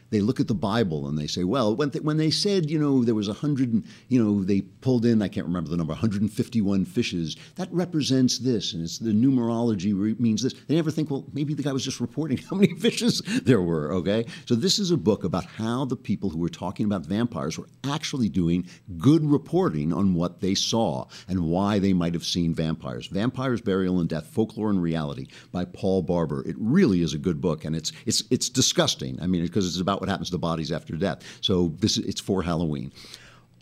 They 0.10 0.22
look 0.22 0.40
at 0.40 0.48
the 0.48 0.56
Bible 0.56 1.08
and 1.08 1.18
they 1.18 1.28
say, 1.28 1.44
well, 1.44 1.76
when 1.76 1.90
they, 1.90 2.00
when 2.00 2.18
they 2.18 2.32
said, 2.32 2.70
you 2.70 2.80
know, 2.80 3.04
there 3.04 3.16
was 3.16 3.28
a 3.28 3.34
hundred, 3.34 3.84
you 4.08 4.24
know, 4.24 4.44
they 4.44 4.62
pulled 4.62 5.06
in, 5.06 5.22
I 5.22 5.28
can't 5.28 5.46
remember 5.46 5.70
the 5.70 5.78
number, 5.78 5.94
151 5.94 6.86
fishes. 6.86 7.36
That 7.56 7.72
represents 7.72 8.40
this, 8.40 8.74
and 8.74 8.84
it's 8.84 9.00
the 9.00 9.12
numerology 9.12 9.94
re- 9.98 10.16
means 10.20 10.44
this. 10.44 10.54
They 10.68 10.76
never 10.76 10.92
think, 10.92 11.10
well, 11.12 11.26
maybe 11.34 11.54
the 11.54 11.64
guy 11.64 11.74
was 11.74 11.84
just 11.84 12.00
reporting 12.00 12.38
how 12.50 12.56
many 12.56 12.74
fishes 12.76 13.22
there 13.44 13.62
were. 13.62 13.92
Okay, 13.94 14.26
so 14.46 14.56
this 14.56 14.80
is 14.80 14.92
a 14.92 14.98
book 14.98 15.24
about 15.24 15.46
how 15.46 15.86
the 15.86 15.96
people 15.96 16.30
who 16.30 16.40
were 16.40 16.50
talking 16.50 16.86
about 16.86 17.06
vampires 17.06 17.58
were 17.58 17.68
actually 17.84 18.30
doing 18.30 18.68
good 18.98 19.26
reporting 19.26 19.92
on 19.92 20.14
what 20.14 20.42
they 20.42 20.56
saw 20.56 21.06
and 21.28 21.46
why 21.46 21.80
they 21.80 21.94
might 21.94 22.14
have 22.14 22.26
seen 22.26 22.54
vampires. 22.54 23.08
Vampires, 23.08 23.62
Burial 23.62 24.00
and 24.00 24.10
Death: 24.10 24.28
Folklore 24.28 24.70
and 24.70 24.82
Reality 24.82 25.28
by 25.52 25.66
Paul 25.66 26.02
Barber. 26.02 26.48
It 26.48 26.56
really 26.60 27.02
is 27.02 27.14
a 27.14 27.18
good 27.18 27.42
book, 27.42 27.66
and 27.66 27.76
it's 27.76 27.92
it's 28.06 28.24
it's 28.30 28.50
disgusting. 28.50 29.20
I 29.22 29.28
mean, 29.28 29.44
because 29.44 29.68
it's 29.68 29.82
about 29.82 29.97
what 30.00 30.10
happens 30.10 30.30
to 30.32 30.38
bodies 30.38 30.72
after 30.72 30.96
death. 30.96 31.24
So 31.42 31.74
this 31.80 31.98
it's 31.98 32.22
for 32.22 32.44
Halloween. 32.44 32.92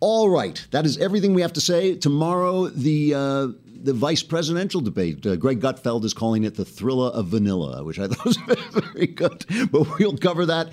All 0.01 0.29
right, 0.29 0.65
that 0.71 0.85
is 0.85 0.97
everything 0.97 1.33
we 1.33 1.41
have 1.41 1.53
to 1.53 1.61
say. 1.61 1.95
Tomorrow, 1.95 2.67
the 2.67 3.13
uh, 3.13 3.47
the 3.65 3.93
vice 3.93 4.23
presidential 4.23 4.81
debate. 4.81 5.25
Uh, 5.25 5.35
Greg 5.35 5.61
Gutfeld 5.61 6.03
is 6.03 6.13
calling 6.13 6.43
it 6.43 6.55
the 6.55 6.65
thriller 6.65 7.09
of 7.09 7.27
vanilla, 7.27 7.83
which 7.83 7.99
I 7.99 8.07
thought 8.09 8.25
was 8.25 8.37
very 8.37 9.07
good. 9.07 9.45
But 9.71 9.99
we'll 9.99 10.17
cover 10.17 10.45
that. 10.47 10.71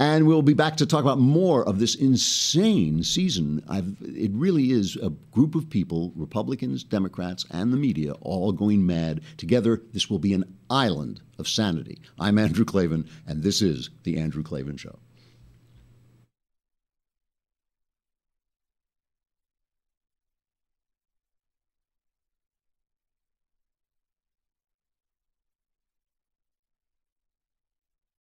And 0.00 0.28
we'll 0.28 0.42
be 0.42 0.54
back 0.54 0.76
to 0.76 0.86
talk 0.86 1.00
about 1.00 1.18
more 1.18 1.66
of 1.68 1.80
this 1.80 1.96
insane 1.96 3.02
season. 3.02 3.64
I've, 3.68 3.96
it 4.00 4.30
really 4.32 4.70
is 4.70 4.96
a 4.96 5.10
group 5.32 5.56
of 5.56 5.68
people, 5.68 6.12
Republicans, 6.14 6.84
Democrats, 6.84 7.44
and 7.50 7.72
the 7.72 7.76
media, 7.76 8.12
all 8.20 8.52
going 8.52 8.86
mad. 8.86 9.22
Together, 9.38 9.82
this 9.92 10.08
will 10.08 10.20
be 10.20 10.34
an 10.34 10.44
island 10.70 11.20
of 11.38 11.48
sanity. 11.48 12.00
I'm 12.18 12.38
Andrew 12.38 12.64
Klavan, 12.64 13.08
and 13.26 13.42
this 13.42 13.62
is 13.62 13.90
The 14.02 14.18
Andrew 14.18 14.42
Klavan 14.42 14.76
Show. 14.76 14.98